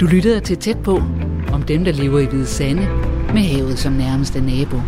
Du 0.00 0.06
lytter 0.06 0.40
til 0.40 0.56
tæt 0.56 0.78
på 0.78 1.02
om 1.52 1.62
dem, 1.62 1.84
der 1.84 1.92
lever 1.92 2.18
i 2.18 2.24
Hvide 2.24 2.46
Sande 2.46 2.88
med 3.34 3.42
havet 3.42 3.78
som 3.78 3.92
nærmeste 3.92 4.40
nabo. 4.40 4.80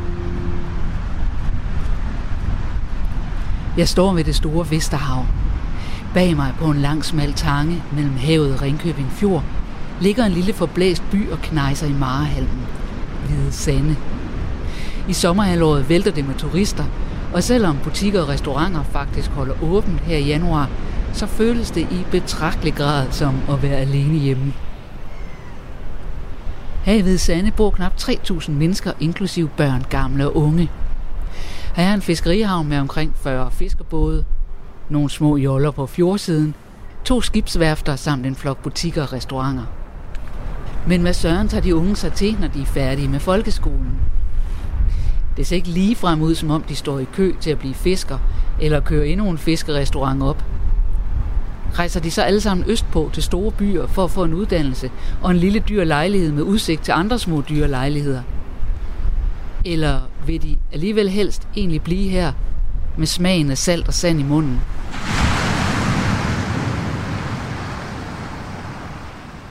Jeg 3.77 3.89
står 3.89 4.15
ved 4.15 4.25
det 4.25 4.35
store 4.35 4.67
Vesterhav. 4.71 5.27
Bag 6.15 6.37
mig 6.37 6.55
på 6.59 6.65
en 6.65 6.79
lang 6.79 7.05
smal 7.05 7.33
tange 7.33 7.83
mellem 7.93 8.17
havet 8.17 8.55
og 8.55 8.63
Ringkøbing 8.63 9.11
Fjord 9.11 9.43
ligger 10.01 10.25
en 10.25 10.33
lille 10.33 10.53
forblæst 10.53 11.03
by 11.11 11.31
og 11.31 11.39
knejser 11.39 11.87
i 11.87 11.93
Marehalmen. 11.93 12.67
Hvide 13.27 13.53
Sande. 13.53 13.97
I 15.09 15.13
sommerhalvåret 15.13 15.89
vælter 15.89 16.11
det 16.11 16.27
med 16.27 16.35
turister, 16.35 16.85
og 17.35 17.43
selvom 17.43 17.79
butikker 17.85 18.23
og 18.23 18.29
restauranter 18.29 18.83
faktisk 18.83 19.31
holder 19.31 19.55
åbent 19.63 20.01
her 20.01 20.17
i 20.17 20.27
januar, 20.27 20.71
så 21.17 21.27
føles 21.27 21.71
det 21.71 21.81
i 21.81 22.07
betragtelig 22.11 22.75
grad 22.75 23.07
som 23.11 23.41
at 23.49 23.63
være 23.63 23.77
alene 23.77 24.19
hjemme. 24.19 24.53
Her 26.85 26.95
i 26.95 27.01
Hvide 27.01 27.19
Sande 27.19 27.51
bor 27.51 27.71
knap 27.71 27.93
3.000 28.01 28.51
mennesker, 28.51 28.93
inklusive 29.01 29.49
børn, 29.57 29.85
gamle 29.91 30.27
og 30.27 30.37
unge. 30.37 30.71
Her 31.77 31.85
er 31.85 31.95
en 31.95 32.03
fiskerihavn 32.03 32.69
med 32.69 32.79
omkring 32.79 33.13
40 33.17 33.51
fiskerbåde, 33.51 34.25
nogle 34.89 35.11
små 35.11 35.37
joller 35.37 35.71
på 35.71 35.87
fjordsiden, 35.87 36.55
to 37.05 37.21
skibsværfter 37.21 37.97
samt 37.97 38.27
en 38.27 38.35
flok 38.35 38.63
butikker 38.63 39.03
og 39.03 39.13
restauranter. 39.13 39.65
Men 40.87 41.01
hvad 41.01 41.15
søren 41.15 41.49
tager 41.49 41.63
de 41.63 41.77
unge 41.77 41.97
sig 41.97 42.13
til, 42.13 42.37
når 42.41 42.49
de 42.49 42.63
er 42.63 42.67
færdige 42.67 43.09
med 43.09 43.21
folkeskolen? 43.21 44.01
Det 45.37 45.47
ser 45.47 45.57
ikke 45.57 45.69
lige 45.69 45.97
frem 45.97 46.23
ud, 46.23 46.35
som 46.35 46.51
om 46.51 46.63
de 46.63 46.77
står 46.77 46.99
i 46.99 47.07
kø 47.13 47.35
til 47.41 47.51
at 47.51 47.59
blive 47.59 47.75
fisker, 47.75 48.19
eller 48.61 48.81
køre 48.81 49.07
endnu 49.07 49.31
en 49.31 49.39
fiskerestaurant 49.39 50.23
op. 50.23 50.45
Rejser 51.79 52.01
de 52.01 52.11
så 52.11 52.23
alle 52.23 52.41
sammen 52.41 52.71
østpå 52.71 53.11
til 53.13 53.23
store 53.23 53.53
byer 53.53 53.87
for 53.87 54.05
at 54.05 54.11
få 54.11 54.25
en 54.25 54.35
uddannelse 54.35 54.91
og 55.23 55.31
en 55.31 55.37
lille 55.37 55.59
dyr 55.69 55.85
lejlighed 55.85 56.33
med 56.33 56.43
udsigt 56.43 56.83
til 56.83 56.93
andre 56.93 57.19
små 57.19 57.43
dyre 57.49 57.69
lejligheder? 57.69 58.23
Eller 59.65 60.01
vil 60.27 60.43
de 60.43 60.57
alligevel 60.73 61.09
helst 61.09 61.49
egentlig 61.57 61.83
blive 61.83 62.09
her 62.09 62.33
med 62.99 63.07
smagen 63.07 63.51
af 63.51 63.59
salt 63.59 63.89
og 63.89 63.95
sand 63.95 64.21
i 64.21 64.23
munden? 64.23 64.61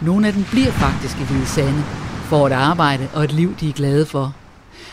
Nogle 0.01 0.27
af 0.27 0.33
dem 0.33 0.43
bliver 0.43 0.71
faktisk 0.71 1.17
i 1.17 1.23
Hvide 1.23 1.45
Sande, 1.45 1.83
for 2.23 2.47
et 2.47 2.51
arbejde 2.51 3.07
og 3.13 3.23
et 3.23 3.31
liv, 3.31 3.55
de 3.59 3.69
er 3.69 3.73
glade 3.73 4.05
for. 4.05 4.35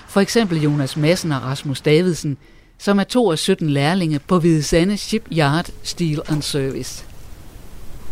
For 0.08 0.20
eksempel 0.20 0.62
Jonas 0.62 0.96
Madsen 0.96 1.32
og 1.32 1.42
Rasmus 1.42 1.80
Davidsen, 1.80 2.36
som 2.78 2.98
er 2.98 3.04
to 3.04 3.32
af 3.32 3.38
17 3.38 3.70
lærlinge 3.70 4.18
på 4.18 4.38
Hvide 4.38 4.62
Sande 4.62 4.96
Shipyard 4.96 5.66
Steel 5.82 6.20
and 6.28 6.42
Service. 6.42 7.04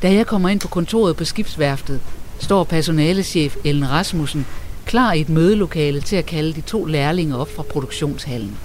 Da 0.02 0.12
jeg 0.12 0.26
kommer 0.26 0.48
ind 0.48 0.60
på 0.60 0.68
kontoret 0.68 1.16
på 1.16 1.24
skibsværftet, 1.24 2.00
står 2.38 2.64
personalechef 2.64 3.56
Ellen 3.64 3.90
Rasmussen 3.90 4.46
klar 4.86 5.12
i 5.12 5.20
et 5.20 5.28
mødelokale 5.28 6.00
til 6.00 6.16
at 6.16 6.26
kalde 6.26 6.52
de 6.52 6.60
to 6.60 6.84
lærlinge 6.84 7.36
op 7.36 7.48
fra 7.56 7.62
produktionshallen. 7.62 8.58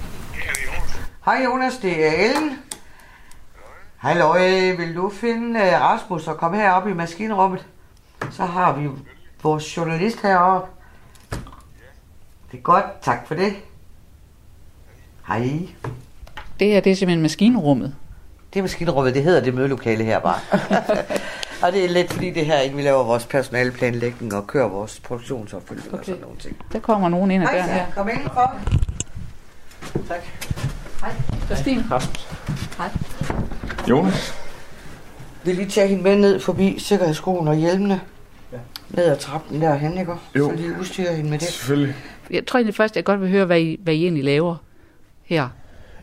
Hej 1.26 1.42
Jonas, 1.46 1.78
det 1.78 2.06
er 2.08 2.30
Ellen. 2.30 2.52
Halløj, 3.98 4.72
vil 4.72 4.96
du 4.96 5.10
finde 5.10 5.60
uh, 5.60 5.66
Rasmus 5.66 6.28
og 6.28 6.38
komme 6.38 6.58
herop 6.58 6.88
i 6.88 6.94
maskinrummet? 6.94 7.66
Så 8.32 8.46
har 8.46 8.80
vi 8.80 8.90
vores 9.44 9.78
journalist 9.78 10.22
heroppe. 10.22 10.72
Det 12.52 12.58
er 12.58 12.62
godt, 12.62 12.86
tak 13.02 13.28
for 13.28 13.36
det. 13.36 13.54
Hej. 15.28 15.60
Det 16.60 16.68
her 16.68 16.80
det 16.80 16.92
er 16.92 16.96
simpelthen 16.96 17.22
maskinrummet. 17.22 17.96
Det 18.56 18.60
er 18.60 18.64
maskinrummet, 18.64 19.16
det 19.16 19.24
hedder 19.24 19.42
det 19.42 19.54
mødelokale 19.54 20.04
her 20.04 20.20
bare. 20.20 20.40
og 21.64 21.72
det 21.72 21.86
er 21.86 21.90
lidt 21.90 22.14
fordi 22.14 22.32
det 22.32 22.46
her, 22.46 22.76
vi 22.76 22.82
laver 22.82 23.04
vores 23.04 23.26
personaleplanlægning 23.26 24.34
og 24.34 24.48
kører 24.48 24.68
vores 24.68 25.00
produktionsopfølgning 25.00 25.88
okay. 25.88 26.00
og 26.00 26.06
sådan 26.06 26.22
nogle 26.22 26.38
ting. 26.38 26.58
Der 26.74 26.80
kommer 26.80 27.10
nogen 27.10 27.32
ind 27.32 27.44
ad 27.44 27.48
Hej, 27.48 27.58
døren 27.58 27.70
her. 27.70 27.86
kom 27.96 28.10
ind 28.10 28.24
for. 28.24 28.60
Tak. 30.08 30.24
Hej, 31.02 31.12
Christine. 31.46 31.84
Hej. 32.78 32.90
Jonas? 33.90 34.34
Vi 35.44 35.54
lige 35.54 35.70
tage 35.70 35.88
hende 35.88 36.04
med 36.04 36.16
ned 36.16 36.40
forbi 36.40 36.80
sikkerhedsskoen 36.80 37.48
og 37.48 37.56
hjelmene. 37.56 38.02
Ja. 38.52 38.58
Ned 38.90 39.06
ad 39.06 39.18
trappen 39.18 39.62
derhen, 39.62 39.98
ikke? 39.98 40.14
Jo. 40.36 40.50
Så 40.50 40.56
lige 40.56 40.80
udstyre 40.80 41.14
hende 41.14 41.30
med 41.30 41.40
det. 41.40 41.48
Selvfølgelig. 41.48 41.96
Jeg 42.30 42.46
tror 42.46 42.58
egentlig 42.58 42.76
først, 42.76 42.96
jeg 42.96 43.04
godt 43.04 43.22
vil 43.22 43.30
høre, 43.30 43.46
hvad 43.46 43.60
I, 43.60 43.80
hvad 43.84 43.94
I 43.94 44.04
egentlig 44.04 44.24
laver 44.24 44.56
her. 45.24 45.50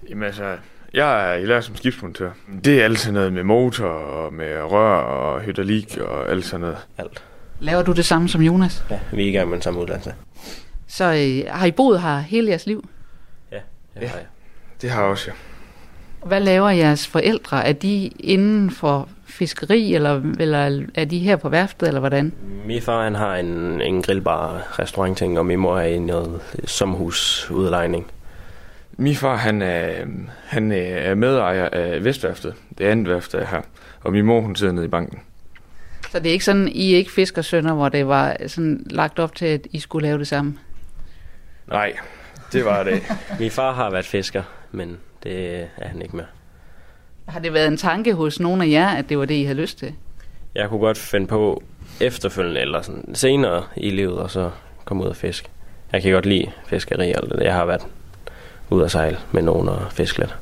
Jamen 0.08 0.24
altså, 0.24 0.56
jeg 0.94 1.30
er 1.30 1.34
i 1.38 1.44
lærer 1.44 1.60
som 1.60 1.76
skibsmontør. 1.76 2.30
Det 2.64 2.80
er 2.80 2.84
altid 2.84 3.12
noget 3.12 3.32
med 3.32 3.42
motor 3.42 3.86
og 3.86 4.32
med 4.34 4.62
rør 4.62 4.97
og 4.98 5.41
hydraulik 5.41 5.98
og 5.98 6.30
alt 6.30 6.44
sådan 6.44 6.60
noget. 6.60 6.76
Alt. 6.98 7.22
Laver 7.60 7.82
du 7.82 7.92
det 7.92 8.04
samme 8.04 8.28
som 8.28 8.42
Jonas? 8.42 8.84
Ja, 8.91 8.98
vi 9.12 9.25
er 9.25 9.28
i 9.28 9.32
gang 9.32 9.48
med 9.48 9.54
den 9.56 9.62
samme 9.62 9.80
uddannelse. 9.80 10.14
Så 10.88 11.04
øh, 11.04 11.53
har 11.54 11.66
I 11.66 11.70
boet 11.70 12.00
her 12.00 12.19
hele 12.19 12.48
jeres 12.50 12.66
liv? 12.66 12.88
Ja, 13.53 13.56
det 13.94 14.03
Ja. 14.03 14.06
har 14.06 14.16
jeg. 14.16 14.26
Det 14.82 14.91
har 14.91 15.03
jeg 15.03 15.10
også, 15.10 15.25
ja. 15.30 15.32
Hvad 16.28 16.41
laver 16.41 16.70
jeres 16.70 17.06
forældre? 17.06 17.64
Er 17.66 17.72
de 17.72 18.06
inden 18.20 18.70
for 18.70 19.09
fiskeri, 19.26 19.94
eller, 19.94 20.22
eller 20.41 20.82
er 20.94 21.04
de 21.04 21.19
her 21.19 21.36
på 21.36 21.48
værftet, 21.48 21.86
eller 21.88 22.00
hvordan? 22.00 22.32
Min 22.66 22.82
far 22.82 23.04
han 23.04 23.14
har 23.14 23.36
en, 23.36 23.80
en 23.80 24.03
grillbar 24.03 24.76
restaurantting, 24.78 25.38
og 25.38 25.47
min 25.47 25.59
mor 25.59 25.78
er 25.78 25.86
i 25.86 25.98
noget 25.98 26.41
sommerhusudlejning. 26.64 28.06
Min 28.97 29.14
far, 29.14 29.36
han 29.36 29.62
er, 29.62 30.04
han 30.44 30.72
er 30.72 31.14
medejer 31.14 31.69
af 31.72 32.04
Vestværftet. 32.04 32.54
Det 32.78 32.84
andet 32.84 33.08
værft 33.08 33.34
er 33.34 33.47
her. 33.47 33.60
Og 34.00 34.12
min 34.12 34.25
mor, 34.25 34.41
hun 34.41 34.56
sidder 34.56 34.72
nede 34.72 34.84
i 34.84 34.88
banken. 34.88 35.20
Så 36.10 36.19
det 36.19 36.26
er 36.26 36.32
ikke 36.32 36.44
sådan, 36.44 36.69
I 36.69 36.92
er 36.92 36.97
ikke 36.97 37.12
fiskersønner, 37.12 37.75
hvor 37.75 37.88
det 37.88 38.08
var 38.08 38.36
sådan 38.47 38.86
lagt 38.91 39.19
op 39.19 39.34
til, 39.34 39.47
at 39.47 39.66
I 39.70 39.78
skulle 39.78 40.06
lave 40.06 40.19
det 40.19 40.28
samme? 40.28 40.58
Nej, 41.69 41.92
det 42.53 42.64
var 42.64 42.82
det. 42.82 43.03
Min 43.41 43.50
far 43.50 43.72
har 43.72 43.91
været 43.91 44.04
fisker, 44.04 44.42
men 44.72 44.98
det 45.22 45.60
er 45.78 45.88
han 45.88 46.03
ikke 46.03 46.16
mere. 46.16 46.26
Har 47.28 47.41
det 47.41 47.53
været 47.53 47.69
en 47.69 47.76
tanke 47.76 48.14
hos 48.14 48.41
nogle 48.41 48.64
af 48.64 48.69
jer, 48.69 48.88
at 48.88 49.09
det 49.09 49.19
var 49.19 49.24
det, 49.24 49.34
I 49.34 49.44
havde 49.44 49.60
lyst 49.60 49.78
til? 49.78 49.94
Jeg 50.54 50.69
kunne 50.69 50.80
godt 50.80 50.98
finde 50.98 51.26
på 51.26 51.62
efterfølgende, 52.00 52.60
eller 52.60 52.82
sådan 52.82 53.14
senere 53.14 53.64
i 53.76 53.91
livet, 53.91 54.19
og 54.19 54.30
så 54.30 54.50
komme 54.84 55.04
ud 55.04 55.09
og 55.09 55.16
fiske. 55.16 55.48
Jeg 55.92 56.03
kan 56.03 56.12
godt 56.12 56.26
lide 56.26 56.50
fiskeri 56.66 57.12
og 57.12 57.22
alt 57.22 57.32
det. 57.32 57.44
Jeg 57.44 57.54
har 57.54 57.64
været 57.64 57.86
ude 58.70 58.84
at 58.84 58.90
sejle 58.90 59.18
med 59.32 59.42
nogen 59.42 59.68
og 59.68 59.92
fiske 59.92 60.18
lidt. 60.18 60.36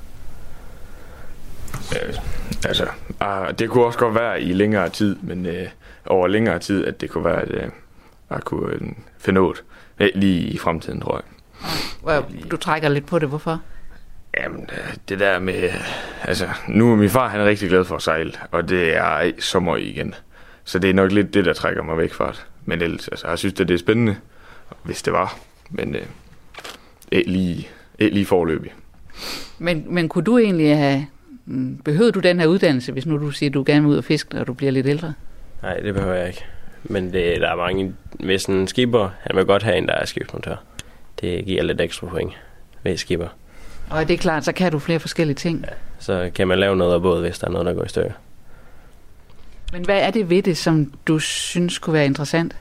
Øh, 1.92 2.14
altså, 2.64 2.86
ah, 3.20 3.58
det 3.58 3.70
kunne 3.70 3.84
også 3.84 3.98
godt 3.98 4.14
være 4.14 4.42
i 4.42 4.52
længere 4.52 4.88
tid, 4.88 5.16
men 5.22 5.46
øh, 5.46 5.68
over 6.06 6.26
længere 6.26 6.58
tid, 6.58 6.86
at 6.86 7.00
det 7.00 7.10
kunne 7.10 7.24
være, 7.24 7.42
at 7.42 7.50
øh, 7.50 7.70
jeg 8.30 8.40
kunne 8.40 8.74
øh, 8.74 8.80
finde 9.18 9.40
ud 9.42 9.54
lige 10.14 10.40
i 10.40 10.58
fremtiden, 10.58 11.00
tror 11.00 11.16
jeg. 11.16 11.24
Hvor 12.02 12.26
Du 12.50 12.56
trækker 12.56 12.88
lidt 12.88 13.06
på 13.06 13.18
det, 13.18 13.28
hvorfor? 13.28 13.60
Jamen, 14.38 14.68
øh, 14.72 14.94
det 15.08 15.20
der 15.20 15.38
med... 15.38 15.70
Altså, 16.22 16.48
nu 16.68 16.92
er 16.92 16.96
min 16.96 17.10
far, 17.10 17.28
han 17.28 17.40
er 17.40 17.44
rigtig 17.44 17.68
glad 17.68 17.84
for 17.84 17.96
at 17.96 18.02
sejle, 18.02 18.32
og 18.50 18.68
det 18.68 18.96
er 18.96 19.32
sommer 19.38 19.76
igen. 19.76 20.14
Så 20.64 20.78
det 20.78 20.90
er 20.90 20.94
nok 20.94 21.12
lidt 21.12 21.34
det, 21.34 21.44
der 21.44 21.52
trækker 21.52 21.82
mig 21.82 21.98
væk 21.98 22.12
fra 22.12 22.28
det. 22.28 22.46
Men 22.64 22.82
ellers, 22.82 23.08
altså, 23.08 23.28
jeg 23.28 23.38
synes, 23.38 23.60
at 23.60 23.68
det 23.68 23.74
er 23.74 23.78
spændende, 23.78 24.16
hvis 24.82 25.02
det 25.02 25.12
var. 25.12 25.38
Men 25.70 25.94
øh, 25.94 26.06
ikke 27.12 27.30
lige, 27.30 27.68
lige 28.00 28.26
forløbig. 28.26 28.72
Men, 29.58 29.84
men 29.88 30.08
kunne 30.08 30.24
du 30.24 30.38
egentlig 30.38 30.76
have... 30.76 31.06
mm, 31.46 31.76
Behøvede 31.76 32.12
du 32.12 32.20
den 32.20 32.40
her 32.40 32.46
uddannelse, 32.46 32.92
hvis 32.92 33.06
nu 33.06 33.18
du 33.18 33.30
siger, 33.30 33.50
at 33.50 33.54
du 33.54 33.62
gerne 33.66 33.82
vil 33.82 33.90
ud 33.90 33.96
og 33.96 34.04
fiske, 34.04 34.34
når 34.34 34.44
du 34.44 34.52
bliver 34.52 34.72
lidt 34.72 34.86
ældre? 34.86 35.12
Nej, 35.62 35.76
det 35.76 35.94
behøver 35.94 36.14
jeg 36.14 36.28
ikke. 36.28 36.44
Men 36.84 37.12
det, 37.12 37.40
der 37.40 37.50
er 37.50 37.56
mange... 37.56 37.94
Hvis 38.12 38.44
en 38.44 38.66
skipper, 38.68 39.08
han 39.20 39.36
vil 39.36 39.44
godt 39.44 39.62
have 39.62 39.76
en, 39.76 39.86
der 39.86 39.94
er 39.94 40.06
skibsmontør. 40.06 40.56
Det 41.20 41.44
giver 41.44 41.62
lidt 41.62 41.80
ekstra 41.80 42.06
point 42.06 42.32
ved 42.82 42.96
skipper. 42.96 43.28
Og 43.90 44.08
det 44.08 44.14
er 44.14 44.18
klart, 44.18 44.44
så 44.44 44.52
kan 44.52 44.72
du 44.72 44.78
flere 44.78 44.98
forskellige 45.00 45.34
ting. 45.36 45.64
Så 45.98 46.30
kan 46.34 46.48
man 46.48 46.58
lave 46.58 46.76
noget 46.76 46.94
af 46.94 47.02
både, 47.02 47.20
hvis 47.20 47.38
der 47.38 47.46
er 47.46 47.52
noget, 47.52 47.66
der 47.66 47.74
går 47.74 47.84
i 47.84 47.88
stykker. 47.88 48.12
Men 49.72 49.84
hvad 49.84 50.00
er 50.00 50.10
det 50.10 50.30
ved 50.30 50.42
det, 50.42 50.56
som 50.56 50.92
du 51.06 51.18
synes 51.18 51.78
kunne 51.78 51.94
være 51.94 52.06
interessant? 52.06 52.56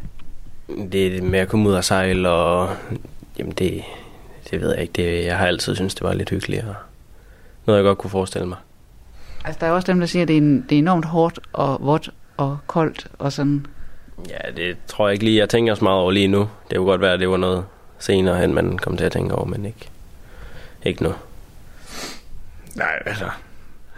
Det 0.91 1.17
er 1.17 1.21
med 1.21 1.39
at 1.39 1.47
komme 1.47 1.69
ud 1.69 1.73
og 1.73 1.83
sejle, 1.83 2.29
og 2.29 2.75
jamen 3.39 3.51
det, 3.53 3.83
det 4.51 4.61
ved 4.61 4.71
jeg 4.73 4.81
ikke. 4.81 4.93
Det, 4.93 5.25
jeg 5.25 5.37
har 5.37 5.47
altid 5.47 5.75
syntes, 5.75 5.95
det 5.95 6.03
var 6.03 6.13
lidt 6.13 6.29
hyggeligt, 6.29 6.63
og 6.63 6.75
noget, 7.65 7.79
jeg 7.79 7.83
godt 7.83 7.97
kunne 7.97 8.09
forestille 8.09 8.47
mig. 8.47 8.57
Altså, 9.45 9.59
der 9.59 9.67
er 9.67 9.71
også 9.71 9.91
dem, 9.91 9.99
der 9.99 10.07
siger, 10.07 10.21
at 10.21 10.27
det 10.27 10.33
er, 10.33 10.41
en, 10.41 10.61
det 10.69 10.75
er 10.75 10.79
enormt 10.79 11.05
hårdt 11.05 11.39
og 11.53 11.77
vådt 11.81 12.09
og 12.37 12.57
koldt 12.67 13.07
og 13.19 13.33
sådan. 13.33 13.65
Ja, 14.29 14.51
det 14.55 14.77
tror 14.87 15.07
jeg 15.07 15.13
ikke 15.13 15.25
lige, 15.25 15.37
jeg 15.37 15.49
tænker 15.49 15.75
så 15.75 15.83
meget 15.83 15.99
over 15.99 16.11
lige 16.11 16.27
nu. 16.27 16.49
Det 16.69 16.77
kunne 16.77 16.89
godt 16.89 17.01
være, 17.01 17.13
at 17.13 17.19
det 17.19 17.29
var 17.29 17.37
noget 17.37 17.65
senere 17.99 18.37
hen, 18.37 18.53
man 18.53 18.77
kom 18.77 18.97
til 18.97 19.05
at 19.05 19.11
tænke 19.11 19.35
over, 19.35 19.45
men 19.45 19.65
ikke, 19.65 19.89
ikke 20.83 21.03
nu. 21.03 21.13
Nej, 22.75 23.03
altså... 23.05 23.29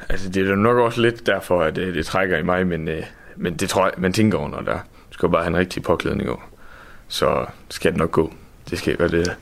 Altså, 0.10 0.30
det 0.30 0.44
er 0.44 0.50
da 0.50 0.56
nok 0.56 0.78
også 0.78 1.02
lidt 1.02 1.28
derfor, 1.28 1.62
at 1.62 1.76
det, 1.76 1.96
det 1.96 2.06
trækker 2.06 2.38
i 2.38 2.44
mig, 2.44 2.68
men, 2.68 2.88
øh, 2.88 3.04
men 3.36 3.56
det 3.56 3.70
tror 3.70 3.86
jeg, 3.86 3.94
man 3.98 4.14
tænker 4.14 4.38
over, 4.38 4.50
når 4.50 4.62
der 4.62 4.80
skal 5.12 5.30
bare 5.30 5.44
have 5.44 5.50
en 5.50 5.58
rigtig 5.58 5.84
påklædning 5.84 6.30
over. 6.30 6.42
Så 7.08 7.46
skal 7.70 7.92
det 7.92 7.98
nok 7.98 8.12
gå. 8.12 8.34
Det 8.70 8.80
skal 8.80 9.00
være 9.00 9.08
det. 9.08 9.36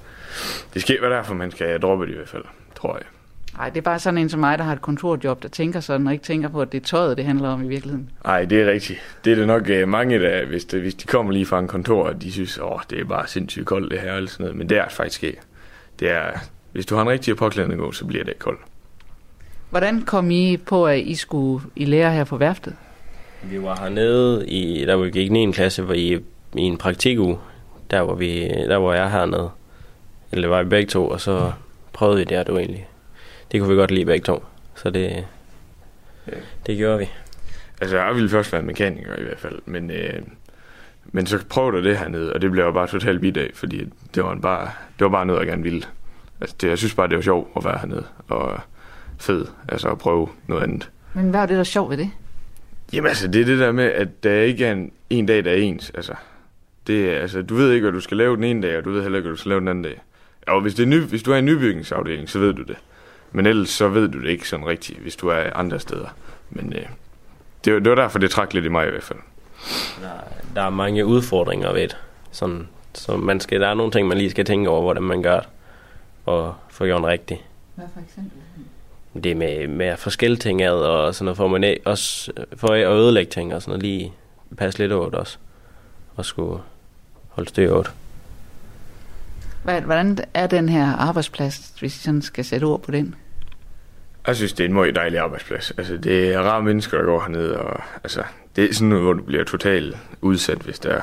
Det 0.73 0.81
skal 0.81 0.97
være 1.01 1.11
derfor, 1.11 1.33
man 1.33 1.51
skal 1.51 1.79
droppe 1.79 2.05
det 2.05 2.11
i 2.11 2.15
hvert 2.15 2.29
fald, 2.29 2.43
tror 2.75 2.97
jeg. 2.97 3.05
Nej, 3.57 3.69
det 3.69 3.77
er 3.77 3.81
bare 3.81 3.99
sådan 3.99 4.17
en 4.17 4.29
som 4.29 4.39
mig, 4.39 4.57
der 4.57 4.63
har 4.63 4.73
et 4.73 4.81
kontorjob, 4.81 5.43
der 5.43 5.49
tænker 5.49 5.79
sådan, 5.79 6.07
og 6.07 6.13
ikke 6.13 6.25
tænker 6.25 6.49
på, 6.49 6.61
at 6.61 6.71
det 6.71 6.81
er 6.81 6.85
tøjet, 6.85 7.17
det 7.17 7.25
handler 7.25 7.49
om 7.49 7.63
i 7.63 7.67
virkeligheden. 7.67 8.09
Nej, 8.25 8.45
det 8.45 8.61
er 8.61 8.71
rigtigt. 8.71 8.99
Det 9.25 9.31
er 9.31 9.35
det 9.35 9.47
nok 9.47 9.69
uh, 9.69 9.89
mange, 9.89 10.19
der, 10.19 10.45
hvis, 10.45 10.65
det, 10.65 10.81
hvis 10.81 10.95
de 10.95 11.07
kommer 11.07 11.31
lige 11.31 11.45
fra 11.45 11.59
en 11.59 11.67
kontor, 11.67 12.03
og 12.03 12.21
de 12.21 12.31
synes, 12.31 12.57
åh, 12.57 12.79
det 12.89 12.99
er 12.99 13.05
bare 13.05 13.27
sindssygt 13.27 13.65
koldt 13.65 13.91
det 13.91 13.99
her, 13.99 14.13
eller 14.13 14.29
sådan 14.29 14.43
noget. 14.43 14.57
Men 14.57 14.69
det 14.69 14.77
er 14.77 14.89
faktisk 14.89 15.23
ikke. 15.23 15.39
Det 15.99 16.09
er, 16.09 16.31
hvis 16.71 16.85
du 16.85 16.95
har 16.95 17.01
en 17.01 17.09
rigtig 17.09 17.37
påklædning 17.37 17.79
på, 17.79 17.91
så 17.91 18.05
bliver 18.05 18.23
det 18.23 18.31
ikke 18.31 18.39
koldt. 18.39 18.59
Hvordan 19.69 20.01
kom 20.01 20.31
I 20.31 20.57
på, 20.57 20.87
at 20.87 20.99
I 20.99 21.15
skulle 21.15 21.65
i 21.75 21.85
lære 21.85 22.11
her 22.11 22.23
på 22.23 22.37
værftet? 22.37 22.75
Vi 23.43 23.61
var 23.61 23.79
hernede, 23.79 24.47
i, 24.47 24.85
der 24.85 24.95
hvor 24.95 25.05
vi 25.05 25.11
gik 25.11 25.31
9. 25.31 25.51
klasse, 25.51 25.81
hvor 25.81 25.93
I, 25.93 26.13
i 26.55 26.61
en 26.61 26.77
praktikuge, 26.77 27.37
der 27.91 28.03
hvor, 28.03 28.15
vi, 28.15 28.47
der 28.47 28.77
hvor 28.77 28.93
jeg 28.93 29.05
er 29.05 29.09
hernede. 29.09 29.49
Eller 30.31 30.41
det 30.41 30.49
var 30.49 30.63
vi 30.63 30.69
begge 30.69 30.89
to, 30.89 31.09
og 31.09 31.21
så 31.21 31.51
prøvede 31.93 32.17
vi 32.17 32.23
det, 32.23 32.39
og 32.39 32.45
det 32.45 32.53
var 32.53 32.59
egentlig, 32.59 32.87
det 33.51 33.59
kunne 33.59 33.69
vi 33.69 33.75
godt 33.75 33.91
lide 33.91 34.05
begge 34.05 34.25
to. 34.25 34.43
Så 34.75 34.89
det, 34.89 35.25
det 36.65 36.77
gjorde 36.77 36.99
vi. 36.99 37.09
Altså, 37.81 37.97
jeg 37.97 38.15
ville 38.15 38.29
først 38.29 38.53
være 38.53 38.61
mekaniker 38.61 39.15
i 39.15 39.23
hvert 39.23 39.39
fald, 39.39 39.59
men, 39.65 39.91
øh, 39.91 40.21
men 41.05 41.25
så 41.25 41.45
prøvede 41.49 41.77
jeg 41.77 41.83
det 41.83 41.97
hernede, 41.97 42.33
og 42.33 42.41
det 42.41 42.51
blev 42.51 42.63
jeg 42.63 42.73
bare 42.73 42.87
totalt 42.87 43.21
vidt 43.21 43.37
af, 43.37 43.51
fordi 43.53 43.87
det 44.15 44.23
var, 44.23 44.35
bare, 44.35 44.65
det 44.99 45.05
var 45.05 45.09
bare 45.09 45.25
noget, 45.25 45.39
jeg 45.39 45.47
gerne 45.47 45.63
ville. 45.63 45.83
Altså, 46.41 46.55
det, 46.61 46.67
jeg 46.67 46.77
synes 46.77 46.95
bare, 46.95 47.07
det 47.07 47.15
var 47.15 47.21
sjovt 47.21 47.49
at 47.55 47.65
være 47.65 47.77
hernede, 47.77 48.05
og 48.27 48.59
fed, 49.17 49.45
altså 49.67 49.89
at 49.89 49.97
prøve 49.97 50.27
noget 50.47 50.63
andet. 50.63 50.89
Men 51.13 51.29
hvad 51.29 51.39
er 51.39 51.45
det, 51.45 51.53
der 51.53 51.59
er 51.59 51.63
sjovt 51.63 51.89
ved 51.89 51.97
det? 51.97 52.11
Jamen 52.93 53.07
altså, 53.07 53.27
det 53.27 53.41
er 53.41 53.45
det 53.45 53.59
der 53.59 53.71
med, 53.71 53.83
at 53.85 54.23
der 54.23 54.41
ikke 54.41 54.65
er 54.65 54.71
en, 54.71 54.91
en 55.09 55.25
dag, 55.25 55.45
der 55.45 55.51
er 55.51 55.55
ens. 55.55 55.91
Altså, 55.95 56.13
det 56.87 57.09
er, 57.09 57.19
altså, 57.19 57.41
du 57.41 57.55
ved 57.55 57.71
ikke, 57.71 57.83
hvad 57.83 57.93
du 57.93 57.99
skal 57.99 58.17
lave 58.17 58.35
den 58.35 58.43
ene 58.43 58.67
dag, 58.67 58.77
og 58.77 58.85
du 58.85 58.91
ved 58.91 59.01
heller 59.01 59.17
ikke, 59.17 59.27
hvad 59.27 59.35
du 59.35 59.39
skal 59.39 59.49
lave 59.49 59.59
den 59.59 59.67
anden 59.67 59.83
dag. 59.83 60.01
Og 60.47 60.61
hvis, 60.61 60.75
det 60.75 60.83
er 60.83 60.87
ny, 60.87 61.01
hvis 61.01 61.23
du 61.23 61.31
er 61.31 61.35
i 61.35 61.39
en 61.39 61.45
nybygningsafdeling, 61.45 62.29
så 62.29 62.39
ved 62.39 62.53
du 62.53 62.63
det. 62.63 62.77
Men 63.31 63.45
ellers 63.45 63.69
så 63.69 63.87
ved 63.87 64.07
du 64.07 64.21
det 64.21 64.29
ikke 64.29 64.49
sådan 64.49 64.65
rigtigt, 64.65 64.99
hvis 64.99 65.15
du 65.15 65.27
er 65.27 65.53
andre 65.53 65.79
steder. 65.79 66.07
Men 66.49 66.73
øh, 66.73 66.85
det, 67.65 67.73
var, 67.73 67.79
det 67.79 67.89
var 67.89 67.95
derfor, 67.95 68.19
det 68.19 68.31
trak 68.31 68.53
lidt 68.53 68.65
i 68.65 68.69
mig 68.69 68.87
i 68.87 68.89
hvert 68.89 69.03
fald. 69.03 69.19
Der, 70.01 70.09
der 70.55 70.61
er 70.61 70.69
mange 70.69 71.05
udfordringer 71.05 71.73
ved 71.73 71.81
det. 71.81 71.97
Sådan, 72.31 72.67
så 72.93 73.17
man 73.17 73.39
skal, 73.39 73.61
der 73.61 73.67
er 73.67 73.73
nogle 73.73 73.91
ting, 73.91 74.07
man 74.07 74.17
lige 74.17 74.29
skal 74.29 74.45
tænke 74.45 74.69
over, 74.69 74.81
hvordan 74.81 75.03
man 75.03 75.23
gør 75.23 75.39
det, 75.39 75.49
og 76.25 76.55
få 76.69 76.85
gjort 76.85 77.03
rigtigt. 77.03 77.41
Hvad 77.75 77.85
for 77.93 78.01
eksempel? 78.01 78.31
Det 79.23 79.37
med, 79.37 79.67
med 79.67 79.85
at 79.85 79.99
forskellige 79.99 80.39
ting 80.39 80.61
ad, 80.61 80.73
og 80.73 81.15
sådan 81.15 81.25
noget, 81.25 81.37
for 81.37 81.47
man 81.47 81.77
også 81.85 82.31
for 82.55 82.67
at 82.67 82.87
ødelægge 82.87 83.31
ting, 83.31 83.55
og 83.55 83.61
sådan 83.61 83.71
noget, 83.71 83.83
lige 83.83 84.13
passe 84.57 84.79
lidt 84.79 84.91
over 84.91 85.09
det 85.09 85.19
også. 85.19 85.37
Og 86.15 86.25
skulle 86.25 86.61
holde 87.29 87.49
styr 87.49 87.73
over 87.73 87.83
det. 87.83 87.91
Hvordan 89.63 90.17
er 90.33 90.47
den 90.47 90.69
her 90.69 90.95
arbejdsplads, 90.95 91.73
hvis 91.79 91.95
I 91.95 91.99
sådan 91.99 92.21
skal 92.21 92.45
sætte 92.45 92.65
ord 92.65 92.81
på 92.81 92.91
den? 92.91 93.15
Jeg 94.27 94.35
synes, 94.35 94.53
det 94.53 94.63
er 94.63 94.67
en 94.67 94.73
meget 94.73 94.95
dejlig 94.95 95.19
arbejdsplads. 95.19 95.71
Altså, 95.77 95.97
det 95.97 96.33
er 96.33 96.39
rare 96.39 96.63
mennesker, 96.63 96.97
der 96.97 97.05
går 97.05 97.21
hernede, 97.21 97.57
og 97.57 97.81
altså, 98.03 98.23
det 98.55 98.69
er 98.69 98.73
sådan 98.73 98.89
noget, 98.89 99.03
hvor 99.03 99.13
du 99.13 99.23
bliver 99.23 99.43
totalt 99.43 99.97
udsat, 100.21 100.57
hvis 100.57 100.79
der 100.79 101.01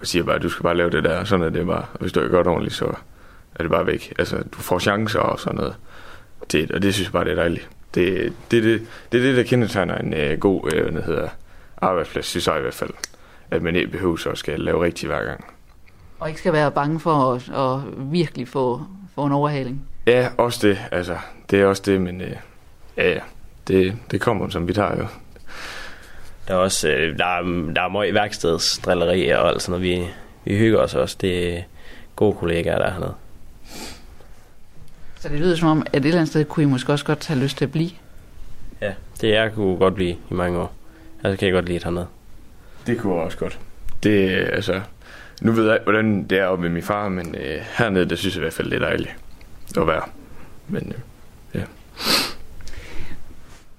og 0.00 0.06
siger 0.06 0.22
bare, 0.22 0.36
at 0.36 0.42
du 0.42 0.48
skal 0.48 0.62
bare 0.62 0.76
lave 0.76 0.90
det 0.90 1.04
der, 1.04 1.18
og 1.18 1.26
sådan 1.26 1.46
er 1.46 1.50
det 1.50 1.66
bare. 1.66 1.86
Og 1.92 2.00
hvis 2.00 2.12
du 2.12 2.20
ikke 2.20 2.30
gør 2.30 2.42
det 2.42 2.52
ordentligt, 2.52 2.74
så 2.74 2.94
er 3.54 3.62
det 3.62 3.70
bare 3.70 3.86
væk. 3.86 4.12
Altså, 4.18 4.36
du 4.36 4.58
får 4.58 4.78
chancer 4.78 5.20
og 5.20 5.40
sådan 5.40 5.56
noget. 5.56 5.76
Det, 6.52 6.70
og 6.70 6.82
det 6.82 6.94
synes 6.94 7.06
jeg 7.06 7.12
bare, 7.12 7.24
det 7.24 7.30
er 7.30 7.36
dejligt. 7.36 7.68
Det, 7.94 8.32
det, 8.50 8.62
det, 8.62 8.86
det 9.12 9.18
er 9.18 9.22
det, 9.22 9.36
der 9.36 9.42
kendetegner 9.42 9.98
en 9.98 10.14
øh, 10.14 10.38
god 10.38 10.72
øh, 10.74 10.92
hvad 10.92 11.02
hedder, 11.02 11.28
arbejdsplads, 11.76 12.26
synes 12.26 12.46
jeg 12.46 12.58
i 12.58 12.60
hvert 12.60 12.74
fald. 12.74 12.90
At 13.50 13.62
man 13.62 13.76
ikke 13.76 13.88
behøver 13.88 14.16
så 14.16 14.30
at 14.30 14.38
skal 14.38 14.60
lave 14.60 14.84
rigtigt 14.84 15.12
hver 15.12 15.24
gang. 15.24 15.44
Og 16.18 16.28
ikke 16.28 16.40
skal 16.40 16.52
være 16.52 16.70
bange 16.70 17.00
for 17.00 17.32
at, 17.32 17.48
at 17.48 17.80
virkelig 18.12 18.48
få, 18.48 18.82
få 19.14 19.26
en 19.26 19.32
overhaling. 19.32 19.88
Ja, 20.06 20.28
også 20.38 20.68
det. 20.68 20.78
Altså, 20.92 21.16
det 21.50 21.60
er 21.60 21.66
også 21.66 21.82
det, 21.86 22.00
men 22.00 22.20
uh, 22.20 22.26
ja, 22.96 23.10
ja. 23.12 23.20
Det, 23.68 23.96
det 24.10 24.20
kommer, 24.20 24.48
som 24.48 24.68
vi 24.68 24.72
tager 24.72 24.96
jo. 24.96 25.06
Der 26.48 26.54
er 26.54 26.58
også 26.58 26.88
øh, 26.88 27.18
der 27.18 27.24
er, 27.24 27.42
der 27.72 27.82
er 27.82 27.88
meget 27.88 28.14
værkstedsdrillerier 28.14 29.36
og 29.36 29.48
alt 29.48 29.62
sådan 29.62 29.80
noget. 29.80 29.82
Vi, 29.82 30.06
vi 30.44 30.58
hygger 30.58 30.78
os 30.78 30.94
også. 30.94 31.16
Det 31.20 31.56
er 31.58 31.62
gode 32.16 32.36
kollegaer, 32.36 32.78
der 32.78 32.84
er 32.84 32.92
hernede. 32.92 33.14
Så 35.20 35.28
det 35.28 35.40
lyder 35.40 35.56
som 35.56 35.68
om, 35.68 35.86
at 35.86 35.96
et 35.96 36.06
eller 36.06 36.18
andet 36.18 36.28
sted 36.28 36.44
kunne 36.44 36.62
I 36.62 36.66
måske 36.66 36.92
også 36.92 37.04
godt 37.04 37.26
have 37.26 37.40
lyst 37.40 37.58
til 37.58 37.64
at 37.64 37.72
blive? 37.72 37.90
Ja, 38.80 38.92
det 39.20 39.30
jeg 39.30 39.52
kunne 39.54 39.76
godt 39.76 39.94
blive 39.94 40.10
i 40.10 40.34
mange 40.34 40.58
år. 40.58 40.72
Altså 41.24 41.38
kan 41.38 41.46
jeg 41.46 41.54
godt 41.54 41.64
lide 41.64 41.78
det 41.78 41.84
hernede. 41.84 42.06
Det 42.86 42.98
kunne 42.98 43.14
jeg 43.14 43.22
også 43.22 43.38
godt. 43.38 43.58
Det, 44.02 44.28
altså, 44.52 44.80
nu 45.40 45.52
ved 45.52 45.64
jeg 45.64 45.74
ikke, 45.74 45.84
hvordan 45.84 46.24
det 46.24 46.38
er 46.38 46.46
oppe 46.46 46.62
med 46.62 46.70
min 46.70 46.82
far, 46.82 47.08
men 47.08 47.34
øh, 47.34 47.60
hernede, 47.78 48.08
det 48.08 48.18
synes 48.18 48.34
jeg 48.34 48.40
i 48.40 48.44
hvert 48.44 48.52
fald, 48.52 48.70
det 48.70 48.82
er 48.82 48.86
dejligt 48.86 49.16
at 49.76 49.86
være. 49.86 50.02
Men 50.68 50.92
øh, 50.92 51.60
ja. 51.60 51.64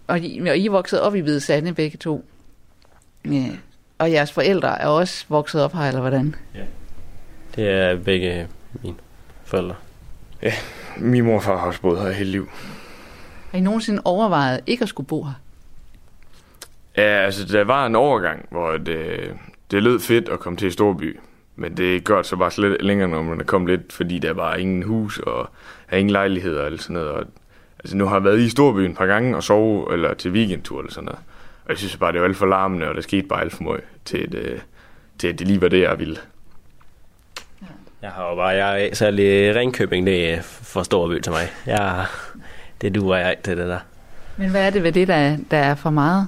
Og 0.07 0.19
I, 0.19 0.47
og 0.47 0.57
I 0.57 0.65
er 0.65 0.71
vokset 0.71 1.01
op 1.01 1.15
i 1.15 1.19
Hvide 1.19 1.39
Sande 1.39 1.73
begge 1.73 1.97
to. 1.97 2.25
Ja. 3.25 3.45
Og 3.97 4.11
jeres 4.11 4.31
forældre 4.31 4.81
er 4.81 4.87
også 4.87 5.25
vokset 5.29 5.63
op 5.63 5.73
her, 5.73 5.87
eller 5.87 6.01
hvordan? 6.01 6.35
Ja. 6.55 6.63
Det 7.55 7.69
er 7.69 7.95
begge 7.95 8.47
mine 8.83 8.95
forældre. 9.45 9.75
Ja, 10.41 10.53
min 10.97 11.23
mor 11.23 11.35
og 11.35 11.43
far 11.43 11.57
har 11.57 11.67
også 11.67 11.81
boet 11.81 12.01
her 12.01 12.11
hele 12.11 12.31
liv. 12.31 12.49
Har 13.51 13.57
I 13.57 13.61
nogensinde 13.61 14.01
overvejet 14.05 14.59
ikke 14.67 14.83
at 14.83 14.89
skulle 14.89 15.07
bo 15.07 15.23
her? 15.23 15.33
Ja, 16.97 17.25
altså 17.25 17.45
der 17.45 17.63
var 17.63 17.85
en 17.85 17.95
overgang, 17.95 18.45
hvor 18.51 18.77
det, 18.77 19.31
det 19.71 19.83
lød 19.83 19.99
fedt 19.99 20.29
at 20.29 20.39
komme 20.39 20.57
til 20.57 20.71
Storby. 20.71 21.19
Men 21.59 21.77
det 21.77 22.03
gør 22.03 22.17
det 22.17 22.25
så 22.25 22.35
bare 22.35 22.51
slet 22.51 22.81
længere, 22.81 23.07
når 23.07 23.21
man 23.21 23.39
er 23.39 23.43
kommet 23.43 23.69
lidt, 23.69 23.93
fordi 23.93 24.19
der 24.19 24.33
var 24.33 24.55
ingen 24.55 24.83
hus 24.83 25.19
og 25.19 25.49
er 25.89 25.97
ingen 25.97 26.11
lejligheder 26.11 26.65
eller 26.65 26.79
sådan 26.79 26.93
noget. 26.93 27.09
Og, 27.09 27.23
altså 27.79 27.97
nu 27.97 28.05
har 28.05 28.15
jeg 28.15 28.23
været 28.23 28.39
i 28.39 28.49
Storbyen 28.49 28.91
et 28.91 28.97
par 28.97 29.05
gange 29.05 29.35
og 29.35 29.43
sove 29.43 29.93
eller 29.93 30.13
til 30.13 30.31
weekendtur 30.31 30.79
eller 30.79 30.91
sådan 30.91 31.05
noget. 31.05 31.19
Og 31.65 31.69
jeg 31.69 31.77
synes 31.77 31.97
bare, 31.97 32.11
det 32.11 32.21
var 32.21 32.27
alt 32.27 32.37
for 32.37 32.45
larmende, 32.45 32.89
og 32.89 32.95
der 32.95 33.01
skete 33.01 33.27
bare 33.27 33.41
alt 33.41 33.53
for 33.53 33.63
meget 33.63 33.81
til, 34.05 34.17
at, 34.17 34.33
øh, 34.33 34.59
til 35.19 35.27
at 35.27 35.39
det 35.39 35.47
lige 35.47 35.61
var 35.61 35.67
det, 35.67 35.81
jeg 35.81 35.99
ville. 35.99 36.17
Jeg 38.01 38.09
har 38.09 38.29
jo 38.29 38.35
bare, 38.35 38.47
jeg 38.47 38.85
er 38.85 38.95
særlig 38.95 39.55
Ringkøbing, 39.55 40.05
det 40.05 40.33
er 40.33 40.41
for 40.41 40.83
stor 40.83 41.07
by 41.07 41.19
til 41.19 41.31
mig. 41.31 41.49
Jeg, 41.65 42.05
det 42.81 42.95
duer 42.95 43.17
jeg 43.17 43.31
ikke 43.31 43.43
til 43.43 43.57
det 43.57 43.67
der. 43.67 43.79
Men 44.37 44.49
hvad 44.49 44.65
er 44.65 44.69
det 44.69 44.83
ved 44.83 44.91
det, 44.91 45.07
der, 45.07 45.37
der 45.51 45.57
er 45.57 45.75
for 45.75 45.89
meget? 45.89 46.27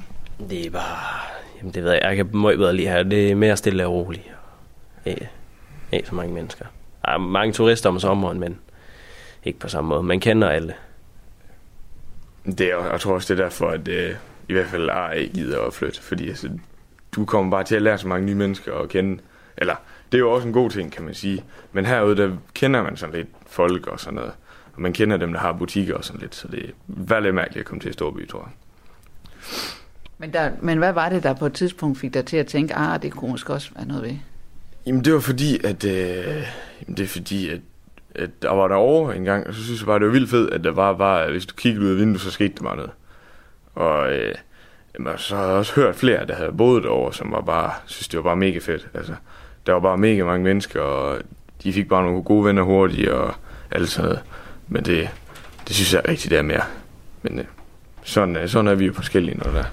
Det 0.50 0.66
er 0.66 0.70
bare, 0.70 1.20
jamen 1.58 1.74
det 1.74 1.84
ved 1.84 1.92
jeg, 1.92 2.02
jeg 2.04 2.16
kan 2.16 2.30
meget 2.34 2.58
bedre 2.58 2.76
lige 2.76 2.90
her. 2.90 3.04
Det 3.04 3.32
er 3.32 3.36
mere 3.36 3.58
stille 3.58 3.86
og 3.86 3.94
roligt. 3.94 4.32
Ikke, 5.06 5.30
ikke 5.92 6.08
så 6.08 6.16
mange 6.16 6.34
mennesker. 6.34 6.66
Der 7.06 7.12
er 7.12 7.18
mange 7.18 7.54
turister 7.54 7.90
om 7.90 8.00
sommeren, 8.00 8.40
men 8.40 8.60
ikke 9.44 9.60
på 9.60 9.68
samme 9.68 9.88
måde. 9.88 10.04
Man 10.04 10.20
kender 10.20 10.50
alle. 10.50 10.74
Det 12.46 12.62
er, 12.62 12.92
jeg 12.92 13.00
tror 13.00 13.14
også, 13.14 13.34
det 13.34 13.40
er 13.40 13.44
derfor, 13.44 13.70
at 13.70 13.88
øh, 13.88 14.16
i 14.48 14.54
hvert 14.54 14.68
fald 14.68 14.90
er 14.90 15.12
ikke 15.12 15.34
gider 15.34 15.62
at 15.62 15.74
flytte. 15.74 16.02
Fordi 16.02 16.30
altså, 16.30 16.50
du 17.16 17.26
kommer 17.26 17.52
bare 17.52 17.64
til 17.64 17.76
at 17.76 17.82
lære 17.82 17.98
så 17.98 18.08
mange 18.08 18.26
nye 18.26 18.36
mennesker 18.36 18.74
at 18.74 18.90
kende. 18.90 19.22
Eller, 19.58 19.76
det 20.12 20.18
er 20.18 20.20
jo 20.20 20.32
også 20.32 20.48
en 20.48 20.54
god 20.54 20.70
ting, 20.70 20.92
kan 20.92 21.04
man 21.04 21.14
sige. 21.14 21.44
Men 21.72 21.86
herude, 21.86 22.18
der 22.18 22.38
kender 22.54 22.84
man 22.84 22.98
sådan 22.98 23.16
lidt 23.16 23.28
folk 23.48 23.88
og 23.88 24.00
sådan 24.00 24.16
noget. 24.16 24.32
Og 24.76 24.82
man 24.82 24.94
kender 24.94 25.18
dem, 25.18 25.34
der 25.34 25.40
har 25.40 25.54
butikker 25.54 25.96
og 25.96 26.06
sådan 26.06 26.22
lidt. 26.22 26.36
Så 26.36 26.48
det 26.48 26.74
er 27.12 27.20
lidt 27.20 27.36
mærkeligt 27.36 27.60
at 27.60 27.66
komme 27.66 27.82
til 27.82 27.94
Storby, 27.94 28.30
tror 28.30 28.40
jeg. 28.40 28.52
Men, 30.18 30.34
der, 30.34 30.52
men 30.62 30.78
hvad 30.78 30.94
var 30.94 31.10
det, 31.10 31.24
der 31.24 31.34
på 31.34 31.46
et 31.46 31.54
tidspunkt 31.54 32.00
fik 32.00 32.14
dig 32.14 32.26
til 32.26 32.38
at 32.38 32.48
tænke, 32.48 32.76
ah, 32.76 33.02
det 33.02 33.12
kunne 33.12 33.32
måske 33.32 33.54
også 33.54 33.72
være 33.76 33.86
noget 33.86 34.04
ved? 34.04 34.18
Jamen, 34.86 35.04
det 35.04 35.14
var 35.14 35.20
fordi, 35.20 35.66
at, 35.66 35.84
øh, 35.84 36.44
jamen, 36.82 36.98
det 36.98 37.00
er 37.00 37.08
fordi, 37.08 37.50
at, 37.50 37.60
at 38.16 38.30
der 38.42 38.52
var 38.52 38.68
derovre 38.68 39.16
en 39.16 39.24
gang, 39.24 39.48
og 39.48 39.54
så 39.54 39.64
synes 39.64 39.80
jeg 39.80 39.88
bare, 39.88 40.00
det 40.00 40.08
var 40.08 40.14
vildt 40.14 40.30
fedt, 40.30 40.54
at 40.54 40.64
der 40.64 40.72
var 40.72 40.94
bare, 40.94 41.32
hvis 41.32 41.46
du 41.46 41.56
kiggede 41.56 41.86
ud 41.86 41.92
af 41.92 41.98
vinduet, 41.98 42.22
så 42.22 42.32
skete 42.32 42.54
der 42.58 42.64
bare 42.64 42.76
noget. 42.76 42.92
Og 43.76 44.14
øh, 44.14 44.36
jamen, 44.94 45.18
så 45.18 45.36
har 45.36 45.44
jeg 45.44 45.54
også 45.54 45.74
hørt 45.76 45.96
flere, 45.96 46.26
der 46.26 46.36
havde 46.36 46.52
boet 46.52 46.84
derovre, 46.84 47.14
som 47.14 47.32
var 47.32 47.42
bare, 47.42 47.72
synes 47.86 48.08
det 48.08 48.18
var 48.18 48.24
bare 48.24 48.36
mega 48.36 48.60
fedt. 48.60 48.88
Altså, 48.94 49.14
der 49.66 49.74
var 49.74 49.80
bare 49.80 49.98
mega 49.98 50.24
mange 50.24 50.44
mennesker, 50.44 50.82
og 50.82 51.22
de 51.64 51.74
fik 51.74 51.90
bare 51.90 52.04
nogle 52.04 52.24
gode 52.24 52.46
venner 52.46 52.62
hurtigt, 52.62 53.10
og 53.10 53.34
alt 53.72 53.90
sådan 53.90 54.10
noget. 54.10 54.24
Men 54.68 54.86
det, 54.86 55.10
det 55.68 55.76
synes 55.76 55.94
jeg 55.94 56.02
rigtig, 56.08 56.32
det 56.32 56.38
er 56.38 56.44
mere. 56.44 56.64
Men 57.22 57.40
øh, 57.40 57.46
sådan, 58.04 58.36
øh, 58.36 58.50
sådan 58.50 58.68
er 58.68 58.76
vi 58.76 58.86
jo 58.86 58.94
forskellige, 58.94 59.38
når 59.38 59.52
der 59.52 59.64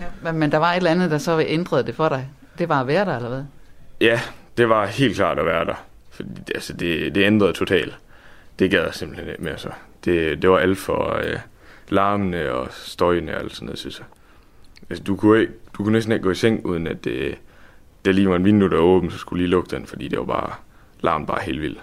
Ja. 0.00 0.04
Men, 0.22 0.38
men 0.38 0.52
der 0.52 0.58
var 0.58 0.72
et 0.72 0.76
eller 0.76 0.90
andet, 0.90 1.10
der 1.10 1.18
så 1.18 1.44
ændrede 1.48 1.86
det 1.86 1.94
for 1.94 2.08
dig. 2.08 2.28
Det 2.58 2.68
var 2.68 2.80
at 2.80 2.86
være 2.86 3.04
der, 3.04 3.16
eller 3.16 3.28
hvad? 3.28 3.42
Ja, 4.00 4.20
det 4.56 4.68
var 4.68 4.86
helt 4.86 5.16
klart 5.16 5.38
at 5.38 5.46
være 5.46 5.64
der. 5.64 5.84
Fordi 6.10 6.30
altså, 6.54 6.72
det, 6.72 7.14
det 7.14 7.26
ændrede 7.26 7.52
totalt. 7.52 7.98
Det 8.58 8.70
gad 8.70 8.82
jeg 8.82 8.94
simpelthen 8.94 9.28
ikke 9.28 9.42
mere 9.42 9.58
så. 9.58 9.70
Det, 10.04 10.42
det 10.42 10.50
var 10.50 10.58
alt 10.58 10.78
for 10.78 11.16
øh, 11.16 11.38
larmende 11.88 12.52
og 12.52 12.68
støjende 12.72 13.34
og 13.34 13.40
alt 13.40 13.52
sådan 13.52 13.66
noget, 13.66 13.78
synes 13.78 13.98
jeg. 13.98 14.06
Altså, 14.90 15.04
du 15.04 15.16
kunne, 15.16 15.40
ikke, 15.40 15.52
du 15.78 15.84
kunne 15.84 15.92
næsten 15.92 16.12
ikke 16.12 16.22
gå 16.22 16.30
i 16.30 16.34
seng, 16.34 16.66
uden 16.66 16.86
at 16.86 17.06
øh, 17.06 17.26
det, 17.26 17.38
det 18.04 18.14
lige 18.14 18.28
var 18.28 18.36
en 18.36 18.44
vindue, 18.44 18.70
der 18.70 18.76
var 18.76 18.82
åben, 18.82 19.10
så 19.10 19.18
skulle 19.18 19.42
lige 19.42 19.50
lukke 19.50 19.76
den, 19.76 19.86
fordi 19.86 20.08
det 20.08 20.18
var 20.18 20.24
bare 20.24 20.52
larm 21.00 21.26
bare 21.26 21.40
helt 21.42 21.60
vildt. 21.60 21.80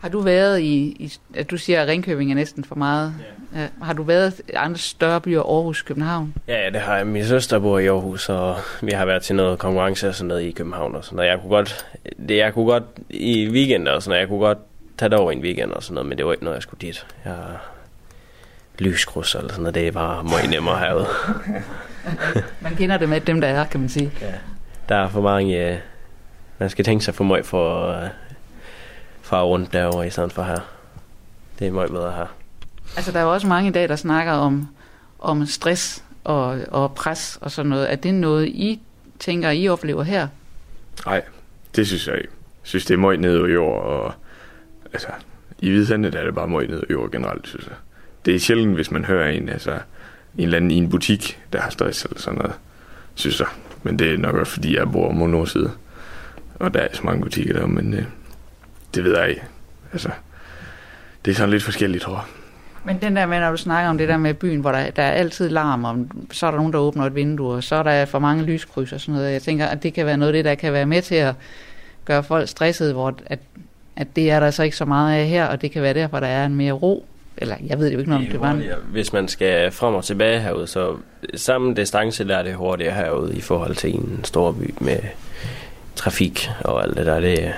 Har 0.00 0.08
du 0.08 0.20
været 0.20 0.60
i, 0.60 0.96
i 0.98 1.12
at 1.34 1.50
du 1.50 1.56
siger, 1.56 1.82
at 1.82 1.88
Ringkøbing 1.88 2.30
er 2.30 2.34
næsten 2.34 2.64
for 2.64 2.74
meget. 2.74 3.14
Ja. 3.54 3.60
Ja. 3.60 3.66
Har 3.82 3.92
du 3.92 4.02
været 4.02 4.40
i 4.48 4.52
andre 4.52 4.78
større 4.78 5.20
byer, 5.20 5.42
Aarhus, 5.42 5.82
København? 5.82 6.34
Ja, 6.48 6.70
det 6.72 6.80
har 6.80 6.96
jeg. 6.96 7.06
Min 7.06 7.24
søster 7.24 7.58
bor 7.58 7.78
i 7.78 7.86
Aarhus, 7.86 8.28
og 8.28 8.56
vi 8.82 8.92
har 8.92 9.04
været 9.04 9.22
til 9.22 9.36
noget 9.36 9.58
konkurrence 9.58 10.08
og 10.08 10.14
sådan 10.14 10.28
noget 10.28 10.42
i 10.42 10.50
København 10.50 10.94
og 10.94 11.04
sådan 11.04 11.16
noget. 11.16 11.28
Jeg 11.28 11.40
kunne 11.40 11.50
godt, 11.50 11.86
det, 12.28 12.36
jeg 12.36 12.54
kunne 12.54 12.66
godt 12.66 12.84
i 13.10 13.48
weekender 13.48 13.92
og 13.92 14.02
sådan 14.02 14.10
noget, 14.10 14.20
jeg 14.20 14.28
kunne 14.28 14.40
godt 14.40 14.58
tage 14.98 15.08
det 15.08 15.18
over 15.18 15.32
en 15.32 15.40
weekend 15.40 15.72
og 15.72 15.82
sådan 15.82 15.94
noget, 15.94 16.08
men 16.08 16.18
det 16.18 16.26
var 16.26 16.32
ikke 16.32 16.44
noget, 16.44 16.54
jeg 16.54 16.62
skulle 16.62 16.80
dit. 16.80 17.06
Jeg 17.24 17.36
lyskryds 18.78 19.34
eller 19.34 19.48
sådan 19.48 19.62
noget. 19.62 19.74
Det 19.74 19.86
er 19.86 19.92
bare 19.92 20.24
meget 20.24 20.50
nemmere 20.50 20.78
herude. 20.78 21.06
Man 22.60 22.76
kender 22.76 22.96
det 22.96 23.08
med 23.08 23.20
dem, 23.20 23.40
der 23.40 23.48
er, 23.48 23.64
kan 23.64 23.80
man 23.80 23.88
sige. 23.88 24.12
Ja. 24.20 24.32
Der 24.88 24.94
er 24.94 25.08
for 25.08 25.20
mange... 25.20 25.70
Øh, 25.70 25.78
man 26.58 26.70
skal 26.70 26.84
tænke 26.84 27.04
sig 27.04 27.14
for 27.14 27.24
meget 27.24 27.46
for 27.46 27.88
øh, 27.88 28.08
far 29.28 29.42
rundt 29.42 29.72
derovre 29.72 30.06
i 30.06 30.10
stedet 30.10 30.32
for 30.32 30.42
her. 30.42 30.60
Det 31.58 31.66
er 31.66 31.72
meget 31.72 31.90
bedre 31.90 32.12
her. 32.12 32.26
Altså, 32.96 33.12
der 33.12 33.18
er 33.18 33.22
jo 33.22 33.32
også 33.32 33.46
mange 33.46 33.68
i 33.68 33.72
dag, 33.72 33.88
der 33.88 33.96
snakker 33.96 34.32
om, 34.32 34.68
om 35.18 35.46
stress 35.46 36.04
og, 36.24 36.60
og 36.68 36.94
pres 36.94 37.38
og 37.40 37.50
sådan 37.50 37.70
noget. 37.70 37.92
Er 37.92 37.96
det 37.96 38.14
noget, 38.14 38.46
I 38.46 38.80
tænker, 39.18 39.50
I 39.50 39.68
oplever 39.68 40.02
her? 40.02 40.28
Nej, 41.06 41.22
det 41.76 41.86
synes 41.86 42.06
jeg 42.06 42.16
ikke. 42.16 42.28
Jeg 42.62 42.68
synes, 42.68 42.84
det 42.84 42.94
er 42.94 42.98
meget 42.98 43.20
nede 43.20 43.50
i 43.50 43.52
jord, 43.52 43.82
og 43.82 44.12
altså, 44.92 45.08
i 45.58 45.70
Hvidsandet 45.70 46.14
er 46.14 46.24
det 46.24 46.34
bare 46.34 46.48
meget 46.48 46.70
nede 46.70 46.84
i 46.90 46.92
jord 46.92 47.10
generelt, 47.10 47.48
synes 47.48 47.66
jeg. 47.66 47.76
Det 48.24 48.34
er 48.34 48.38
sjældent, 48.38 48.74
hvis 48.74 48.90
man 48.90 49.04
hører 49.04 49.28
en, 49.28 49.48
altså, 49.48 49.72
en 49.72 50.44
eller 50.44 50.56
anden 50.56 50.70
i 50.70 50.76
en 50.76 50.90
butik, 50.90 51.40
der 51.52 51.60
har 51.60 51.70
stress 51.70 52.04
eller 52.04 52.20
sådan 52.20 52.38
noget, 52.38 52.54
synes 53.14 53.40
jeg. 53.40 53.48
Men 53.82 53.98
det 53.98 54.14
er 54.14 54.18
nok 54.18 54.34
også, 54.34 54.52
fordi 54.52 54.76
jeg 54.76 54.92
bor 54.92 55.12
mod 55.12 55.28
nordside, 55.28 55.70
og 56.54 56.74
der 56.74 56.80
er 56.80 56.88
så 56.92 57.02
mange 57.04 57.22
butikker 57.22 57.52
der, 57.52 57.66
men 57.66 57.94
øh, 57.94 58.04
det 58.94 59.04
ved 59.04 59.18
jeg 59.18 59.28
ikke. 59.28 59.42
Altså, 59.92 60.10
det 61.24 61.30
er 61.30 61.34
sådan 61.34 61.50
lidt 61.50 61.62
forskelligt, 61.62 62.02
tror 62.02 62.14
jeg. 62.14 62.24
Men 62.84 62.98
den 63.00 63.16
der 63.16 63.26
med, 63.26 63.40
når 63.40 63.50
du 63.50 63.56
snakker 63.56 63.90
om 63.90 63.98
det 63.98 64.08
der 64.08 64.16
med 64.16 64.34
byen, 64.34 64.60
hvor 64.60 64.72
der, 64.72 64.90
der 64.90 65.02
er 65.02 65.10
altid 65.10 65.48
larm, 65.48 65.84
og 65.84 66.06
så 66.30 66.46
er 66.46 66.50
der 66.50 66.58
nogen, 66.58 66.72
der 66.72 66.78
åbner 66.78 67.04
et 67.04 67.14
vindue, 67.14 67.52
og 67.52 67.64
så 67.64 67.74
er 67.74 67.82
der 67.82 68.04
for 68.04 68.18
mange 68.18 68.44
lyskryds 68.44 68.92
og 68.92 69.00
sådan 69.00 69.14
noget. 69.14 69.32
Jeg 69.32 69.42
tænker, 69.42 69.66
at 69.66 69.82
det 69.82 69.94
kan 69.94 70.06
være 70.06 70.16
noget 70.16 70.28
af 70.28 70.32
det, 70.32 70.44
der 70.44 70.54
kan 70.54 70.72
være 70.72 70.86
med 70.86 71.02
til 71.02 71.14
at 71.14 71.34
gøre 72.04 72.22
folk 72.22 72.48
stressede, 72.48 72.92
hvor 72.92 73.14
at, 73.26 73.38
at 73.96 74.16
det 74.16 74.30
er 74.30 74.40
der 74.40 74.50
så 74.50 74.62
ikke 74.62 74.76
så 74.76 74.84
meget 74.84 75.20
af 75.20 75.26
her, 75.26 75.46
og 75.46 75.62
det 75.62 75.70
kan 75.70 75.82
være 75.82 75.94
derfor, 75.94 76.20
der 76.20 76.26
er 76.26 76.46
en 76.46 76.54
mere 76.54 76.72
ro. 76.72 77.06
Eller 77.36 77.56
jeg 77.66 77.78
ved 77.78 77.92
jo 77.92 77.98
ikke 77.98 78.10
noget 78.10 78.26
om 78.26 78.32
det 78.32 78.40
var 78.40 78.50
en... 78.50 78.62
Hvis 78.90 79.12
man 79.12 79.28
skal 79.28 79.72
frem 79.72 79.94
og 79.94 80.04
tilbage 80.04 80.40
herude, 80.40 80.66
så 80.66 80.96
samme 81.34 81.74
distance 81.74 82.28
der 82.28 82.36
er 82.36 82.42
det 82.42 82.54
hurtigere 82.54 82.94
herude 82.94 83.36
i 83.36 83.40
forhold 83.40 83.74
til 83.74 83.94
en 83.94 84.20
stor 84.24 84.52
by 84.52 84.74
med 84.80 84.98
trafik 85.94 86.50
og 86.64 86.82
alt 86.82 86.96
det 86.96 87.06
der. 87.06 87.20
Det, 87.20 87.52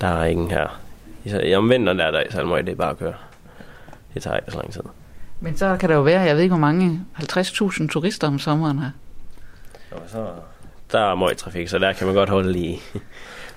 der 0.00 0.06
er 0.06 0.24
ingen 0.24 0.50
her. 0.50 0.80
I 1.24 1.54
om 1.54 1.70
vinteren 1.70 1.98
der 1.98 2.04
er 2.04 2.10
der 2.10 2.22
så 2.30 2.44
meget 2.44 2.66
det 2.66 2.72
er 2.72 2.76
bare 2.76 2.90
at 2.90 2.98
køre. 2.98 3.14
Det 4.14 4.22
tager 4.22 4.36
ikke 4.36 4.50
så 4.50 4.56
lang 4.56 4.72
tid. 4.72 4.82
Men 5.40 5.56
så 5.56 5.76
kan 5.80 5.88
der 5.88 5.94
jo 5.94 6.02
være, 6.02 6.20
jeg 6.20 6.34
ved 6.34 6.42
ikke 6.42 6.52
hvor 6.52 6.60
mange, 6.60 7.06
50.000 7.18 7.88
turister 7.88 8.26
om 8.26 8.38
sommeren 8.38 8.78
her. 8.78 8.90
Og 9.90 10.02
så, 10.06 10.26
der 10.92 11.00
er 11.00 11.14
meget 11.14 11.36
trafik, 11.36 11.68
så 11.68 11.78
der 11.78 11.92
kan 11.92 12.06
man 12.06 12.16
godt 12.16 12.28
holde 12.28 12.58
i. 12.58 12.82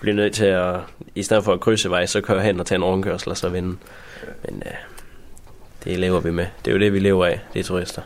Blive 0.02 0.16
nødt 0.16 0.34
til 0.34 0.46
at, 0.46 0.80
i 1.16 1.24
stedet 1.24 1.44
for 1.44 1.54
at 1.54 1.60
krydse 1.60 1.90
vej, 1.90 2.06
så 2.06 2.22
køre 2.22 2.42
hen 2.42 2.60
og 2.60 2.66
tage 2.66 2.78
en 2.78 2.84
rundkørsel 2.84 3.30
og 3.30 3.38
så 3.38 3.50
vinde. 3.50 3.78
Men 4.46 4.64
uh, 4.66 4.72
det 5.84 6.00
lever 6.00 6.20
vi 6.20 6.32
med. 6.32 6.46
Det 6.66 6.72
er 6.72 6.76
jo 6.76 6.80
det, 6.80 6.94
vi 6.94 7.00
lever 7.00 7.26
af, 7.26 7.42
det 7.54 7.60
er 7.60 7.64
turister. 7.64 8.02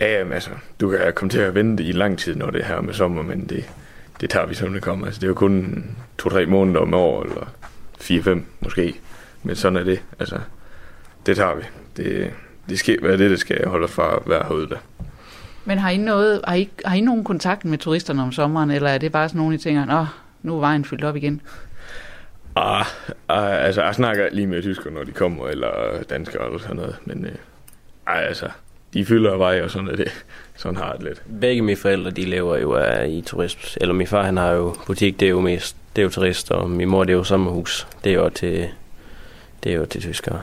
Ja, 0.00 0.18
jamen, 0.18 0.32
altså, 0.32 0.50
du 0.80 0.90
kan 0.90 1.12
komme 1.14 1.30
til 1.30 1.38
at 1.38 1.54
vente 1.54 1.84
i 1.84 1.92
lang 1.92 2.18
tid, 2.18 2.34
når 2.34 2.50
det 2.50 2.60
er 2.60 2.64
her 2.64 2.80
med 2.80 2.94
sommer, 2.94 3.22
men 3.22 3.46
det, 3.46 3.70
det 4.20 4.30
tager 4.30 4.46
vi 4.46 4.54
som 4.54 4.72
det 4.72 4.82
kommer. 4.82 5.06
Altså, 5.06 5.20
det 5.20 5.24
er 5.24 5.28
jo 5.28 5.34
kun 5.34 5.84
to-tre 6.18 6.46
måneder 6.46 6.80
om 6.80 6.94
år, 6.94 7.22
eller 7.22 7.52
fire-fem 8.00 8.46
måske. 8.60 8.94
Men 9.42 9.56
sådan 9.56 9.76
er 9.76 9.84
det. 9.84 10.02
Altså, 10.18 10.38
det 11.26 11.36
tager 11.36 11.54
vi. 11.54 11.62
Det, 11.96 12.30
det 12.68 12.78
skal 12.78 12.98
være 13.02 13.18
det, 13.18 13.30
det 13.30 13.40
skal 13.40 13.68
holde 13.68 13.88
fra 13.88 14.16
at 14.16 14.22
være 14.26 14.42
herude 14.48 14.68
der. 14.68 14.76
Men 15.64 15.78
har 15.78 15.90
I, 15.90 15.96
noget, 15.96 16.40
har, 16.44 16.54
I, 16.54 16.70
har 16.84 16.96
I 16.96 17.00
nogen 17.00 17.24
kontakt 17.24 17.64
med 17.64 17.78
turisterne 17.78 18.22
om 18.22 18.32
sommeren, 18.32 18.70
eller 18.70 18.90
er 18.90 18.98
det 18.98 19.12
bare 19.12 19.28
sådan 19.28 19.38
nogle, 19.38 19.54
I 19.54 19.58
tænker, 19.58 20.00
åh, 20.00 20.06
nu 20.42 20.56
er 20.56 20.60
vejen 20.60 20.84
fyldt 20.84 21.04
op 21.04 21.16
igen? 21.16 21.40
Ah, 22.56 22.86
ah, 23.28 23.64
altså, 23.64 23.82
jeg 23.82 23.94
snakker 23.94 24.28
lige 24.32 24.46
med 24.46 24.62
tyskere, 24.62 24.92
når 24.92 25.04
de 25.04 25.12
kommer, 25.12 25.48
eller 25.48 26.02
danskere 26.10 26.46
eller 26.46 26.58
sådan 26.58 26.76
noget, 26.76 26.96
men 27.04 27.24
øh, 27.24 27.32
ej, 28.06 28.24
altså, 28.28 28.48
de 28.94 29.04
fylder 29.04 29.36
vej, 29.36 29.62
og 29.62 29.70
sådan 29.70 29.88
er 29.88 29.96
det. 29.96 30.24
Sådan 30.60 30.76
har 30.76 30.92
det 30.92 31.02
lidt. 31.02 31.22
Begge 31.40 31.62
mine 31.62 31.76
forældre, 31.76 32.10
de 32.10 32.24
lever 32.24 32.56
jo 32.56 32.74
af 32.74 33.08
i 33.08 33.20
turisme. 33.20 33.62
Eller 33.80 33.94
min 33.94 34.06
far, 34.06 34.22
han 34.22 34.36
har 34.36 34.50
jo 34.50 34.76
butik, 34.86 35.20
det 35.20 35.26
er 35.26 35.30
jo 35.30 35.40
mest, 35.40 35.76
det 35.96 36.02
er 36.02 36.04
jo 36.04 36.10
turist, 36.10 36.50
og 36.50 36.70
min 36.70 36.88
mor, 36.88 37.04
det 37.04 37.12
er 37.12 37.16
jo 37.16 37.24
sommerhus. 37.24 37.86
Det 38.04 38.12
er 38.12 38.16
jo 38.16 38.28
til, 38.28 38.68
det 39.64 39.72
er 39.72 39.76
jo 39.76 39.86
til 39.86 40.00
tyskere. 40.00 40.40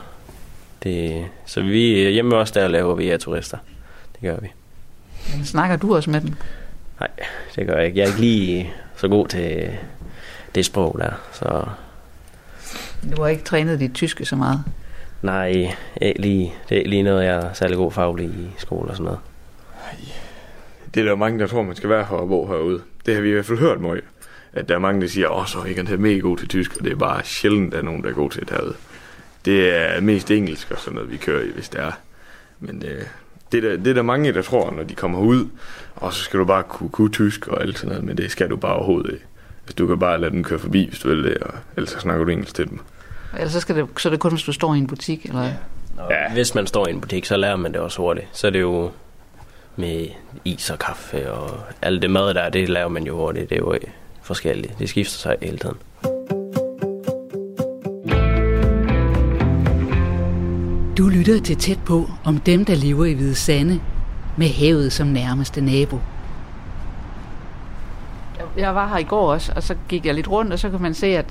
Det, 0.84 1.26
så 1.46 1.62
vi 1.62 2.10
hjemme 2.12 2.36
også 2.36 2.54
der 2.60 2.68
laver 2.68 2.96
vi 2.96 3.10
af 3.10 3.20
turister. 3.20 3.58
Det 4.14 4.22
gør 4.22 4.38
vi. 4.38 4.48
Men 5.36 5.46
snakker 5.46 5.76
du 5.76 5.96
også 5.96 6.10
med 6.10 6.22
dem? 6.22 6.34
Nej, 7.00 7.10
det 7.56 7.68
gør 7.68 7.78
jeg 7.78 7.86
ikke. 7.86 7.98
Jeg 7.98 8.04
er 8.04 8.08
ikke 8.08 8.22
lige 8.22 8.74
så 8.96 9.08
god 9.08 9.28
til 9.28 9.70
det 10.56 10.66
sprog 10.66 10.96
der, 11.00 11.12
så... 11.32 11.66
Du 13.16 13.22
har 13.22 13.30
ikke 13.30 13.44
trænet 13.44 13.80
dit 13.80 13.94
tyske 13.94 14.26
så 14.26 14.36
meget? 14.36 14.64
Nej, 15.22 15.74
ikke 16.02 16.22
lige, 16.22 16.54
det 16.70 16.76
er 16.76 16.80
ikke 16.80 16.90
lige 16.90 17.04
noget, 17.04 17.26
jeg 17.26 17.36
er 17.36 17.54
særlig 17.54 17.78
god 17.78 17.92
faglig 17.92 18.26
i 18.26 18.50
skole 18.58 18.90
og 18.90 18.96
sådan 18.96 19.06
noget. 19.06 19.20
Det 20.94 21.02
er 21.02 21.06
der 21.06 21.16
mange, 21.16 21.40
der 21.40 21.48
tror, 21.48 21.64
man 21.64 21.76
skal 21.76 21.90
være 21.90 22.06
her 22.10 22.16
og 22.16 22.28
bo 22.28 22.48
herude. 22.48 22.82
Det 23.06 23.16
har 23.16 23.22
vi 23.22 23.30
i 23.30 23.32
hvert 23.32 23.46
fald 23.46 23.60
hørt 23.60 23.82
meget. 23.82 24.04
At 24.54 24.70
der 24.70 24.76
er 24.76 24.80
mange, 24.80 25.02
der 25.02 25.08
siger, 25.08 25.30
åh, 25.30 25.46
så 25.46 25.60
er 25.60 25.84
jeg 25.90 26.00
mega 26.00 26.20
god 26.20 26.38
til 26.38 26.48
tysk, 26.48 26.78
og 26.78 26.84
det 26.84 26.92
er 26.92 26.96
bare 26.96 27.24
sjældent, 27.24 27.66
at 27.66 27.72
der 27.72 27.78
er 27.78 27.84
nogen, 27.84 28.04
der 28.04 28.10
er 28.10 28.14
god 28.14 28.30
til 28.30 28.42
det 28.42 28.50
herude. 28.50 28.76
Det 29.46 29.76
er 29.76 30.02
mest 30.02 30.32
engelsk 30.32 30.72
og 30.72 30.80
sådan 30.80 30.96
noget, 30.96 31.12
vi 31.12 31.18
kører 31.18 31.44
i, 31.44 31.50
hvis 31.50 31.70
det 31.70 31.82
er. 31.82 31.92
Men 32.60 32.82
det, 32.82 33.08
det, 33.52 33.66
er 33.66 33.70
der, 33.70 33.78
det 33.78 33.88
er 33.88 33.94
der 33.94 34.02
mange, 34.02 34.34
der 34.34 34.42
tror, 34.42 34.72
når 34.72 34.84
de 34.84 34.96
kommer 34.96 35.20
ud, 35.20 35.48
og 35.96 36.14
så 36.14 36.24
skal 36.24 36.40
du 36.40 36.46
bare 36.46 36.64
kunne, 36.64 36.90
kunne 36.90 37.12
tysk 37.12 37.48
og 37.48 37.62
alt 37.62 37.78
sådan 37.78 37.90
noget, 37.90 38.04
men 38.04 38.18
det 38.18 38.32
skal 38.32 38.50
du 38.50 38.56
bare 38.56 38.74
overhovedet 38.74 39.14
ikke. 39.14 39.26
Hvis 39.66 39.76
du 39.76 39.88
kan 39.88 40.00
bare 40.00 40.22
lade 40.22 40.32
den 40.32 40.44
køre 40.44 40.60
forbi, 40.60 40.88
hvis 40.88 41.00
du 41.00 41.10
vil 41.10 41.24
det, 41.24 41.38
og 41.38 41.54
ellers 41.76 41.90
så 41.90 42.00
snakker 42.00 42.26
du 42.26 42.32
engelsk 42.32 42.56
til 42.56 42.70
dem. 42.70 42.80
Ellers 43.34 43.52
så, 43.52 43.60
skal 43.60 43.76
det, 43.76 43.88
så 43.98 44.10
er 44.10 44.12
det 44.12 44.20
kun, 44.20 44.32
hvis 44.32 44.44
du 44.44 44.52
står 44.52 44.76
i 44.76 44.78
en 44.78 44.88
butik, 44.88 45.26
eller? 45.26 45.44
Ja. 45.44 45.54
ja. 46.10 46.34
Hvis 46.34 46.56
man 46.56 46.68
står 46.68 46.88
i 46.88 46.92
en 46.92 47.02
butik, 47.02 47.26
så 47.26 47.38
lærer 47.38 47.56
man 47.56 47.74
det 47.74 47.82
også 47.82 48.02
hurtigt. 48.02 48.28
Så 48.32 48.48
er 48.48 48.52
det 48.52 48.62
jo 48.62 48.92
med 49.78 50.08
is 50.46 50.70
og 50.70 50.80
kaffe 50.80 51.32
og 51.32 51.60
alt 51.82 52.02
det 52.02 52.10
mad 52.10 52.34
der, 52.34 52.50
det 52.50 52.70
lærer 52.70 52.88
man 52.88 53.04
jo 53.04 53.16
hurtigt. 53.16 53.50
Det 53.50 53.56
er 53.56 53.60
jo 53.60 53.78
forskelligt. 54.22 54.80
Det 54.80 54.90
skifter 54.90 55.18
sig 55.18 55.36
hele 55.42 55.58
tiden. 55.58 55.78
Du 60.98 61.08
lytter 61.08 61.42
til 61.44 61.58
tæt 61.58 61.80
på 61.86 62.10
om 62.26 62.38
dem, 62.38 62.66
der 62.66 62.76
lever 62.76 63.06
i 63.06 63.14
Hvide 63.14 63.36
Sande, 63.36 63.82
med 64.38 64.48
havet 64.48 64.94
som 64.94 65.08
nærmeste 65.08 65.62
nabo. 65.62 66.00
Jeg 68.58 68.76
var 68.76 68.88
her 68.88 68.98
i 68.98 69.04
går 69.04 69.34
også, 69.34 69.54
og 69.56 69.64
så 69.64 69.76
gik 69.90 70.06
jeg 70.06 70.14
lidt 70.14 70.28
rundt, 70.28 70.54
og 70.54 70.60
så 70.60 70.70
kan 70.70 70.82
man 70.82 70.94
se, 70.94 71.08
at 71.08 71.26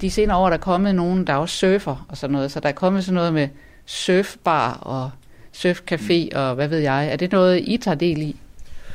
de 0.00 0.10
senere 0.10 0.36
år 0.36 0.46
der 0.46 0.56
er 0.56 0.60
kommet 0.60 0.94
nogen, 0.94 1.26
der 1.26 1.34
også 1.34 1.56
surfer 1.56 2.06
og 2.08 2.16
sådan 2.16 2.32
noget. 2.32 2.52
Så 2.52 2.60
der 2.60 2.68
er 2.68 2.72
kommet 2.72 3.04
sådan 3.04 3.14
noget 3.14 3.32
med 3.32 3.48
surfbar 3.86 4.72
og 4.72 5.10
surfcafé 5.56 6.36
og 6.38 6.54
hvad 6.54 6.68
ved 6.68 6.78
jeg. 6.78 7.08
Er 7.12 7.16
det 7.16 7.32
noget, 7.32 7.60
I 7.64 7.76
tager 7.76 7.94
del 7.94 8.22
i? 8.22 8.36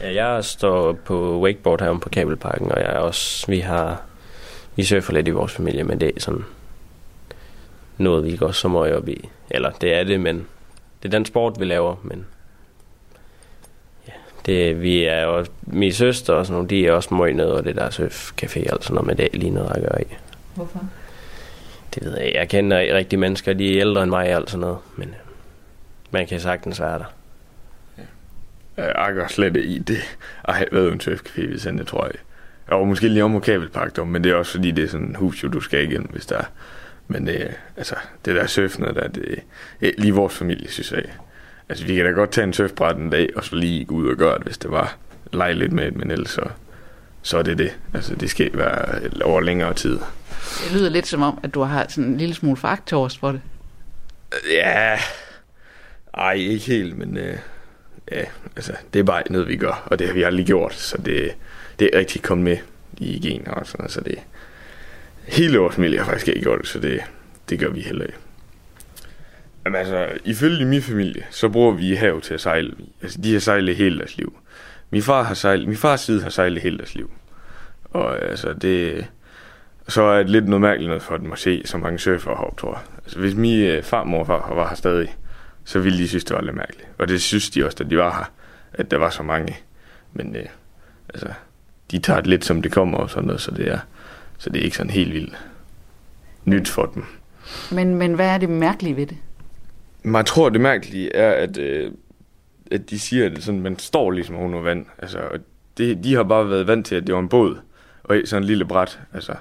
Ja, 0.01 0.25
jeg 0.25 0.45
står 0.45 0.93
på 0.93 1.39
wakeboard 1.39 1.81
her 1.81 1.97
på 1.97 2.09
Kabelparken, 2.09 2.71
og 2.71 2.79
jeg 2.79 2.89
er 2.89 2.99
også, 2.99 3.47
vi 3.47 3.59
har, 3.59 4.01
vi 4.75 4.83
surfer 4.83 5.13
lidt 5.13 5.27
i 5.27 5.31
vores 5.31 5.51
familie, 5.51 5.83
men 5.83 5.99
det 5.99 6.11
er 6.15 6.19
sådan 6.19 6.45
noget, 7.97 8.25
vi 8.25 8.35
går 8.35 8.51
så 8.51 8.67
meget 8.67 8.95
op 8.95 9.09
i. 9.09 9.29
Eller 9.49 9.71
det 9.71 9.93
er 9.93 10.03
det, 10.03 10.19
men 10.19 10.47
det 11.03 11.09
er 11.13 11.17
den 11.17 11.25
sport, 11.25 11.59
vi 11.59 11.65
laver, 11.65 11.95
men 12.03 12.25
ja, 14.07 14.13
det, 14.45 14.81
vi 14.81 15.03
er 15.03 15.21
jo, 15.21 15.45
min 15.61 15.93
søster 15.93 16.33
og 16.33 16.45
sådan 16.45 16.53
nogle, 16.53 16.69
de 16.69 16.87
er 16.87 16.91
også 16.91 17.13
meget 17.13 17.35
nede 17.35 17.57
og 17.57 17.63
det 17.63 17.75
der 17.75 17.89
surfcafé 17.89 18.73
og 18.73 18.83
sådan 18.83 18.95
noget, 18.95 19.07
men 19.07 19.17
det 19.17 19.29
er 19.33 19.37
lige 19.37 19.51
noget 19.51 19.71
at 19.75 19.81
gøre 19.81 20.01
i. 20.01 20.15
Hvorfor? 20.55 20.79
Det 21.95 22.05
ved 22.05 22.17
jeg 22.17 22.33
Jeg 22.33 22.49
kender 22.49 22.79
ikke 22.79 22.95
rigtig 22.95 23.19
mennesker, 23.19 23.53
de 23.53 23.75
er 23.75 23.81
ældre 23.81 24.03
end 24.03 24.09
mig 24.09 24.29
og 24.29 24.35
alt 24.35 24.49
sådan 24.49 24.61
noget, 24.61 24.77
men 24.95 25.15
man 26.11 26.27
kan 26.27 26.39
sagtens 26.39 26.81
være 26.81 26.99
der. 26.99 27.13
Jeg 28.77 29.13
går 29.15 29.27
slet 29.27 29.57
i 29.57 29.77
det. 29.77 30.17
Jeg 30.47 30.55
har 30.55 30.65
været 30.71 30.93
en 30.93 31.01
surfcafé, 31.01 31.47
hvis 31.47 31.63
han 31.63 31.77
det 31.77 31.87
tror 31.87 32.05
jeg. 32.05 32.13
Var 32.69 32.85
måske 32.85 33.07
lige 33.07 33.23
om 33.23 33.31
på 33.31 33.39
kabelpark, 33.39 33.97
men 34.07 34.23
det 34.23 34.31
er 34.31 34.35
også 34.35 34.51
fordi, 34.51 34.71
det 34.71 34.83
er 34.83 34.87
sådan 34.87 35.07
en 35.07 35.15
hus, 35.15 35.43
jo, 35.43 35.47
du 35.47 35.61
skal 35.61 35.91
igen, 35.91 36.07
hvis 36.11 36.25
der 36.25 36.37
er. 36.37 36.45
Men 37.07 37.27
det, 37.27 37.51
altså, 37.77 37.95
det 38.25 38.35
der 38.35 38.47
surfende 38.47 38.93
der, 38.93 39.07
det 39.07 39.39
er 39.81 39.91
lige 39.97 40.13
vores 40.13 40.33
familie, 40.33 40.71
synes 40.71 40.91
jeg. 40.91 41.03
Altså, 41.69 41.85
vi 41.85 41.95
kan 41.95 42.05
da 42.05 42.11
godt 42.11 42.31
tage 42.31 42.43
en 42.43 42.53
surfbræt 42.53 42.95
en 42.95 43.09
dag, 43.09 43.29
og 43.35 43.43
så 43.43 43.55
lige 43.55 43.85
gå 43.85 43.95
ud 43.95 44.09
og 44.09 44.15
gøre 44.15 44.37
det, 44.37 44.43
hvis 44.43 44.57
det 44.57 44.71
var 44.71 44.97
lege 45.33 45.53
lidt 45.53 45.71
med 45.71 45.91
men 45.91 46.11
ellers 46.11 46.29
så, 46.29 46.49
så 47.21 47.37
er 47.37 47.43
det 47.43 47.57
det. 47.57 47.77
Altså, 47.93 48.15
det 48.15 48.29
skal 48.29 48.51
være 48.53 48.99
over 49.23 49.41
længere 49.41 49.73
tid. 49.73 49.99
Det 50.63 50.73
lyder 50.73 50.89
lidt 50.89 51.07
som 51.07 51.21
om, 51.21 51.39
at 51.43 51.53
du 51.53 51.61
har 51.61 51.85
sådan 51.89 52.03
en 52.03 52.17
lille 52.17 52.35
smule 52.35 52.57
faktorst 52.57 53.19
for 53.19 53.31
det. 53.31 53.41
Ja, 54.51 54.99
ej, 56.17 56.33
ikke 56.33 56.65
helt, 56.65 56.97
men 56.97 57.17
øh, 57.17 57.37
ja, 58.11 58.23
altså, 58.55 58.73
det 58.93 58.99
er 58.99 59.03
bare 59.03 59.23
noget, 59.29 59.47
vi 59.47 59.57
gør, 59.57 59.83
og 59.85 59.99
det 59.99 60.07
har 60.07 60.13
vi 60.13 60.23
aldrig 60.23 60.45
gjort, 60.45 60.73
så 60.73 60.97
det, 60.97 61.35
det 61.79 61.89
er 61.93 61.99
rigtig 61.99 62.21
kommet 62.21 62.43
med 62.43 62.57
i 62.97 63.19
gener 63.19 63.51
og 63.51 63.67
sådan 63.67 63.81
noget, 63.81 63.91
så 63.91 64.01
det, 64.01 64.19
hele 65.27 65.57
vores 65.57 65.75
familie 65.75 65.99
har 65.99 66.05
faktisk 66.05 66.27
ikke 66.27 66.41
gjort 66.41 66.59
det, 66.59 66.67
så 66.67 66.79
det, 66.79 67.01
det 67.49 67.59
gør 67.59 67.69
vi 67.69 67.81
heller 67.81 68.05
ikke. 68.05 68.17
Jamen 69.65 69.79
altså, 69.79 70.09
ifølge 70.25 70.65
min 70.65 70.81
familie, 70.81 71.25
så 71.29 71.49
bruger 71.49 71.71
vi 71.71 71.95
hav 71.95 72.21
til 72.21 72.33
at 72.33 72.41
sejle. 72.41 72.71
Altså, 73.01 73.21
de 73.21 73.33
har 73.33 73.39
sejlet 73.39 73.75
hele 73.75 73.97
deres 73.97 74.17
liv. 74.17 74.37
Min 74.89 75.01
far 75.01 75.23
har 75.23 75.33
sejlet, 75.33 75.67
min 75.67 75.77
fars 75.77 76.01
side 76.01 76.21
har 76.21 76.29
sejlet 76.29 76.61
hele 76.61 76.77
deres 76.77 76.95
liv. 76.95 77.11
Og 77.83 78.21
altså, 78.21 78.53
det, 78.53 79.05
så 79.87 80.01
er 80.01 80.17
det 80.17 80.29
lidt 80.29 80.47
noget 80.47 80.61
mærkeligt 80.61 80.87
noget 80.87 81.03
for 81.03 81.17
dem 81.17 81.31
at 81.31 81.39
se 81.39 81.61
så 81.65 81.77
mange 81.77 81.99
surfer 81.99 82.35
heroppe, 82.35 82.61
tror 82.61 82.73
jeg. 82.73 82.81
Altså, 83.03 83.19
hvis 83.19 83.35
min 83.35 83.59
øh, 83.59 83.83
farmor 83.83 84.23
var, 84.23 84.53
var 84.53 84.67
her 84.67 84.75
stadig, 84.75 85.15
så 85.67 85.79
ville 85.79 85.99
de 85.99 86.07
synes, 86.07 86.23
det 86.23 86.35
var 86.35 86.41
lidt 86.41 86.55
mærkeligt. 86.55 86.87
Og 86.97 87.07
det 87.07 87.21
synes 87.21 87.49
de 87.49 87.65
også, 87.65 87.77
da 87.83 87.83
de 87.83 87.97
var 87.97 88.13
her, 88.17 88.31
at 88.73 88.91
der 88.91 88.97
var 88.97 89.09
så 89.09 89.23
mange. 89.23 89.57
Men 90.13 90.35
øh, 90.35 90.45
altså, 91.09 91.27
de 91.91 91.99
tager 91.99 92.19
det 92.19 92.27
lidt, 92.27 92.45
som 92.45 92.61
det 92.61 92.71
kommer 92.71 92.97
og 92.97 93.09
sådan 93.09 93.27
noget, 93.27 93.41
så 93.41 93.51
det 93.51 93.67
er, 93.67 93.79
så 94.37 94.49
det 94.49 94.59
er 94.59 94.63
ikke 94.63 94.77
sådan 94.77 94.89
helt 94.89 95.13
vildt 95.13 95.37
nyt 96.45 96.67
for 96.69 96.85
dem. 96.85 97.05
Men, 97.71 97.95
men 97.95 98.13
hvad 98.13 98.29
er 98.29 98.37
det 98.37 98.49
mærkelige 98.49 98.95
ved 98.95 99.07
det? 99.07 99.17
Man 100.03 100.25
tror, 100.25 100.49
det 100.49 100.61
mærkelige 100.61 101.15
er, 101.15 101.31
at, 101.31 101.57
øh, 101.57 101.91
at 102.71 102.89
de 102.89 102.99
siger, 102.99 103.25
at 103.25 103.43
sådan, 103.43 103.61
man 103.61 103.79
står 103.79 104.11
ligesom 104.11 104.35
under 104.35 104.59
vand. 104.59 104.85
Altså, 104.97 105.19
det, 105.77 106.03
de 106.03 106.15
har 106.15 106.23
bare 106.23 106.49
været 106.49 106.67
vant 106.67 106.85
til, 106.85 106.95
at 106.95 107.07
det 107.07 107.15
var 107.15 107.21
en 107.21 107.29
båd, 107.29 107.57
og 108.03 108.17
sådan 108.25 108.43
en 108.43 108.47
lille 108.47 108.65
bræt. 108.65 108.99
Altså, 109.13 109.33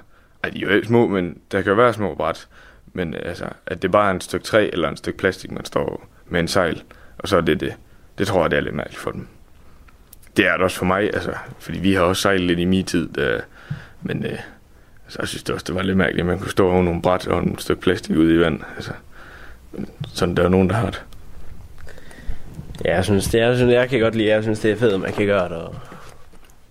ej, 0.43 0.49
de 0.49 0.57
er 0.57 0.67
jo 0.67 0.75
ikke 0.75 0.87
små, 0.87 1.07
men 1.07 1.37
der 1.51 1.61
kan 1.61 1.69
jo 1.69 1.75
være 1.75 1.93
små 1.93 2.15
bræt. 2.15 2.47
Men 2.93 3.13
altså, 3.13 3.45
at 3.65 3.81
det 3.81 3.91
bare 3.91 4.07
er 4.07 4.13
en 4.13 4.21
stykke 4.21 4.45
træ 4.45 4.69
eller 4.73 4.89
en 4.89 4.97
stykke 4.97 5.17
plastik, 5.17 5.51
man 5.51 5.65
står 5.65 6.07
med 6.29 6.39
en 6.39 6.47
sejl, 6.47 6.83
og 7.17 7.27
så 7.27 7.37
er 7.37 7.41
det 7.41 7.59
det. 7.59 7.73
Det 8.17 8.27
tror 8.27 8.41
jeg, 8.41 8.51
det 8.51 8.57
er 8.57 8.61
lidt 8.61 8.75
mærkeligt 8.75 8.99
for 9.01 9.11
dem. 9.11 9.27
Det 10.37 10.47
er 10.47 10.53
det 10.53 10.61
også 10.61 10.77
for 10.77 10.85
mig, 10.85 11.03
altså, 11.03 11.33
fordi 11.59 11.79
vi 11.79 11.93
har 11.93 12.01
også 12.01 12.21
sejlet 12.21 12.47
lidt 12.47 12.59
i 12.59 12.65
min 12.65 12.85
tid, 12.85 13.09
der, 13.09 13.39
men 14.01 14.25
øh, 14.25 14.39
altså, 15.05 15.19
jeg 15.19 15.27
synes 15.27 15.43
det 15.43 15.55
også, 15.55 15.63
det 15.67 15.75
var 15.75 15.81
lidt 15.81 15.97
mærkeligt, 15.97 16.19
at 16.19 16.25
man 16.25 16.39
kunne 16.39 16.51
stå 16.51 16.71
over 16.71 16.83
nogle 16.83 17.01
bræt 17.01 17.27
og 17.27 17.43
en 17.43 17.59
stykke 17.59 17.81
plastik 17.81 18.17
ude 18.17 18.35
i 18.35 18.39
vand. 18.39 18.59
Altså, 18.75 18.91
sådan 20.13 20.35
der 20.35 20.43
er 20.43 20.49
nogen, 20.49 20.69
der 20.69 20.75
har 20.75 20.85
det. 20.85 21.03
Ja, 22.85 22.95
jeg 22.95 23.05
synes, 23.05 23.27
det 23.27 23.41
er, 23.41 23.47
jeg, 23.47 23.57
synes, 23.57 23.73
jeg 23.73 23.89
kan 23.89 23.99
godt 23.99 24.15
lide, 24.15 24.29
jeg 24.29 24.43
synes, 24.43 24.59
det 24.59 24.71
er 24.71 24.75
fedt, 24.75 24.93
at 24.93 24.99
man 24.99 25.13
kan 25.13 25.25
gøre 25.25 25.49
det. 25.49 25.57
Og, 25.57 25.75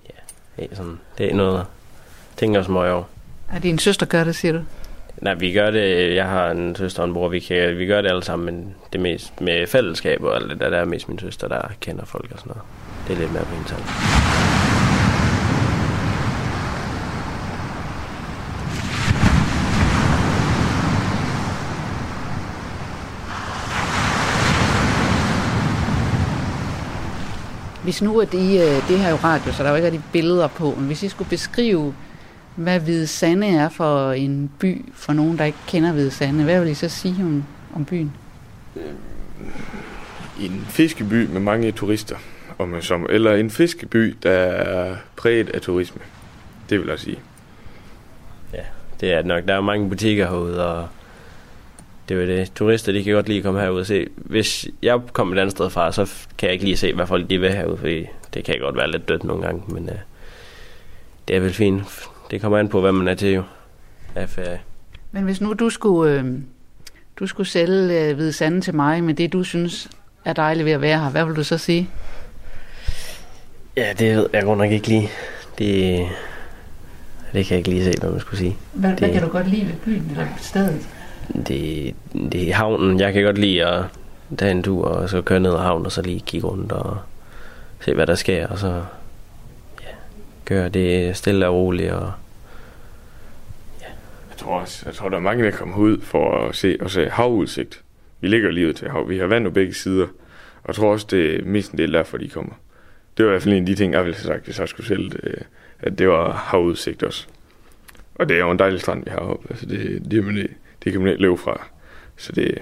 ja, 0.07 0.63
det 0.63 0.73
er, 0.73 0.77
sådan, 0.77 0.99
det 1.19 1.31
er 1.31 1.35
noget, 1.35 1.67
tænker 2.37 2.61
os 2.61 2.69
meget 2.69 2.93
over. 2.93 3.05
Er 3.53 3.59
din 3.59 3.79
søster 3.79 4.07
gør 4.07 4.25
det, 4.25 4.37
siger 4.37 4.53
du? 4.53 4.61
Nej, 5.23 5.35
vi 5.35 5.53
gør 5.53 5.71
det, 5.71 6.15
jeg 6.15 6.27
har 6.29 6.51
en 6.51 6.77
søster 6.77 7.03
og 7.03 7.09
en 7.09 7.15
bror, 7.15 7.29
vi, 7.29 7.41
kan, 7.41 7.79
vi 7.79 7.87
gør 7.87 8.01
det 8.01 8.09
alle 8.09 8.25
sammen, 8.25 8.47
men 8.47 8.75
det 8.93 9.01
mest 9.01 9.41
med 9.41 9.67
fællesskab 9.67 10.23
og 10.23 10.37
alt 10.37 10.51
det 10.51 10.61
der, 10.61 10.71
der 10.71 10.77
er 10.77 10.85
mest 10.85 11.09
min 11.09 11.19
søster, 11.19 11.49
der 11.49 11.61
kender 11.81 12.05
folk 12.05 12.31
og 12.33 12.39
sådan 12.39 12.51
noget. 12.51 12.63
Det 13.09 13.15
er 13.15 13.19
lidt 13.19 13.33
mere 13.33 13.45
på 13.45 13.55
hendes. 13.55 13.73
Hvis 27.83 28.03
nu, 28.03 28.21
at 28.21 28.35
I, 28.35 28.59
det 28.59 28.99
her 28.99 29.07
er 29.07 29.11
jo 29.11 29.19
radio, 29.25 29.53
så 29.53 29.63
der 29.63 29.69
er 29.69 29.73
jo 29.73 29.77
ikke 29.77 29.87
rigtig 29.87 30.05
billeder 30.13 30.47
på, 30.47 30.75
men 30.77 30.87
hvis 30.87 31.03
I 31.03 31.09
skulle 31.09 31.31
beskrive, 31.31 31.95
hvad 32.57 32.81
Hvide 32.81 33.07
Sande 33.07 33.47
er 33.47 33.69
for 33.69 34.13
en 34.13 34.51
by, 34.59 34.85
for 34.95 35.13
nogen, 35.13 35.39
der 35.39 35.45
ikke 35.45 35.59
kender 35.69 35.93
Hvide 35.93 36.11
Sande, 36.11 36.45
hvad 36.45 36.61
vil 36.61 36.71
I 36.71 36.75
så 36.75 36.89
sige 36.89 37.17
om, 37.23 37.45
om 37.75 37.85
byen? 37.85 38.13
En 40.41 40.67
fiskeby 40.69 41.27
med 41.27 41.41
mange 41.41 41.73
turister, 41.73 42.17
om 42.59 42.69
man 42.69 42.83
som, 42.83 43.07
eller 43.11 43.35
en 43.35 43.51
fiskeby, 43.51 44.17
der 44.23 44.31
er 44.31 44.97
præget 45.17 45.49
af 45.49 45.61
turisme. 45.61 46.01
Det 46.71 46.81
vil 46.81 46.89
jeg 46.89 46.99
sige. 46.99 47.19
Ja, 48.53 48.63
det 49.01 49.13
er 49.13 49.17
det 49.17 49.27
nok. 49.27 49.45
Der 49.49 49.55
er 49.55 49.61
mange 49.61 49.89
butikker 49.89 50.27
herude, 50.27 50.67
og 50.67 50.89
det 52.09 52.17
er 52.17 52.21
jo 52.21 52.27
det. 52.27 52.53
Turister, 52.55 52.93
de 52.93 53.05
kan 53.05 53.15
godt 53.15 53.29
lide 53.29 53.39
at 53.39 53.45
komme 53.45 53.61
herud 53.61 53.81
og 53.81 53.87
se. 53.87 54.07
Hvis 54.17 54.69
jeg 54.83 55.01
kommer 55.13 55.35
et 55.35 55.41
andet 55.41 55.53
sted 55.53 55.71
fra, 55.71 55.93
så 55.93 56.13
kan 56.39 56.47
jeg 56.47 56.53
ikke 56.53 56.65
lige 56.65 56.77
se, 56.77 56.95
hvad 56.95 57.07
folk 57.07 57.31
de 57.31 57.39
vil 57.39 57.53
herude, 57.53 57.77
fordi 57.77 58.07
det 58.35 58.45
kan 58.45 58.61
godt 58.61 58.77
være 58.77 58.91
lidt 58.91 59.09
dødt 59.09 59.25
nogle 59.25 59.43
gange, 59.43 59.63
men 59.69 59.85
uh, 59.85 59.97
det 61.29 61.37
er 61.37 61.41
vel 61.41 61.55
fint. 61.55 61.83
Det 62.31 62.41
kommer 62.41 62.59
an 62.59 62.69
på, 62.69 62.81
hvad 62.81 62.93
man 62.93 63.09
er 63.09 63.15
til 63.15 63.33
jo. 63.33 63.43
Af 64.15 64.29
ferie. 64.29 64.61
Men 65.13 65.25
hvis 65.25 65.41
nu 65.41 65.53
du 65.53 65.71
skulle, 65.71 66.13
øh, 66.21 66.25
du 67.19 67.27
skulle 67.27 67.49
sælge 67.49 68.01
øh, 68.09 68.15
Hvide 68.15 68.33
Sande 68.33 68.61
til 68.61 68.75
mig 68.75 69.05
med 69.05 69.15
det, 69.15 69.33
du 69.33 69.43
synes 69.45 69.89
er 70.25 70.33
dejligt 70.33 70.65
ved 70.65 70.73
at 70.73 70.81
være 70.81 70.99
her, 71.01 71.11
hvad 71.11 71.25
vil 71.25 71.37
du 71.37 71.45
så 71.45 71.59
sige? 71.59 71.91
Ja, 73.77 73.93
det 73.99 74.17
ved 74.17 74.29
jeg 74.33 74.43
godt 74.45 74.59
nok 74.59 74.71
ikke 74.71 74.89
lige. 74.89 75.11
Det, 75.59 76.07
det 77.33 77.47
kan 77.47 77.51
jeg 77.51 77.59
ikke 77.59 77.71
lige 77.71 77.85
se, 77.85 78.01
hvad 78.01 78.11
man 78.11 78.21
skulle 78.21 78.39
sige. 78.39 78.57
Hvad, 78.73 78.91
Det- 78.91 78.99
hvad 78.99 79.11
kan 79.13 79.23
du 79.23 79.29
godt 79.29 79.49
lide 79.51 79.67
ved 79.67 79.75
byen 79.85 80.07
eller 80.11 80.27
stedet? 80.41 80.87
Det, 81.49 81.95
det 82.33 82.49
er 82.51 82.55
havnen. 82.55 83.01
Jeg 83.01 83.13
kan 83.13 83.23
godt 83.25 83.39
lide 83.39 83.65
at 83.67 83.85
tage 84.39 84.51
en 84.51 84.63
tur 84.63 84.85
og 84.85 85.09
så 85.11 85.23
køre 85.23 85.41
ned 85.41 85.53
ad 85.53 85.59
havnen 85.59 85.87
og 85.87 85.93
så 85.93 86.03
lige 86.03 86.21
kigge 86.27 86.47
rundt 86.47 86.73
og 86.73 86.97
se, 87.81 87.95
hvad 87.95 88.07
der 88.07 88.15
sker. 88.15 88.47
Og 88.47 88.59
så 88.59 88.83
gøre 90.47 90.69
det 90.69 91.17
stille 91.17 91.47
og 91.49 91.55
roligt. 91.55 91.93
Og, 91.93 92.13
Jeg 94.31 94.37
tror 94.37 94.61
også, 94.61 94.83
jeg 94.87 94.95
tror, 94.95 95.09
der 95.09 95.17
er 95.17 95.21
mange, 95.21 95.45
der 95.45 95.51
kommer 95.51 95.77
ud 95.77 96.01
for 96.01 96.49
at 96.49 96.57
se, 96.57 96.77
og 96.81 96.91
se 96.91 97.09
havudsigt. 97.09 97.83
Vi 98.21 98.29
ligger 98.29 98.51
lige 98.51 98.69
ud 98.69 98.73
til 98.73 98.89
hav. 98.91 99.09
Vi 99.09 99.19
har 99.19 99.27
vand 99.27 99.45
på 99.45 99.51
begge 99.51 99.75
sider. 99.75 100.05
Og 100.63 100.69
jeg 100.69 100.75
tror 100.75 100.93
også, 100.93 101.07
det 101.11 101.37
er 101.41 101.45
mest 101.45 101.73
en 101.73 101.79
del 101.79 101.93
derfor, 101.93 102.17
de 102.19 102.29
kommer. 102.29 102.53
Det 103.17 103.25
var 103.25 103.31
i 103.31 103.33
hvert 103.33 103.43
fald 103.43 103.55
en 103.55 103.61
af 103.63 103.67
de 103.67 103.75
ting, 103.75 103.93
jeg 103.93 104.05
ville 104.05 104.17
have 104.17 104.25
sagt, 104.27 104.45
hvis 104.45 104.59
jeg 104.59 104.69
skulle 104.69 104.87
sælge 104.87 105.11
det, 105.11 105.21
øh, 105.23 105.35
at 105.81 105.99
det 105.99 106.09
var 106.09 106.33
havudsigt 106.33 107.03
også. 107.03 107.27
Og 108.15 108.29
det 108.29 108.35
er 108.37 108.41
jo 108.41 108.51
en 108.51 108.59
dejlig 108.59 108.81
strand, 108.81 109.05
vi 109.05 109.11
har 109.11 109.21
heroppe. 109.21 109.47
Altså 109.51 109.67
det, 109.67 110.11
det, 110.11 110.25
man, 110.25 110.37
ikke- 110.37 110.55
det 110.85 110.93
kan 110.93 111.01
man 111.01 111.11
ikke 111.11 111.23
leve 111.23 111.39
fra. 111.39 111.67
Så 112.17 112.33
det, 112.33 112.59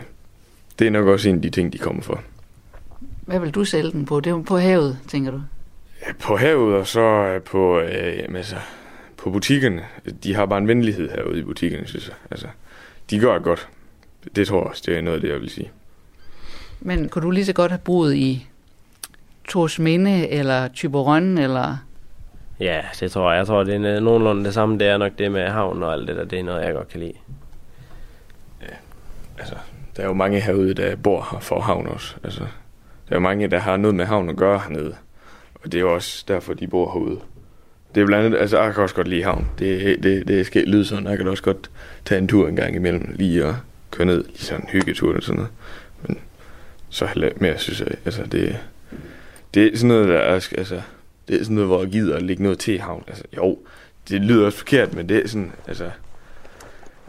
det 0.79 0.87
er 0.87 0.91
nok 0.91 1.07
også 1.07 1.29
en 1.29 1.37
af 1.37 1.43
de 1.43 1.51
ting, 1.51 1.73
de 1.73 1.79
kommer 1.79 2.03
for. 2.03 2.23
Hvad 3.27 3.41
vil 3.41 3.51
du 3.51 3.65
sælge 3.65 3.91
den 3.93 4.07
på? 4.07 4.21
Det 4.21 4.27
er 4.27 4.35
jo 4.35 4.43
på 4.43 4.57
havet, 4.59 4.99
tænker 5.09 5.31
du? 5.31 5.41
Ja, 6.07 6.13
På 6.21 6.37
havet 6.37 6.77
og 6.77 6.87
så 6.87 7.01
øh, 7.01 7.43
på, 7.43 7.81
øh, 7.81 8.19
jamen, 8.19 8.37
altså, 8.37 8.57
på 9.17 9.31
butikkerne. 9.31 9.85
De 10.23 10.35
har 10.35 10.47
bare 10.47 10.59
en 10.59 10.69
venlighed 10.69 11.11
herude 11.11 11.39
i 11.39 11.43
butikkerne, 11.43 11.87
synes 11.87 12.09
jeg. 12.09 12.17
Altså, 12.31 12.47
de 13.11 13.19
gør 13.19 13.35
det 13.35 13.43
godt. 13.43 13.69
Det 14.37 14.47
tror 14.47 14.61
jeg 14.61 14.67
også, 14.67 14.83
det 14.87 14.97
er 14.97 15.01
noget 15.01 15.17
af 15.17 15.21
det, 15.21 15.29
jeg 15.29 15.41
vil 15.41 15.51
sige. 15.51 15.71
Men 16.81 17.09
kunne 17.09 17.23
du 17.23 17.31
lige 17.31 17.45
så 17.45 17.53
godt 17.53 17.71
have 17.71 17.81
boet 17.85 18.15
i 18.15 18.47
Torsminde 19.49 20.29
eller 20.29 20.69
Tyberøn 20.69 21.39
eller... 21.39 21.77
ja, 22.61 22.83
det 23.01 23.13
tror 23.13 23.31
jeg. 23.31 23.39
Jeg 23.39 23.47
tror, 23.47 23.65
det 23.65 23.75
er 23.75 24.01
nogenlunde 24.01 24.45
det 24.45 24.55
samme. 24.55 24.79
Det 24.79 24.89
er 24.89 24.97
nok 24.97 25.13
det 25.19 25.33
med 25.33 25.49
havnen 25.49 25.83
og 25.83 25.93
alt 25.93 26.09
det 26.09 26.17
der. 26.17 26.25
Det 26.25 26.39
er 26.39 26.45
noget, 26.45 26.65
jeg 26.65 26.75
godt 26.75 26.89
kan 26.89 27.01
lide. 27.01 27.13
Altså, 29.39 29.55
der 29.97 30.03
er 30.03 30.07
jo 30.07 30.13
mange 30.13 30.41
herude, 30.41 30.75
der 30.75 30.97
bor 30.97 31.29
her 31.31 31.39
for 31.41 31.61
havn 31.61 31.87
også. 31.87 32.17
Altså, 32.25 32.41
der 33.09 33.11
er 33.11 33.17
jo 33.17 33.21
mange, 33.21 33.49
der 33.49 33.59
har 33.59 33.77
noget 33.77 33.95
med 33.95 34.05
havn 34.05 34.29
at 34.29 34.37
gøre 34.37 34.59
hernede. 34.59 34.97
Og 35.65 35.73
det 35.73 35.79
er 35.79 35.83
jo 35.83 35.95
også 35.95 36.25
derfor, 36.29 36.55
de 36.55 36.67
bor 36.67 36.93
herude. 36.93 37.21
Det 37.95 38.01
er 38.01 38.07
blandt 38.07 38.27
andet, 38.27 38.39
altså 38.39 38.63
jeg 38.63 38.75
kan 38.75 38.83
også 38.83 38.95
godt 38.95 39.09
lide 39.09 39.25
havn. 39.25 39.49
Det, 39.59 40.03
det, 40.03 40.29
det 40.29 40.47
skal 40.47 40.63
lyde 40.63 40.85
sådan. 40.85 41.07
Jeg 41.07 41.19
kan 41.19 41.29
også 41.29 41.43
godt 41.43 41.71
tage 42.05 42.19
en 42.19 42.29
tur 42.29 42.49
en 42.49 42.57
gang 42.57 42.77
imellem, 42.77 43.15
lige 43.15 43.47
og 43.47 43.57
køre 43.91 44.07
ned, 44.07 44.25
lige 44.25 44.39
sådan 44.39 44.63
en 44.65 44.69
hyggetur 44.69 45.09
eller 45.09 45.23
sådan 45.23 45.37
noget. 45.37 45.51
Men 46.07 46.19
så 46.89 47.07
heller 47.07 47.31
mere, 47.37 47.59
synes 47.59 47.81
jeg. 47.81 47.89
Altså, 48.05 48.23
det, 48.33 48.57
det 49.55 49.67
er 49.67 49.77
sådan 49.77 49.89
noget, 49.89 50.09
der 50.09 50.19
er, 50.19 50.35
altså, 50.35 50.81
det 51.29 51.41
er 51.41 51.45
sådan 51.45 51.55
noget, 51.55 51.69
hvor 51.69 51.83
jeg 51.83 51.91
gider 51.91 52.17
at 52.17 52.23
lægge 52.23 52.43
noget 52.43 52.59
til 52.59 52.81
havn. 52.81 53.05
Altså, 53.07 53.25
jo, 53.37 53.59
det 54.09 54.21
lyder 54.21 54.47
også 54.47 54.59
forkert, 54.59 54.95
men 54.95 55.09
det 55.09 55.25
er 55.25 55.29
sådan, 55.29 55.53
altså, 55.69 55.91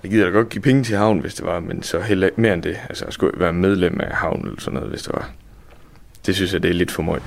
jeg 0.04 0.12
gider 0.12 0.26
da 0.26 0.32
godt 0.32 0.50
give 0.50 0.62
penge 0.62 0.84
til 0.84 0.98
havn, 0.98 1.20
hvis 1.20 1.36
det 1.36 1.46
var, 1.46 1.60
men 1.60 1.84
så 1.84 2.00
heller 2.00 2.28
ikke 2.28 2.42
mere 2.42 2.54
end 2.54 2.64
det. 2.64 2.78
Altså, 2.90 3.06
jeg 3.06 3.14
skulle 3.14 3.40
være 3.40 3.54
medlem 3.54 4.00
af 4.00 4.16
havn 4.16 4.46
eller 4.48 4.62
sådan 4.62 4.76
noget, 4.76 4.90
hvis 4.90 5.04
det 5.04 5.14
var. 5.14 5.32
Det 6.26 6.36
synes 6.36 6.54
jeg, 6.54 6.64
det 6.64 6.70
er 6.70 6.74
lidt 6.74 6.92
for 6.92 7.04
meget. 7.04 7.24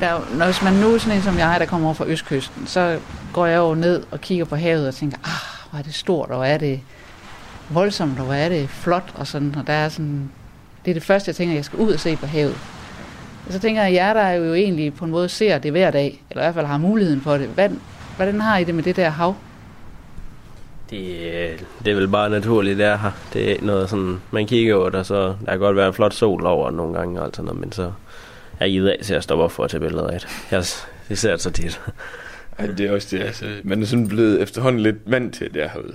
Der 0.00 0.36
når 0.36 0.44
hvis 0.44 0.62
man 0.62 0.72
nu 0.72 0.94
er 0.94 0.98
sådan 0.98 1.16
en 1.16 1.22
som 1.22 1.38
jeg, 1.38 1.56
der 1.60 1.66
kommer 1.66 1.86
over 1.86 1.94
fra 1.94 2.06
Østkysten, 2.06 2.66
så 2.66 2.98
går 3.32 3.46
jeg 3.46 3.58
jo 3.58 3.74
ned 3.74 4.02
og 4.10 4.20
kigger 4.20 4.44
på 4.44 4.56
havet 4.56 4.88
og 4.88 4.94
tænker, 4.94 5.18
ah, 5.18 5.70
hvor 5.70 5.78
er 5.78 5.82
det 5.82 5.94
stort, 5.94 6.30
og 6.30 6.36
hvor 6.36 6.44
er 6.44 6.58
det 6.58 6.80
voldsomt, 7.70 8.18
og 8.18 8.24
hvor 8.24 8.34
er 8.34 8.48
det 8.48 8.68
flot, 8.68 9.12
og 9.14 9.26
sådan, 9.26 9.54
og 9.58 9.66
der 9.66 9.72
er 9.72 9.88
sådan, 9.88 10.30
det 10.84 10.90
er 10.90 10.94
det 10.94 11.02
første, 11.02 11.28
jeg 11.28 11.36
tænker, 11.36 11.54
jeg 11.54 11.64
skal 11.64 11.78
ud 11.78 11.92
og 11.92 12.00
se 12.00 12.16
på 12.16 12.26
havet. 12.26 12.56
Og 13.46 13.52
så 13.52 13.58
tænker 13.58 13.82
jeg, 13.82 13.92
jer 13.92 14.12
der 14.12 14.20
er 14.20 14.34
jo 14.34 14.54
egentlig 14.54 14.94
på 14.94 15.04
en 15.04 15.10
måde 15.10 15.28
ser 15.28 15.58
det 15.58 15.70
hver 15.70 15.90
dag, 15.90 16.22
eller 16.30 16.42
i 16.42 16.44
hvert 16.44 16.54
fald 16.54 16.66
har 16.66 16.78
muligheden 16.78 17.20
for 17.20 17.36
det. 17.36 17.48
Hvad, 17.48 17.68
hvordan 18.16 18.40
har 18.40 18.58
I 18.58 18.64
det 18.64 18.74
med 18.74 18.82
det 18.82 18.96
der 18.96 19.08
hav? 19.08 19.34
Det, 20.90 20.98
øh, 20.98 21.58
det 21.84 21.90
er 21.90 21.94
vel 21.94 22.08
bare 22.08 22.30
naturligt, 22.30 22.78
det 22.78 22.86
er 22.86 22.96
her. 22.96 23.10
Det 23.32 23.52
er 23.52 23.56
noget 23.62 23.90
sådan, 23.90 24.20
man 24.30 24.46
kigger 24.46 24.76
over 24.76 24.90
det, 24.90 25.06
så 25.06 25.34
der 25.46 25.50
kan 25.50 25.58
godt 25.58 25.76
være 25.76 25.88
en 25.88 25.94
flot 25.94 26.14
sol 26.14 26.46
over 26.46 26.70
nogle 26.70 26.94
gange 26.94 27.20
og 27.20 27.26
alt 27.26 27.36
sådan 27.36 27.44
noget, 27.46 27.60
men 27.60 27.72
så 27.72 27.92
jeg 28.60 28.70
gider 28.70 28.92
af 28.92 28.98
til 29.02 29.14
at 29.14 29.22
stoppe 29.22 29.44
op 29.44 29.52
for 29.52 29.64
at 29.64 29.70
tage 29.70 29.80
billeder 29.80 30.08
af 30.08 30.20
det. 30.20 30.28
Jeg, 30.50 30.64
det 31.08 31.18
ser 31.18 31.30
det 31.30 31.40
så 31.40 31.50
tit. 31.50 31.80
Ej, 32.58 32.66
det 32.66 32.80
er 32.86 32.92
også 32.92 33.16
det, 33.16 33.22
altså, 33.22 33.46
man 33.64 33.82
er 33.82 33.86
sådan 33.86 34.08
blevet 34.08 34.42
efterhånden 34.42 34.82
lidt 34.82 34.96
vant 35.06 35.34
til 35.34 35.54
det 35.54 35.70
herude. 35.70 35.94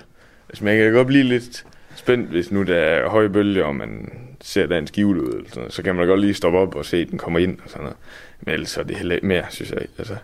Altså, 0.49 0.63
man 0.63 0.77
kan 0.77 0.93
godt 0.93 1.07
blive 1.07 1.23
lidt 1.23 1.65
spændt, 1.95 2.29
hvis 2.29 2.51
nu 2.51 2.63
der 2.63 2.75
er 2.75 3.09
høje 3.09 3.29
bølger, 3.29 3.63
og 3.63 3.75
man 3.75 4.11
ser, 4.41 4.65
der 4.65 4.75
er 4.75 4.79
en 4.79 4.87
skivle 4.87 5.23
ud, 5.23 5.33
eller 5.33 5.49
sådan 5.49 5.59
noget, 5.59 5.73
så 5.73 5.83
kan 5.83 5.95
man 5.95 6.07
godt 6.07 6.19
lige 6.21 6.33
stoppe 6.33 6.59
op 6.59 6.75
og 6.75 6.85
se, 6.85 6.97
at 6.97 7.07
den 7.09 7.17
kommer 7.17 7.39
ind 7.39 7.57
og 7.63 7.69
sådan 7.69 7.83
noget. 7.83 7.97
Men 8.41 8.53
ellers 8.53 8.69
så 8.69 8.79
er 8.79 8.83
det 8.83 8.97
heller 8.97 9.15
ikke 9.15 9.27
mere, 9.27 9.43
synes 9.49 9.71
jeg. 9.71 9.81
Altså, 9.97 10.15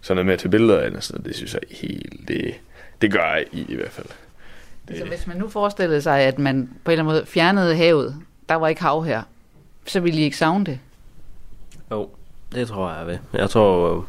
sådan 0.00 0.16
noget 0.16 0.26
med 0.26 0.34
at 0.34 0.40
tage 0.40 0.50
billeder 0.50 0.78
af 0.78 0.90
den, 0.90 1.00
noget, 1.12 1.26
det 1.26 1.36
synes 1.36 1.54
jeg 1.54 1.60
helt, 1.70 2.28
det, 2.28 2.54
det 3.02 3.12
gør 3.12 3.34
jeg 3.34 3.44
i, 3.52 3.66
i 3.68 3.74
hvert 3.74 3.90
fald. 3.90 4.06
Det, 4.88 4.94
Altså, 4.94 5.06
hvis 5.06 5.26
man 5.26 5.36
nu 5.36 5.48
forestillede 5.48 6.02
sig, 6.02 6.20
at 6.20 6.38
man 6.38 6.70
på 6.84 6.90
en 6.90 6.92
eller 6.92 7.04
anden 7.04 7.14
måde 7.14 7.26
fjernede 7.26 7.76
havet, 7.76 8.16
der 8.48 8.54
var 8.54 8.68
ikke 8.68 8.82
hav 8.82 9.04
her, 9.04 9.22
så 9.86 10.00
ville 10.00 10.20
I 10.20 10.22
ikke 10.22 10.36
savne 10.36 10.64
det? 10.64 10.78
Jo, 11.94 12.08
det 12.54 12.68
tror 12.68 12.90
jeg, 12.90 12.98
jeg 12.98 13.06
vil. 13.06 13.18
Jeg 13.40 13.50
tror, 13.50 14.06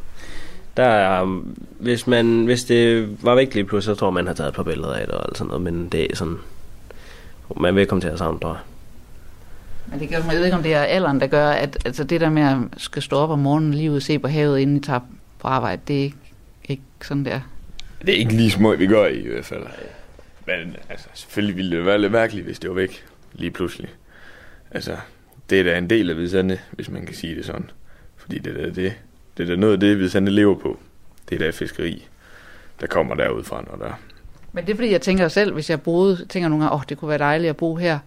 der 0.76 0.84
er, 0.84 1.42
hvis, 1.78 2.06
man, 2.06 2.44
hvis 2.44 2.64
det 2.64 3.08
var 3.24 3.34
væk 3.34 3.54
lige 3.54 3.64
pludselig, 3.64 3.96
så 3.96 3.98
tror 3.98 4.08
jeg, 4.08 4.14
man 4.14 4.26
har 4.26 4.34
taget 4.34 4.48
et 4.48 4.54
par 4.54 4.62
billeder 4.62 4.94
af 4.94 5.06
det 5.06 5.14
og 5.14 5.28
alt 5.28 5.38
sådan 5.38 5.48
noget, 5.48 5.62
men 5.62 5.88
det 5.88 6.10
er 6.10 6.16
sådan, 6.16 6.36
man 7.56 7.74
vil 7.76 7.86
komme 7.86 8.00
til 8.00 8.08
at 8.08 8.18
savne, 8.18 8.40
tror 8.40 8.48
jeg. 8.48 8.60
Men 9.86 10.00
det 10.00 10.08
gør, 10.08 10.16
jeg 10.16 10.38
ved 10.38 10.44
ikke, 10.44 10.56
om 10.56 10.62
det 10.62 10.74
er 10.74 10.80
alderen, 10.80 11.20
der 11.20 11.26
gør, 11.26 11.48
at 11.48 11.78
altså 11.84 12.04
det 12.04 12.20
der 12.20 12.30
med 12.30 12.42
at 12.42 12.56
skal 12.76 13.02
stå 13.02 13.16
op 13.16 13.30
om 13.30 13.38
morgenen 13.38 13.74
lige 13.74 13.90
ud 13.90 13.96
og 13.96 14.02
se 14.02 14.18
på 14.18 14.28
havet, 14.28 14.58
inden 14.58 14.76
I 14.76 14.80
tager 14.80 15.00
på 15.38 15.48
arbejde, 15.48 15.82
det 15.88 15.98
er 15.98 16.04
ikke, 16.04 16.16
ikke 16.68 16.82
sådan 17.02 17.24
der. 17.24 17.40
Det 18.00 18.14
er 18.14 18.18
ikke 18.18 18.32
lige 18.32 18.50
små, 18.50 18.76
vi 18.76 18.86
gør 18.86 19.06
i, 19.06 19.18
i 19.18 19.28
hvert 19.28 19.44
fald. 19.44 19.62
Men 20.46 20.76
altså, 20.88 21.06
selvfølgelig 21.14 21.56
ville 21.56 21.76
det 21.76 21.86
være 21.86 21.98
lidt 21.98 22.12
mærkeligt, 22.12 22.46
hvis 22.46 22.58
det 22.58 22.70
var 22.70 22.76
væk 22.76 23.04
lige 23.32 23.50
pludselig. 23.50 23.88
Altså, 24.70 24.96
det 25.50 25.60
er 25.60 25.64
da 25.64 25.78
en 25.78 25.90
del 25.90 26.10
af 26.10 26.16
Vidsande, 26.16 26.58
hvis 26.72 26.90
man 26.90 27.06
kan 27.06 27.14
sige 27.14 27.34
det 27.34 27.44
sådan. 27.44 27.70
Fordi 28.16 28.38
det 28.38 28.60
er 28.60 28.72
det, 28.72 28.92
det 29.36 29.42
er 29.42 29.46
da 29.46 29.56
noget 29.56 29.72
af 29.72 29.80
det, 29.80 29.98
Vidsande 29.98 30.32
lever 30.32 30.54
på. 30.54 30.78
Det 31.28 31.34
er 31.34 31.38
da 31.38 31.50
fiskeri, 31.50 32.08
der 32.80 32.86
kommer 32.86 33.14
derud 33.14 33.44
fra, 33.44 33.64
når 33.70 33.86
der 33.86 33.92
Men 34.52 34.66
det 34.66 34.72
er 34.72 34.76
fordi, 34.76 34.90
jeg 34.90 35.00
tænker 35.00 35.28
selv, 35.28 35.54
hvis 35.54 35.70
jeg 35.70 35.80
boede, 35.80 36.26
tænker 36.28 36.48
nogle 36.48 36.64
gange, 36.64 36.74
åh, 36.74 36.80
oh, 36.80 36.84
det 36.88 36.98
kunne 36.98 37.08
være 37.08 37.18
dejligt 37.18 37.50
at 37.50 37.56
bo 37.56 37.76
her. 37.76 37.98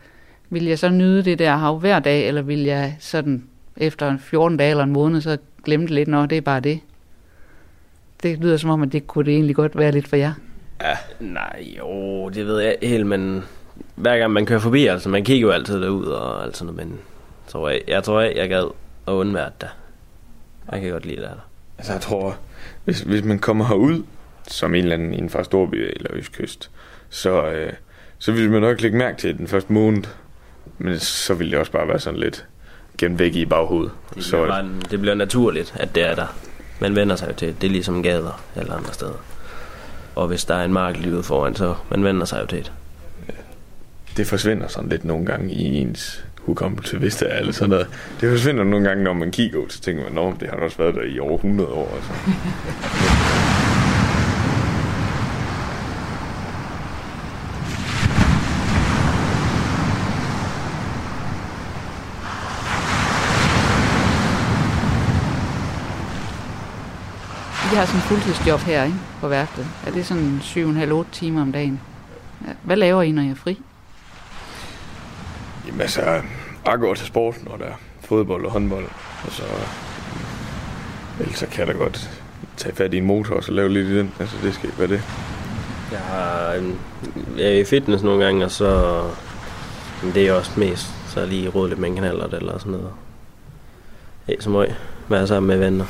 Vil 0.50 0.66
jeg 0.66 0.80
så 0.80 0.90
nyde 0.90 1.24
det 1.24 1.40
der 1.40 1.56
hav 1.56 1.80
hver 1.80 2.00
dag, 2.00 2.28
eller 2.28 2.42
vil 2.42 2.64
jeg 2.64 2.96
sådan 3.00 3.44
efter 3.78 4.18
14 4.18 4.58
dage 4.58 4.70
eller 4.70 4.84
en 4.84 4.92
måned, 4.92 5.22
så 5.22 5.38
glemme 5.64 5.86
det 5.86 5.96
lidt, 5.96 6.08
når 6.08 6.26
det 6.26 6.38
er 6.38 6.42
bare 6.42 6.60
det? 6.60 6.80
Det 8.24 8.40
lyder 8.40 8.58
som 8.58 8.70
om, 8.70 8.82
at 8.82 8.92
det 8.92 9.08
kunne 9.08 9.26
det 9.26 9.34
egentlig 9.34 9.56
godt 9.56 9.78
være 9.78 9.92
lidt 9.92 10.08
for 10.08 10.16
jer. 10.16 10.34
Ja, 10.82 10.98
nej, 11.20 11.68
jo, 11.78 12.30
det 12.30 12.46
ved 12.46 12.60
jeg 12.60 12.72
ikke 12.72 12.88
helt, 12.88 13.06
men 13.06 13.44
hver 13.96 14.18
gang 14.18 14.32
man 14.32 14.46
kører 14.46 14.60
forbi, 14.60 14.86
altså 14.86 15.10
man 15.10 15.24
kigger 15.24 15.48
jo 15.48 15.54
altid 15.54 15.82
derud 15.82 16.06
og 16.06 16.44
alt 16.44 16.58
sådan 16.58 16.74
noget, 16.74 16.88
men 16.88 17.00
jeg 17.00 17.02
tror 17.50 17.70
jeg, 17.70 17.82
jeg 17.88 18.04
tror 18.04 18.22
jeg, 18.22 18.36
jeg 18.36 18.50
gad 18.50 18.72
at 19.08 19.12
undvære 19.12 19.52
det. 19.62 19.70
Jeg 20.72 20.82
kan 20.82 20.92
godt 20.92 21.06
lide 21.06 21.16
det 21.22 21.26
der. 21.26 21.48
Altså, 21.78 21.94
jeg 21.94 22.02
tror, 22.02 22.38
hvis, 22.86 23.00
hvis 23.02 23.24
man 23.24 23.40
kommer 23.40 23.66
herud, 23.66 24.04
som 24.48 24.76
en 24.76 24.82
eller 24.84 24.96
anden 24.96 25.14
inden 25.14 25.30
for 25.30 25.44
Storby 25.44 25.76
eller 25.96 26.10
Østkyst, 26.14 26.70
så, 27.10 27.46
øh, 27.52 27.74
så 28.20 28.32
vil 28.32 28.52
man 28.52 28.62
nok 28.62 28.82
lægge 28.82 28.98
mærke 28.98 29.18
til 29.18 29.38
den 29.38 29.48
første 29.48 29.74
måned. 29.74 30.04
Men 30.78 31.00
så 31.00 31.34
vil 31.34 31.52
det 31.52 31.60
også 31.60 31.72
bare 31.72 31.88
være 31.88 32.00
sådan 32.00 32.20
lidt 32.20 32.46
gemt 32.98 33.20
væk 33.20 33.36
i 33.36 33.46
baghovedet. 33.46 33.92
Det 34.16 34.24
Så, 34.24 34.32
bliver, 34.32 34.48
bare, 34.48 34.66
det 34.92 35.00
bliver 35.02 35.16
naturligt, 35.16 35.74
at 35.80 35.96
det 35.96 36.04
er 36.04 36.16
der. 36.16 36.36
Man 36.80 36.96
vender 36.96 37.16
sig 37.16 37.28
jo 37.28 37.34
til, 37.34 37.56
det 37.62 37.68
er 37.68 37.72
ligesom 37.72 38.04
gader 38.04 38.44
eller 38.56 38.74
andre 38.76 38.94
steder. 38.94 39.24
Og 40.16 40.28
hvis 40.28 40.46
der 40.46 40.56
er 40.56 40.66
en 40.66 40.74
mark 40.74 40.98
lige 40.98 41.14
ude 41.16 41.24
foran, 41.24 41.56
så 41.56 41.76
man 41.90 42.04
vender 42.04 42.26
sig 42.26 42.42
jo 42.42 42.46
til 42.46 42.58
det. 42.58 42.72
det 44.18 44.28
forsvinder 44.28 44.68
sådan 44.68 44.90
lidt 44.90 45.06
nogle 45.06 45.26
gange 45.26 45.54
i 45.54 45.64
ens 45.78 46.26
hukommelse, 46.42 46.98
hvis 46.98 47.16
det 47.16 47.34
er 47.34 47.40
eller 47.40 47.54
sådan 47.54 47.70
noget. 47.70 47.88
Det 48.22 48.30
forsvinder 48.30 48.64
nogle 48.64 48.88
gange, 48.88 49.04
når 49.04 49.14
man 49.14 49.32
kigger 49.32 49.60
ud, 49.60 49.70
så 49.70 49.82
tænker 49.82 50.04
man, 50.04 50.34
at 50.34 50.40
det 50.40 50.50
har 50.50 50.58
også 50.58 50.78
været 50.78 50.96
der 50.96 51.02
i 51.02 51.20
over 51.20 51.36
100 51.36 51.70
år. 51.70 51.96
Altså. 51.96 52.12
I 67.72 67.76
har 67.76 67.86
sådan 67.86 68.00
en 68.00 68.02
fuldtidsjob 68.02 68.60
her, 68.60 68.84
ikke? 68.84 68.98
På 69.22 69.28
værftet. 69.28 69.68
Er 69.88 69.92
det 69.92 70.06
sådan 70.06 70.40
7,5-8 70.42 71.12
timer 71.12 71.42
om 71.42 71.52
dagen? 71.52 71.80
Hvad 72.64 72.76
laver 72.76 73.02
I, 73.02 73.12
når 73.12 73.22
I 73.22 73.30
er 73.30 73.36
fri? 73.36 73.62
Jamen 75.70 75.82
altså, 75.82 76.02
jeg 76.66 76.80
går 76.80 76.94
til 76.94 77.08
sport, 77.08 77.36
når 77.44 77.58
der 77.58 77.66
er 77.66 77.74
fodbold 78.00 78.46
og 78.46 78.52
håndbold, 78.52 78.86
og 79.26 79.32
så... 79.32 79.44
Ellers 81.20 81.38
så 81.38 81.48
kan 81.48 81.60
jeg 81.60 81.68
da 81.68 81.80
godt 81.80 82.10
tage 82.58 82.76
fat 82.76 82.94
i 82.94 82.98
en 82.98 83.06
motor 83.06 83.36
og 83.36 83.44
så 83.44 83.52
lave 83.52 83.70
lidt 83.70 83.88
i 83.88 83.98
den. 83.98 84.14
Altså, 84.20 84.36
det 84.44 84.54
skal 84.54 84.66
ikke 84.66 84.80
være 84.80 84.88
det. 84.88 85.02
Jeg, 85.92 86.00
har, 86.00 86.54
jeg 87.38 87.46
er 87.46 87.60
i 87.60 87.64
fitness 87.64 88.04
nogle 88.04 88.26
gange, 88.26 88.46
og 88.46 88.52
så... 88.52 89.02
Men 90.04 90.14
det 90.14 90.28
er 90.28 90.34
også 90.34 90.60
mest, 90.60 90.88
så 91.08 91.26
lige 91.26 91.50
råd 91.50 91.68
lidt 91.70 91.80
med 91.80 91.90
en 91.90 92.04
eller 92.04 92.58
sådan 92.58 92.72
noget. 92.72 92.92
Ikke 94.28 94.44
så 94.44 94.50
meget. 94.50 94.76
Være 95.08 95.28
sammen 95.28 95.48
med 95.48 95.58
venner. 95.58 95.86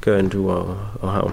Køre 0.00 0.20
en 0.20 0.30
tur 0.30 0.52
og, 0.52 0.76
og 1.00 1.12
havn. 1.12 1.32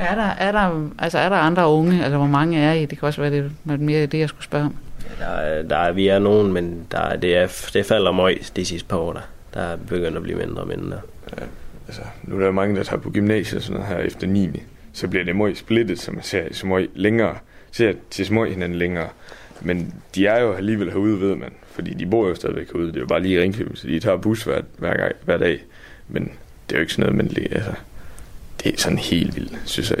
Er 0.00 0.14
der, 0.14 0.22
er, 0.22 0.52
der, 0.52 0.88
altså 0.98 1.18
er 1.18 1.28
der 1.28 1.36
andre 1.36 1.68
unge? 1.68 2.02
Altså, 2.02 2.16
hvor 2.16 2.26
mange 2.26 2.58
er 2.58 2.72
I? 2.72 2.86
Det 2.86 2.98
kan 2.98 3.06
også 3.06 3.20
være 3.20 3.30
det, 3.30 3.52
var 3.64 3.76
mere 3.76 4.06
det, 4.06 4.18
jeg 4.18 4.28
skulle 4.28 4.44
spørge 4.44 4.64
om. 4.64 4.74
Der, 5.18 5.62
der 5.62 5.92
vi 5.92 6.08
er 6.08 6.18
nogen, 6.18 6.52
men 6.52 6.86
der, 6.90 7.16
det, 7.16 7.36
er, 7.36 7.68
det 7.72 7.86
falder 7.86 8.12
meget 8.12 8.52
de 8.56 8.64
sidste 8.64 8.88
par 8.88 8.96
år. 8.96 9.12
Der, 9.12 9.20
der 9.54 9.60
er 9.60 9.76
begyndt 9.76 10.16
at 10.16 10.22
blive 10.22 10.38
mindre 10.38 10.62
og 10.62 10.68
mindre. 10.68 11.00
Altså, 11.86 12.02
nu 12.22 12.36
er 12.36 12.44
der 12.44 12.50
mange, 12.50 12.76
der 12.76 12.82
tager 12.82 13.00
på 13.00 13.10
gymnasiet 13.10 13.56
og 13.56 13.62
sådan 13.62 13.80
noget 13.80 13.96
her 13.96 14.04
efter 14.04 14.26
9. 14.26 14.62
Så 14.92 15.08
bliver 15.08 15.24
det 15.24 15.36
meget 15.36 15.58
splittet, 15.58 16.00
så 16.00 16.12
man 16.12 16.22
ser 16.22 16.44
så 16.52 16.66
meget 16.66 16.90
længere, 16.94 17.36
ser 17.72 17.92
til 18.10 18.26
små 18.26 18.44
hinanden 18.44 18.78
længere. 18.78 19.08
Men 19.60 19.94
de 20.14 20.26
er 20.26 20.40
jo 20.40 20.52
alligevel 20.52 20.90
herude, 20.90 21.20
ved 21.20 21.36
man. 21.36 21.52
Fordi 21.72 21.94
de 21.94 22.06
bor 22.06 22.28
jo 22.28 22.34
stadigvæk 22.34 22.66
herude. 22.72 22.86
Det 22.86 22.96
er 22.96 23.00
jo 23.00 23.06
bare 23.06 23.22
lige 23.22 23.34
i 23.34 23.40
Ringkøbing, 23.40 23.78
så 23.78 23.86
de 23.86 24.00
tager 24.00 24.16
bus 24.16 24.42
hver, 24.42 24.62
hver, 24.78 24.96
gang, 24.96 25.12
hver 25.24 25.36
dag. 25.36 25.64
Men 26.08 26.22
det 26.68 26.74
er 26.74 26.78
jo 26.78 26.80
ikke 26.80 26.92
sådan 26.92 27.02
noget, 27.02 27.16
man 27.16 27.26
lige, 27.26 27.54
altså, 27.54 27.72
det 28.62 28.74
er 28.74 28.78
sådan 28.78 28.98
helt 28.98 29.36
vildt, 29.36 29.58
synes 29.64 29.90
jeg. 29.90 29.98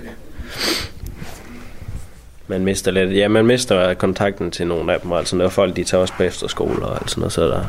Man 2.48 2.64
mister 2.64 2.90
lidt, 2.90 3.16
ja, 3.16 3.28
man 3.28 3.46
mister 3.46 3.94
kontakten 3.94 4.50
til 4.50 4.66
nogle 4.66 4.92
af 4.92 5.00
dem, 5.00 5.10
og 5.10 5.18
altså 5.18 5.36
når 5.36 5.48
folk 5.48 5.76
de 5.76 5.84
tager 5.84 6.00
også 6.00 6.14
på 6.14 6.22
efterskole 6.22 6.86
og 6.86 7.00
alt 7.00 7.10
sådan 7.10 7.20
noget, 7.20 7.32
så 7.32 7.42
er 7.42 7.48
der 7.48 7.66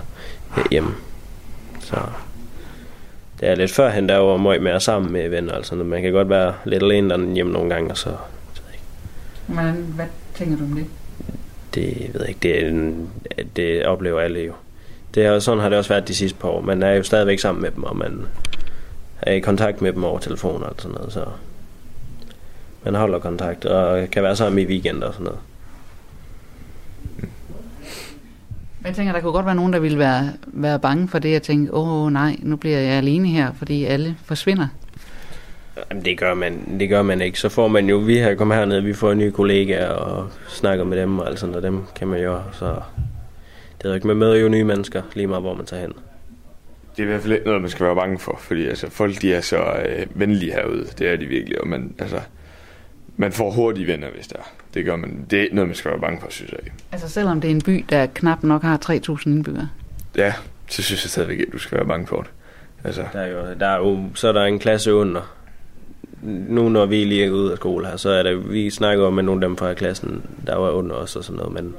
hjemme. 0.71 0.95
Så 1.79 1.95
det 3.39 3.49
er 3.49 3.55
lidt 3.55 3.71
førhen, 3.71 4.09
der 4.09 4.17
var 4.17 4.37
meget 4.37 4.61
mere 4.61 4.79
sammen 4.79 5.13
med 5.13 5.29
venner, 5.29 5.53
altså 5.53 5.75
man 5.75 6.01
kan 6.01 6.11
godt 6.11 6.29
være 6.29 6.53
lidt 6.65 6.83
alene 6.83 7.09
der 7.09 7.33
hjemme 7.33 7.53
nogle 7.53 7.69
gange, 7.73 7.91
og 7.91 7.97
så, 7.97 8.09
så 8.53 8.61
ikke. 8.73 8.83
Men 9.47 9.93
hvad 9.95 10.05
tænker 10.35 10.57
du 10.57 10.63
om 10.63 10.75
det? 10.75 10.85
det 11.75 12.09
ved 12.13 12.21
jeg 12.21 12.29
ikke, 12.29 12.39
det, 12.43 12.63
er 12.63 12.69
en, 12.69 13.09
det 13.55 13.85
oplever 13.85 14.19
alle 14.19 14.39
jo. 14.39 14.53
Det 15.15 15.25
er, 15.25 15.39
sådan 15.39 15.59
har 15.59 15.69
det 15.69 15.77
også 15.77 15.89
været 15.89 16.07
de 16.07 16.15
sidste 16.15 16.39
par 16.39 16.49
år. 16.49 16.61
Man 16.61 16.83
er 16.83 16.91
jo 16.91 17.03
stadigvæk 17.03 17.39
sammen 17.39 17.61
med 17.61 17.71
dem, 17.71 17.83
og 17.83 17.97
man 17.97 18.21
er 19.21 19.33
i 19.33 19.39
kontakt 19.39 19.81
med 19.81 19.93
dem 19.93 20.03
over 20.03 20.19
telefon 20.19 20.63
og 20.63 20.75
sådan 20.77 20.97
noget, 20.97 21.13
så 21.13 21.25
man 22.85 22.95
holder 22.95 23.19
kontakt 23.19 23.65
og 23.65 24.09
kan 24.11 24.23
være 24.23 24.35
sammen 24.35 24.59
i 24.59 24.65
weekender 24.65 25.07
og 25.07 25.13
sådan 25.13 25.23
noget. 25.23 25.39
Men 28.79 28.87
jeg 28.87 28.95
tænker, 28.95 29.13
der 29.13 29.21
kunne 29.21 29.31
godt 29.31 29.45
være 29.45 29.55
nogen, 29.55 29.73
der 29.73 29.79
ville 29.79 29.99
være, 29.99 30.33
være 30.47 30.79
bange 30.79 31.07
for 31.07 31.19
det. 31.19 31.31
Jeg 31.31 31.41
tænker, 31.41 31.73
åh 31.73 32.11
nej, 32.11 32.35
nu 32.39 32.55
bliver 32.55 32.77
jeg 32.77 32.93
alene 32.93 33.27
her, 33.27 33.53
fordi 33.53 33.85
alle 33.85 34.17
forsvinder. 34.25 34.67
Jamen, 35.89 36.05
det 36.05 36.17
gør 36.17 36.33
man, 36.33 36.79
det 36.79 36.89
gør 36.89 37.01
man 37.01 37.21
ikke. 37.21 37.39
Så 37.39 37.49
får 37.49 37.67
man 37.67 37.89
jo, 37.89 37.97
vi 37.97 38.17
har 38.17 38.35
kommet 38.35 38.57
herned, 38.57 38.81
vi 38.81 38.93
får 38.93 39.13
nye 39.13 39.31
kollegaer 39.31 39.89
og 39.89 40.29
snakker 40.47 40.83
med 40.83 41.01
dem 41.01 41.19
og 41.19 41.27
alt 41.27 41.39
sådan 41.39 41.51
noget. 41.51 41.63
Dem 41.63 41.83
kan 41.95 42.07
man 42.07 42.23
jo, 42.23 42.39
så 42.51 42.65
det 43.77 43.85
er 43.85 43.89
jo 43.89 43.95
ikke, 43.95 44.07
man 44.07 44.17
møder 44.17 44.35
jo 44.35 44.49
nye 44.49 44.63
mennesker, 44.63 45.01
lige 45.13 45.27
meget 45.27 45.43
hvor 45.43 45.53
man 45.53 45.65
tager 45.65 45.81
hen. 45.81 45.93
Det 46.95 47.03
er 47.03 47.07
i 47.07 47.09
hvert 47.09 47.21
fald 47.21 47.33
ikke 47.33 47.45
noget, 47.45 47.61
man 47.61 47.69
skal 47.69 47.85
være 47.85 47.95
bange 47.95 48.19
for, 48.19 48.37
fordi 48.39 48.67
altså, 48.67 48.89
folk 48.89 49.21
de 49.21 49.33
er 49.33 49.41
så 49.41 49.57
øh, 49.57 50.05
venlige 50.13 50.51
herude. 50.51 50.85
Det 50.99 51.09
er 51.09 51.15
de 51.15 51.25
virkelig, 51.25 51.61
og 51.61 51.67
man, 51.67 51.93
altså, 51.99 52.19
man 53.17 53.31
får 53.31 53.51
hurtige 53.51 53.87
venner, 53.87 54.07
hvis 54.15 54.27
der. 54.27 54.39
Det 54.73 54.85
gør 54.85 54.95
man. 54.95 55.25
Det 55.29 55.39
er 55.39 55.43
ikke 55.43 55.55
noget, 55.55 55.67
man 55.67 55.75
skal 55.75 55.91
være 55.91 55.99
bange 55.99 56.21
for, 56.21 56.27
synes 56.29 56.51
jeg. 56.51 56.59
Altså 56.91 57.09
selvom 57.09 57.41
det 57.41 57.47
er 57.47 57.51
en 57.55 57.61
by, 57.61 57.85
der 57.89 58.05
knap 58.05 58.43
nok 58.43 58.61
har 58.61 58.79
3.000 58.89 59.29
indbyggere. 59.29 59.69
Ja, 60.17 60.33
så 60.67 60.83
synes 60.83 61.03
jeg 61.03 61.09
stadigvæk 61.09 61.39
ikke, 61.39 61.47
at 61.47 61.53
du 61.53 61.57
skal 61.57 61.77
være 61.77 61.87
bange 61.87 62.07
for 62.07 62.21
det. 62.21 62.29
Altså, 62.83 63.03
Der 63.13 63.19
er 63.19 63.27
jo, 63.27 63.53
der 63.59 63.67
er 63.67 63.77
jo, 63.77 63.99
så 64.13 64.27
er 64.27 64.31
der 64.31 64.43
en 64.45 64.59
klasse 64.59 64.93
under. 64.93 65.35
Nu 66.21 66.69
når 66.69 66.85
vi 66.85 67.03
lige 67.03 67.25
er 67.25 67.31
ude 67.31 67.51
af 67.51 67.57
skole 67.57 67.87
her, 67.87 67.97
så 67.97 68.09
er 68.09 68.23
der, 68.23 68.35
vi 68.35 68.69
snakker 68.69 69.05
om 69.05 69.13
med 69.13 69.23
nogle 69.23 69.45
af 69.45 69.49
dem 69.49 69.57
fra 69.57 69.73
klassen, 69.73 70.23
der 70.47 70.55
var 70.55 70.69
under 70.69 70.95
os 70.95 71.15
og 71.15 71.23
sådan 71.23 71.37
noget, 71.37 71.53
men 71.53 71.75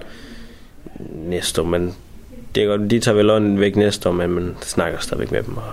næste 1.15 1.63
år, 1.63 1.67
men 1.67 1.95
det 2.55 2.63
er 2.63 2.67
godt, 2.67 2.91
de 2.91 3.01
tager 3.01 3.17
vel 3.17 3.31
ånden 3.31 3.61
væk 3.61 3.77
næste 3.77 4.09
år, 4.09 4.13
men 4.13 4.31
man 4.31 4.57
snakker 4.61 4.99
stadigvæk 4.99 5.33
med 5.33 5.43
dem 5.43 5.57
og 5.57 5.73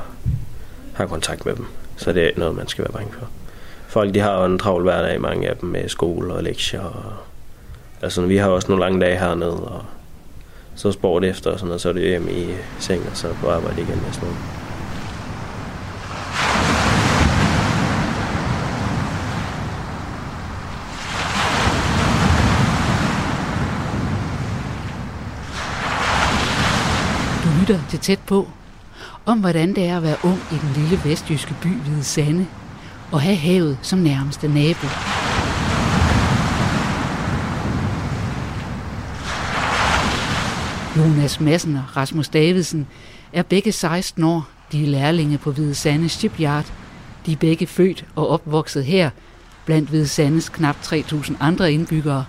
har 0.94 1.06
kontakt 1.06 1.46
med 1.46 1.56
dem. 1.56 1.66
Så 1.98 2.14
det 2.14 2.24
er 2.28 2.32
noget, 2.38 2.56
man 2.56 2.68
skal 2.68 2.84
være 2.84 2.94
bange 2.94 3.14
for. 3.14 3.30
Folk, 3.94 4.14
de 4.14 4.20
har 4.20 4.40
jo 4.40 4.46
en 4.46 4.60
travl 4.60 4.84
hverdag, 4.84 5.22
mange 5.22 5.50
af 5.50 5.58
dem 5.58 5.70
med 5.70 5.90
skole 5.90 6.34
og 6.34 6.44
lektier. 6.44 6.82
Og, 6.82 7.14
altså, 8.02 8.22
vi 8.22 8.38
har 8.38 8.50
også 8.50 8.68
nogle 8.68 8.84
lange 8.84 9.02
dage 9.02 9.20
hernede, 9.20 9.64
og 9.64 9.82
så 10.76 10.92
sport 10.92 11.24
efter 11.24 11.52
og 11.52 11.60
sådan 11.60 11.68
noget, 11.68 11.82
så 11.82 11.90
er 11.90 11.94
det 11.94 12.02
hjem 12.02 12.28
i 12.30 12.48
seng, 12.80 13.02
og 13.12 13.18
så 13.18 13.28
på 13.42 13.50
arbejde 13.50 13.82
igen 13.82 14.02
næste 14.06 14.22
morgen. 14.22 14.38
Du 27.44 27.60
lytter 27.60 27.80
til 27.90 28.00
tæt 28.00 28.20
på, 28.28 28.48
om 29.26 29.40
hvordan 29.40 29.76
det 29.76 29.86
er 29.86 29.98
at 29.98 30.04
være 30.04 30.18
ung 30.24 30.40
i 30.52 30.56
den 30.56 30.70
lille 30.76 31.00
vestjyske 31.06 31.56
by 31.62 31.68
Hvide 31.68 32.04
Sande, 32.04 32.48
og 33.14 33.22
have 33.22 33.36
havet 33.36 33.78
som 33.82 34.00
nærmeste 34.00 34.48
nabo. 34.48 34.88
Jonas 40.98 41.40
Madsen 41.40 41.76
og 41.76 41.98
Rasmus 41.98 42.30
Davidsen 42.30 42.88
er 43.34 43.44
begge 43.44 43.72
16 43.72 44.24
år. 44.24 44.48
De 44.72 44.84
er 44.84 44.88
lærlinge 44.88 45.38
på 45.38 45.52
Hvide 45.52 45.76
Sande 45.76 46.10
Shipyard. 46.10 46.74
De 47.26 47.32
er 47.32 47.36
begge 47.36 47.68
født 47.68 48.06
og 48.16 48.30
opvokset 48.30 48.86
her, 48.86 49.10
blandt 49.66 49.90
Hvide 49.90 50.08
Sandes 50.08 50.50
knap 50.50 50.76
3.000 50.76 51.34
andre 51.40 51.74
indbyggere. 51.74 52.26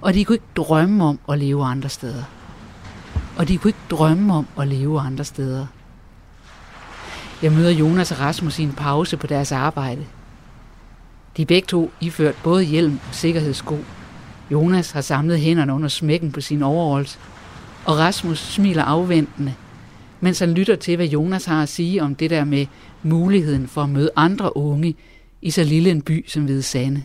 Og 0.00 0.14
de 0.14 0.24
kunne 0.24 0.34
ikke 0.34 0.46
drømme 0.56 1.04
om 1.04 1.18
at 1.28 1.38
leve 1.38 1.64
andre 1.64 1.88
steder. 1.88 2.22
Og 3.36 3.48
de 3.48 3.58
kunne 3.58 3.68
ikke 3.68 3.78
drømme 3.90 4.34
om 4.34 4.46
at 4.60 4.68
leve 4.68 5.00
andre 5.00 5.24
steder. 5.24 5.66
Jeg 7.42 7.52
møder 7.52 7.70
Jonas 7.70 8.12
og 8.12 8.20
Rasmus 8.20 8.58
i 8.58 8.62
en 8.62 8.72
pause 8.72 9.16
på 9.16 9.26
deres 9.26 9.52
arbejde. 9.52 10.06
De 11.36 11.42
er 11.42 11.46
begge 11.46 11.66
to 11.66 11.90
iført 12.00 12.34
både 12.44 12.64
hjelm 12.64 13.00
og 13.08 13.14
sikkerhedssko. 13.14 13.78
Jonas 14.52 14.90
har 14.90 15.00
samlet 15.00 15.40
hænderne 15.40 15.72
under 15.72 15.88
smækken 15.88 16.32
på 16.32 16.40
sin 16.40 16.62
overholds, 16.62 17.18
og 17.84 17.98
Rasmus 17.98 18.38
smiler 18.38 18.82
afventende, 18.82 19.54
mens 20.20 20.38
han 20.38 20.54
lytter 20.54 20.76
til, 20.76 20.96
hvad 20.96 21.06
Jonas 21.06 21.44
har 21.44 21.62
at 21.62 21.68
sige 21.68 22.02
om 22.02 22.14
det 22.14 22.30
der 22.30 22.44
med 22.44 22.66
muligheden 23.02 23.68
for 23.68 23.82
at 23.82 23.88
møde 23.88 24.10
andre 24.16 24.56
unge 24.56 24.94
i 25.42 25.50
så 25.50 25.64
lille 25.64 25.90
en 25.90 26.02
by 26.02 26.28
som 26.28 26.44
Hvide 26.44 26.62
Sande. 26.62 27.02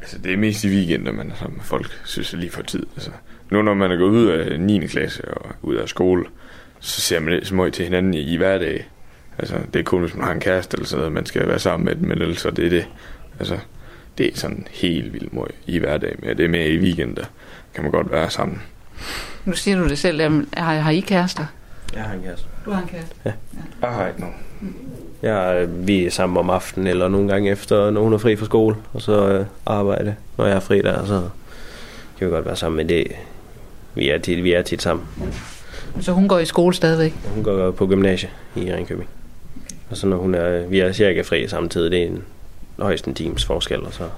Altså, 0.00 0.18
det 0.18 0.32
er 0.32 0.36
mest 0.36 0.64
i 0.64 0.68
weekender, 0.68 1.12
man 1.12 1.32
som 1.38 1.60
folk, 1.62 2.00
synes 2.04 2.34
er 2.34 2.38
lige 2.38 2.50
for 2.50 2.62
tid. 2.62 2.86
Altså, 2.96 3.10
nu 3.50 3.62
når 3.62 3.74
man 3.74 3.90
er 3.90 3.96
gået 3.96 4.10
ud 4.10 4.26
af 4.26 4.60
9. 4.60 4.86
klasse 4.86 5.34
og 5.34 5.54
ud 5.62 5.74
af 5.74 5.88
skole, 5.88 6.24
så 6.80 7.00
ser 7.00 7.20
man 7.20 7.34
lidt 7.34 7.46
smøg 7.46 7.72
til 7.72 7.84
hinanden 7.84 8.14
i, 8.14 8.20
i 8.20 8.36
hverdag. 8.36 8.88
Altså, 9.38 9.56
det 9.74 9.80
er 9.80 9.84
kun, 9.84 10.00
hvis 10.00 10.14
man 10.14 10.24
har 10.24 10.32
en 10.32 10.40
kæreste 10.40 10.74
eller 10.74 10.86
sådan 10.86 10.98
noget, 10.98 11.12
man 11.12 11.26
skal 11.26 11.48
være 11.48 11.58
sammen 11.58 11.84
med, 11.84 11.94
men 11.94 12.22
ellers 12.22 12.40
så 12.40 12.50
det 12.50 12.66
er 12.66 12.70
det. 12.70 12.86
Altså, 13.38 13.58
det 14.18 14.26
er 14.26 14.36
sådan 14.36 14.66
helt 14.70 15.12
vildt 15.12 15.34
møg 15.34 15.48
i 15.66 15.78
hverdag, 15.78 16.16
men 16.18 16.36
det 16.36 16.44
er 16.44 16.48
mere 16.48 16.68
i 16.68 16.78
weekender, 16.78 17.24
kan 17.74 17.82
man 17.82 17.92
godt 17.92 18.10
være 18.10 18.30
sammen. 18.30 18.62
Nu 19.44 19.52
siger 19.52 19.78
du 19.78 19.88
det 19.88 19.98
selv, 19.98 20.20
jamen, 20.20 20.48
har, 20.54 20.74
har 20.74 20.90
I 20.90 21.00
kærester? 21.00 21.44
Jeg 21.94 22.02
har 22.02 22.14
en 22.14 22.22
kæreste. 22.22 22.46
Du 22.64 22.70
har 22.70 22.82
en 22.82 22.88
kæreste. 22.88 23.14
Jeg 23.82 23.88
har 23.88 24.08
ikke 24.08 24.20
nogen. 24.20 24.34
Ja, 25.22 25.64
vi 25.64 26.06
er 26.06 26.10
sammen 26.10 26.36
om 26.36 26.50
aftenen, 26.50 26.86
eller 26.86 27.08
nogle 27.08 27.28
gange 27.28 27.50
efter, 27.50 27.90
når 27.90 28.02
hun 28.02 28.12
er 28.12 28.18
fri 28.18 28.36
fra 28.36 28.44
skole, 28.44 28.76
og 28.92 29.02
så 29.02 29.28
øh, 29.28 29.46
arbejde. 29.66 30.14
Når 30.38 30.46
jeg 30.46 30.56
er 30.56 30.60
fri 30.60 30.82
der, 30.82 31.04
så 31.04 31.28
kan 32.18 32.26
vi 32.26 32.32
godt 32.32 32.46
være 32.46 32.56
sammen 32.56 32.76
med 32.76 32.84
det. 32.84 33.06
Vi 33.94 34.08
er 34.08 34.18
tit, 34.18 34.44
vi 34.44 34.52
er 34.52 34.62
tit 34.62 34.82
sammen. 34.82 35.06
Så 36.00 36.12
hun 36.12 36.28
går 36.28 36.38
i 36.38 36.44
skole 36.44 36.74
stadigvæk? 36.74 37.14
Hun 37.34 37.44
går 37.44 37.70
på 37.70 37.86
gymnasie 37.86 38.30
i 38.56 38.74
Ringkøbing. 38.74 39.08
Og 39.92 39.98
så 39.98 40.06
når 40.06 40.16
hun 40.16 40.34
er, 40.34 40.66
vi 40.66 40.80
er 40.80 40.92
cirka 40.92 41.22
fri 41.22 41.48
samtidig, 41.48 41.90
det 41.90 42.02
er 42.02 42.06
en, 42.06 42.24
højst 42.78 43.04
en 43.04 43.14
times 43.14 43.44
forskel, 43.44 43.80
og 43.80 43.92
så, 43.92 44.08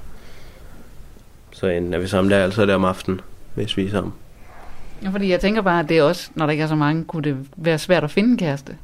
så 1.52 1.66
er 1.66 1.98
vi 1.98 2.06
sammen 2.06 2.30
der, 2.30 2.44
altså 2.44 2.66
der 2.66 2.74
om 2.74 2.84
aftenen, 2.84 3.20
hvis 3.54 3.76
vi 3.76 3.86
er 3.86 3.90
sammen. 3.90 4.12
Ja, 5.02 5.08
fordi 5.08 5.30
jeg 5.30 5.40
tænker 5.40 5.62
bare, 5.62 5.80
at 5.80 5.88
det 5.88 5.98
er 5.98 6.02
også, 6.02 6.30
når 6.34 6.46
der 6.46 6.50
ikke 6.50 6.62
er 6.62 6.68
så 6.68 6.74
mange, 6.74 7.04
kunne 7.04 7.22
det 7.22 7.36
være 7.56 7.78
svært 7.78 8.04
at 8.04 8.10
finde 8.10 8.30
en 8.30 8.36
kæreste. 8.36 8.76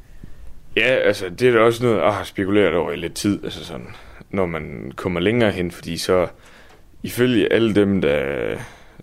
Ja, 0.75 0.81
altså, 0.81 1.29
det 1.29 1.47
er 1.47 1.51
da 1.53 1.59
også 1.59 1.83
noget, 1.83 2.01
jeg 2.01 2.13
har 2.13 2.23
spekuleret 2.23 2.75
over 2.75 2.91
i 2.91 2.95
lidt 2.95 3.13
tid, 3.13 3.43
altså 3.43 3.65
sådan, 3.65 3.87
når 4.29 4.45
man 4.45 4.91
kommer 4.95 5.19
længere 5.19 5.51
hen, 5.51 5.71
fordi 5.71 5.97
så, 5.97 6.27
ifølge 7.03 7.53
alle 7.53 7.75
dem, 7.75 8.01
der, 8.01 8.55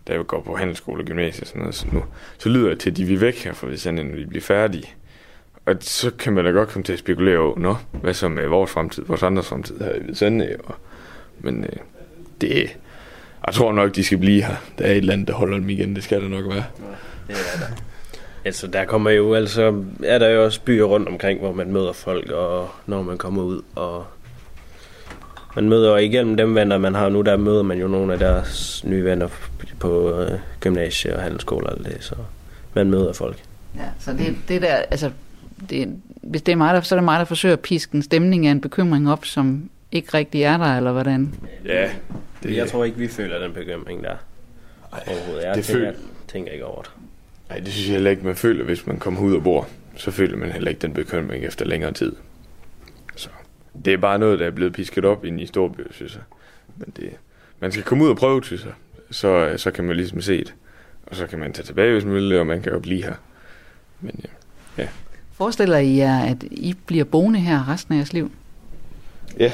der 0.07 0.22
går 0.22 0.40
på 0.40 0.57
handelsskole 0.57 1.03
og 1.03 1.07
gymnasie 1.07 1.42
og 1.42 1.46
sådan 1.46 1.61
noget, 1.61 1.74
så, 1.74 1.87
nu, 1.92 2.05
så 2.38 2.48
lyder 2.48 2.68
det 2.68 2.81
til, 2.81 2.90
at 2.90 2.96
de 2.96 3.05
vil 3.05 3.20
væk 3.20 3.44
her, 3.44 3.53
for 3.53 3.66
hvis 3.66 3.87
når 3.87 4.03
de 4.03 4.27
bliver 4.27 4.42
færdige. 4.42 4.88
Og 5.69 5.77
så 5.81 6.11
kan 6.11 6.33
man 6.33 6.45
da 6.45 6.51
godt 6.51 6.69
komme 6.69 6.85
til 6.85 6.93
at 6.93 6.99
spekulere 6.99 7.39
over, 7.39 7.59
nå, 7.59 7.77
hvad 7.93 8.15
så 8.15 8.29
med 8.29 8.47
vores 8.47 8.71
fremtid, 8.71 9.03
vores 9.07 9.23
andres 9.23 9.47
fremtid 9.49 9.79
her 9.79 9.95
i 9.95 9.99
Hvidsande, 10.03 10.57
og, 10.65 10.75
men 11.39 11.65
øh, 11.65 11.77
det, 12.41 12.77
jeg 13.47 13.55
tror 13.55 13.73
nok, 13.73 13.95
de 13.95 14.05
skal 14.05 14.19
blive 14.19 14.43
her. 14.43 14.55
Der 14.79 14.85
er 14.85 14.91
et 14.91 14.97
eller 14.97 15.13
andet, 15.13 15.29
der 15.29 15.35
holder 15.35 15.59
dem 15.59 15.71
igen, 15.71 15.95
det 15.95 16.05
skal 16.05 16.23
der 16.23 16.29
nok 16.29 16.45
være. 16.45 16.65
Det 17.29 17.37
er 17.37 17.59
der. 17.61 17.67
Altså, 18.45 18.67
der 18.67 18.85
kommer 18.85 19.11
jo, 19.11 19.35
altså, 19.35 19.85
er 20.05 20.19
der 20.19 20.29
jo 20.29 20.45
også 20.45 20.61
byer 20.61 20.85
rundt 20.85 21.09
omkring, 21.09 21.41
hvor 21.41 21.53
man 21.53 21.73
møder 21.73 21.93
folk, 21.93 22.31
og 22.31 22.69
når 22.87 23.03
man 23.03 23.19
kommer 23.19 23.43
ud, 23.43 23.63
og 23.75 24.07
man 25.57 25.69
møder 25.69 25.91
jo 25.91 25.97
igennem 25.97 26.37
dem 26.37 26.55
venner, 26.55 26.79
man 26.79 26.95
har 26.95 27.09
nu, 27.09 27.23
der 27.23 27.37
møder 27.37 27.63
man 27.63 27.79
jo 27.79 27.89
nogle 27.89 28.13
af 28.13 28.19
deres 28.19 28.85
nye 28.85 29.05
venner 29.05 29.29
på 29.81 30.21
øh, 30.21 30.39
gymnasie 30.61 31.17
og 31.17 31.23
handelsskole 31.23 31.67
og 31.67 31.73
alt 31.73 31.87
det, 31.87 31.97
så 32.01 32.15
man 32.75 32.91
møder 32.91 33.13
folk. 33.13 33.43
Ja, 33.77 33.85
så 33.99 34.13
det, 34.13 34.37
det 34.49 34.63
der, 34.63 34.75
altså, 34.75 35.11
det, 35.71 36.01
hvis 36.23 36.42
det 36.42 36.53
er 36.53 36.57
mig, 36.57 36.75
der, 36.75 36.81
så 36.81 36.94
er 36.94 36.97
det 36.99 37.05
mig, 37.05 37.18
der 37.18 37.25
forsøger 37.25 37.53
at 37.53 37.61
piske 37.61 37.94
en 37.94 38.03
stemning 38.03 38.47
af 38.47 38.51
en 38.51 38.61
bekymring 38.61 39.11
op, 39.12 39.25
som 39.25 39.71
ikke 39.92 40.14
rigtig 40.14 40.42
er 40.42 40.57
der, 40.57 40.77
eller 40.77 40.92
hvordan? 40.92 41.35
Ja. 41.64 41.90
Det, 42.42 42.57
jeg 42.57 42.68
tror 42.68 42.85
ikke, 42.85 42.99
vi 42.99 43.09
føler 43.09 43.38
den 43.38 43.53
bekymring 43.53 44.05
der. 44.05 44.16
Ej, 44.92 45.01
Overhovedet. 45.07 45.44
Jeg 45.47 45.55
det 45.57 45.64
tænker, 45.64 45.92
føl- 45.92 46.01
tænker 46.29 46.53
ikke 46.53 46.64
over 46.64 46.83
det. 46.83 46.90
Nej, 47.49 47.59
det 47.59 47.73
synes 47.73 47.87
jeg 47.88 47.92
heller 47.92 48.11
ikke, 48.11 48.25
man 48.27 48.37
føler, 48.37 48.64
hvis 48.64 48.87
man 48.87 48.99
kommer 48.99 49.21
ud 49.21 49.35
og 49.37 49.42
bor. 49.42 49.68
Så 49.97 50.11
føler 50.11 50.37
man 50.37 50.53
heller 50.53 50.68
ikke 50.68 50.81
den 50.81 50.92
bekymring 50.94 51.44
efter 51.44 51.64
længere 51.64 51.92
tid. 51.92 52.12
Så 53.16 53.29
det 53.85 53.92
er 53.92 53.97
bare 53.97 54.18
noget, 54.18 54.38
der 54.38 54.47
er 54.47 54.51
blevet 54.51 54.73
pisket 54.73 55.05
op 55.05 55.25
ind 55.25 55.40
i 55.40 55.47
Storby, 55.47 55.81
synes 55.90 56.14
jeg. 56.14 56.23
Men 56.77 56.92
det, 56.97 57.11
man 57.61 57.73
skal 57.73 57.85
komme 57.85 58.05
ud 58.05 58.11
og 58.11 58.16
prøve, 58.16 58.44
synes 58.44 58.64
jeg. 58.64 58.73
Så, 59.11 59.53
så 59.57 59.71
kan 59.71 59.85
man 59.85 59.97
ligesom 59.97 60.21
se 60.21 60.38
det. 60.38 60.55
Og 61.07 61.16
så 61.16 61.27
kan 61.27 61.38
man 61.38 61.53
tage 61.53 61.66
tilbage, 61.66 61.92
hvis 61.92 62.05
man 62.05 62.14
vil, 62.14 62.38
og 62.38 62.47
man 62.47 62.62
kan 62.62 62.73
jo 62.73 62.79
blive 62.79 63.03
her. 63.03 63.14
Men 64.01 64.21
ja. 64.79 64.88
Forestiller 65.38 65.79
I 65.79 65.96
jer, 65.96 66.18
at 66.20 66.42
I 66.51 66.74
bliver 66.87 67.05
boende 67.05 67.38
her 67.40 67.68
resten 67.72 67.94
af 67.94 67.98
jeres 67.98 68.12
liv? 68.12 68.31
Ja, 69.38 69.53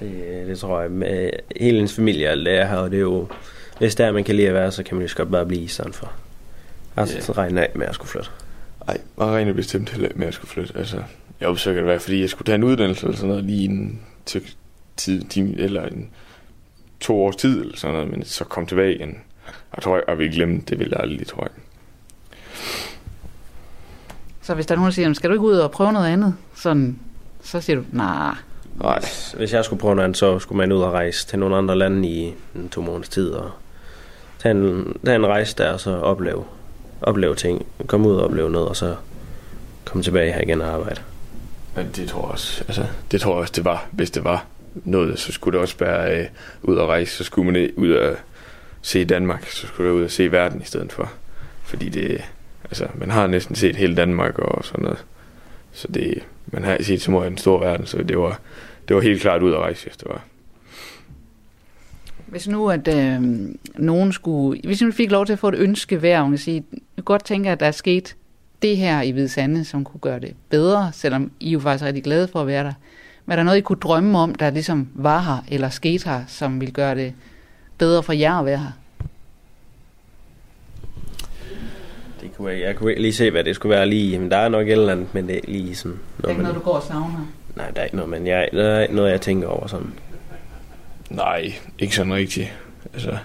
Det, 0.00 0.46
det 0.46 0.58
tror 0.58 0.80
jeg. 0.80 0.90
Med 0.90 1.30
hele 1.56 1.78
ens 1.78 1.94
familie 1.94 2.26
er 2.26 2.30
alt 2.30 2.46
det 2.46 2.58
er 2.58 2.66
her, 2.66 2.76
og 2.76 2.90
det 2.90 2.96
er 2.96 3.00
jo... 3.00 3.28
Hvis 3.78 3.94
der 3.94 4.12
man 4.12 4.24
kan 4.24 4.36
lide 4.36 4.48
at 4.48 4.54
være, 4.54 4.72
så 4.72 4.82
kan 4.82 4.96
man 4.96 5.06
jo 5.06 5.12
godt 5.16 5.30
bare 5.30 5.46
blive 5.46 5.62
i 5.62 5.66
stedet 5.66 5.94
for. 5.94 6.12
Altså, 6.96 7.14
Ja. 7.14 7.20
så 7.20 7.32
regner 7.32 7.60
jeg 7.62 7.70
af 7.72 7.78
med 7.78 7.86
at 7.86 7.94
skulle 7.94 8.08
flytte. 8.08 8.30
Ej, 8.88 8.98
jeg 9.18 9.26
regner 9.26 9.52
bestemt 9.52 9.90
heller 9.90 10.08
ikke 10.08 10.18
med, 10.18 10.26
at 10.26 10.30
jeg 10.30 10.34
skulle 10.34 10.50
flytte. 10.50 10.72
Altså, 10.78 11.02
jeg 11.40 11.56
kan 11.64 11.76
det 11.76 11.86
være, 11.86 12.00
fordi 12.00 12.20
jeg 12.20 12.30
skulle 12.30 12.46
tage 12.46 12.54
en 12.56 12.64
uddannelse 12.64 13.06
eller 13.06 13.16
sådan 13.16 13.28
noget, 13.28 13.44
lige 13.44 13.64
en 13.64 14.00
til 14.26 14.42
tid, 14.96 15.22
time, 15.24 15.58
eller 15.58 15.86
en 15.86 16.10
to 17.00 17.24
års 17.24 17.36
tid 17.36 17.60
eller 17.60 17.76
sådan 17.76 17.94
noget, 17.94 18.10
men 18.10 18.24
så 18.24 18.44
kom 18.44 18.66
tilbage 18.66 18.94
igen. 18.94 19.18
Jeg 19.76 19.82
tror, 19.82 20.00
jeg 20.08 20.18
vil 20.18 20.32
glemme 20.32 20.60
det, 20.68 20.78
vil 20.78 20.88
jeg 20.90 21.00
aldrig, 21.00 21.26
tror 21.26 21.42
jeg. 21.42 21.50
Så 24.48 24.54
hvis 24.54 24.66
der 24.66 24.74
er 24.74 24.76
nogen, 24.76 24.90
der 24.90 24.94
siger, 24.94 25.12
skal 25.12 25.30
du 25.30 25.34
ikke 25.34 25.46
ud 25.46 25.56
og 25.56 25.70
prøve 25.70 25.92
noget 25.92 26.06
andet? 26.06 26.34
Sådan, 26.54 26.98
så 27.42 27.60
siger 27.60 27.76
du, 27.76 27.84
nej. 27.92 28.34
Nej, 28.80 29.00
Hvis 29.36 29.52
jeg 29.52 29.64
skulle 29.64 29.80
prøve 29.80 29.94
noget 29.94 30.04
andet, 30.04 30.18
så 30.18 30.38
skulle 30.38 30.56
man 30.56 30.72
ud 30.72 30.82
og 30.82 30.92
rejse 30.92 31.26
til 31.26 31.38
nogle 31.38 31.56
andre 31.56 31.76
lande 31.76 32.08
i 32.08 32.34
en 32.54 32.68
to 32.68 32.80
måneders 32.80 33.08
tid, 33.08 33.30
og 33.30 33.50
tage 34.38 34.54
en, 34.54 34.96
tage 35.04 35.16
en 35.16 35.26
rejse 35.26 35.56
der, 35.56 35.72
og 35.72 35.80
så 35.80 35.90
opleve, 35.96 36.44
opleve 37.02 37.34
ting. 37.34 37.66
Komme 37.86 38.08
ud 38.08 38.14
og 38.14 38.24
opleve 38.24 38.50
noget, 38.50 38.68
og 38.68 38.76
så 38.76 38.94
komme 39.84 40.02
tilbage 40.02 40.32
her 40.32 40.40
igen 40.40 40.60
og 40.60 40.68
arbejde. 40.68 41.00
men 41.76 41.90
det 41.96 42.08
tror 42.08 42.20
jeg 42.20 42.30
også, 42.30 42.64
altså, 42.68 42.86
det 43.10 43.20
tror 43.20 43.32
jeg 43.32 43.40
også, 43.40 43.52
det 43.56 43.64
var, 43.64 43.86
hvis 43.90 44.10
det 44.10 44.24
var 44.24 44.46
noget, 44.74 45.18
så 45.18 45.32
skulle 45.32 45.54
det 45.54 45.62
også 45.62 45.76
være 45.78 46.20
øh, 46.20 46.26
ud 46.62 46.76
og 46.76 46.88
rejse, 46.88 47.16
så 47.16 47.24
skulle 47.24 47.52
man 47.52 47.70
ud 47.76 47.90
og 47.92 48.16
se 48.82 49.04
Danmark, 49.04 49.46
så 49.50 49.66
skulle 49.66 49.90
det 49.90 49.96
ud 49.96 50.04
og 50.04 50.10
se 50.10 50.32
verden 50.32 50.62
i 50.62 50.64
stedet 50.64 50.92
for. 50.92 51.10
Fordi 51.64 51.88
det, 51.88 52.24
altså, 52.70 52.86
man 52.94 53.10
har 53.10 53.26
næsten 53.26 53.54
set 53.54 53.76
hele 53.76 53.96
Danmark 53.96 54.38
og 54.38 54.64
sådan 54.64 54.82
noget. 54.82 55.04
Så 55.72 55.88
det, 55.88 56.22
man 56.46 56.64
har 56.64 56.76
set 56.80 57.02
så 57.02 57.10
meget 57.10 57.30
en 57.30 57.38
stor 57.38 57.58
verden, 57.58 57.86
så 57.86 58.02
det 58.02 58.18
var, 58.18 58.40
det 58.88 58.96
var 58.96 59.02
helt 59.02 59.20
klart 59.20 59.42
ud 59.42 59.52
at 59.52 59.58
rejse, 59.58 59.86
hvis 59.86 59.96
det 59.96 60.08
var. 60.08 60.24
Hvis 62.26 62.48
nu, 62.48 62.70
at 62.70 62.88
øh, 62.88 63.22
nogen 63.76 64.12
skulle... 64.12 64.60
Hvis 64.64 64.82
nu 64.82 64.92
fik 64.92 65.10
lov 65.10 65.26
til 65.26 65.32
at 65.32 65.38
få 65.38 65.48
et 65.48 65.54
ønske 65.54 65.96
hver, 65.96 66.20
og 66.20 66.38
sige, 66.38 66.64
jeg 66.96 67.04
godt 67.04 67.24
tænker, 67.24 67.52
at 67.52 67.60
der 67.60 67.66
er 67.66 67.70
sket 67.70 68.16
det 68.62 68.76
her 68.76 69.02
i 69.02 69.10
Hvide 69.10 69.28
Sande, 69.28 69.64
som 69.64 69.84
kunne 69.84 70.00
gøre 70.00 70.20
det 70.20 70.34
bedre, 70.48 70.90
selvom 70.92 71.30
I 71.40 71.50
jo 71.50 71.60
faktisk 71.60 71.82
er 71.82 71.86
rigtig 71.86 72.04
glade 72.04 72.28
for 72.28 72.40
at 72.40 72.46
være 72.46 72.64
der. 72.64 72.72
Men 73.26 73.32
er 73.32 73.36
der 73.36 73.42
noget, 73.42 73.58
I 73.58 73.60
kunne 73.60 73.78
drømme 73.78 74.18
om, 74.18 74.34
der 74.34 74.50
ligesom 74.50 74.88
var 74.94 75.20
her, 75.20 75.44
eller 75.48 75.68
skete 75.68 76.08
her, 76.08 76.24
som 76.26 76.60
ville 76.60 76.72
gøre 76.72 76.94
det 76.94 77.14
bedre 77.78 78.02
for 78.02 78.12
jer 78.12 78.34
at 78.34 78.44
være 78.44 78.58
her? 78.58 78.72
Det 82.20 82.36
kunne 82.36 82.50
jeg, 82.52 82.60
jeg 82.60 82.76
kunne 82.76 82.90
ikke 82.90 83.02
lige 83.02 83.14
se, 83.14 83.30
hvad 83.30 83.44
det 83.44 83.54
skulle 83.54 83.76
være 83.76 83.86
lige. 83.86 84.18
Men 84.18 84.30
der 84.30 84.36
er 84.36 84.48
nok 84.48 84.66
et 84.66 84.72
eller 84.72 84.92
andet, 84.92 85.14
men 85.14 85.28
det 85.28 85.36
er 85.36 85.40
lige 85.48 85.74
sådan... 85.74 85.98
Det 86.16 86.24
er 86.24 86.28
ikke 86.28 86.42
noget, 86.42 86.56
du 86.56 86.60
går 86.60 86.72
og 86.72 86.82
savner? 86.82 87.28
Nej, 87.56 87.70
der 87.70 87.80
er 87.80 87.84
ikke 87.84 87.96
noget, 87.96 88.10
men 88.10 88.26
jeg, 88.26 88.48
der 88.52 88.64
er 88.64 88.80
ikke 88.82 88.94
noget, 88.94 89.10
jeg 89.10 89.20
tænker 89.20 89.48
over 89.48 89.66
sådan. 89.66 89.92
Nej, 91.10 91.52
ikke 91.78 91.94
sådan 91.96 92.14
rigtigt. 92.14 92.52
Altså, 92.94 93.16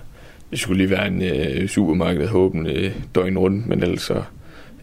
det 0.52 0.60
skulle 0.60 0.78
lige 0.78 0.90
være 0.90 1.08
en 1.08 1.22
øh, 1.22 1.68
supermarked 1.70 2.30
åben 2.34 2.68
øh, 2.68 2.96
døgn 3.16 3.38
rundt, 3.38 3.68
men 3.68 3.84
ellers 3.84 4.02
så, 4.02 4.24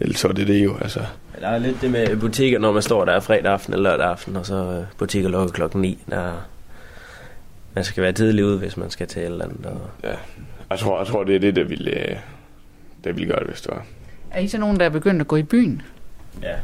ellers 0.00 0.18
så 0.20 0.28
er 0.28 0.32
det 0.32 0.48
det 0.48 0.64
jo. 0.64 0.76
Altså, 0.80 1.00
Der 1.40 1.48
er 1.48 1.58
lidt 1.58 1.80
det 1.82 1.90
med 1.90 2.16
butikker, 2.16 2.58
når 2.58 2.72
man 2.72 2.82
står 2.82 3.04
der 3.04 3.20
fredag 3.20 3.52
aften 3.52 3.72
eller 3.72 3.90
lørdag 3.90 4.06
aften, 4.06 4.36
og 4.36 4.46
så 4.46 4.54
øh, 4.54 4.84
butikker 4.98 5.28
lukker 5.28 5.52
klokken 5.52 5.80
9. 5.80 5.98
Der, 6.10 6.32
man 7.74 7.84
skal 7.84 8.02
være 8.02 8.12
tidlig 8.12 8.44
ude, 8.44 8.58
hvis 8.58 8.76
man 8.76 8.90
skal 8.90 9.06
til 9.06 9.22
et 9.22 9.26
eller 9.26 9.44
andet. 9.44 9.66
Og, 9.66 9.80
ja. 10.02 10.14
Jeg 10.70 10.78
tror, 10.78 10.98
jeg 10.98 11.06
tror, 11.06 11.24
det 11.24 11.36
er 11.36 11.40
det, 11.40 11.56
der 11.56 11.64
ville, 11.64 11.90
øh, 12.10 12.16
der 13.04 13.12
ville 13.12 13.28
gøre 13.28 13.40
det, 13.40 13.48
hvis 13.48 13.60
det 13.60 13.70
var. 13.70 13.84
Er 14.30 14.40
I 14.40 14.48
så 14.48 14.58
nogen, 14.58 14.80
der 14.80 14.84
er 14.86 14.90
begyndt 14.90 15.20
at 15.20 15.28
gå 15.28 15.36
i 15.36 15.42
byen? 15.42 15.82
ja, 16.42 16.54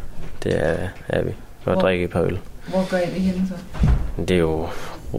det 0.43 0.67
er, 0.67 0.89
er 1.09 1.23
vi. 1.23 1.29
At 1.29 1.35
Hvor- 1.65 1.75
drikke 1.75 2.05
et 2.05 2.11
par 2.11 2.23
øl. 2.23 2.39
Hvor 2.69 2.91
gør 2.91 2.97
I 2.99 3.01
det 3.15 3.21
henne 3.21 3.49
så? 3.49 3.55
Det 4.19 4.31
er 4.31 4.39
jo 4.39 4.67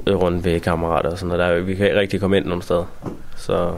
rundt 0.07 0.45
ved 0.45 0.59
kammerater 0.59 1.09
og 1.09 1.17
sådan 1.17 1.27
noget. 1.27 1.39
Der 1.39 1.45
er, 1.55 1.59
vi 1.61 1.75
kan 1.75 1.85
ikke 1.85 1.99
rigtig 1.99 2.19
komme 2.19 2.37
ind 2.37 2.45
nogen 2.45 2.61
steder. 2.61 2.85
Så 3.35 3.73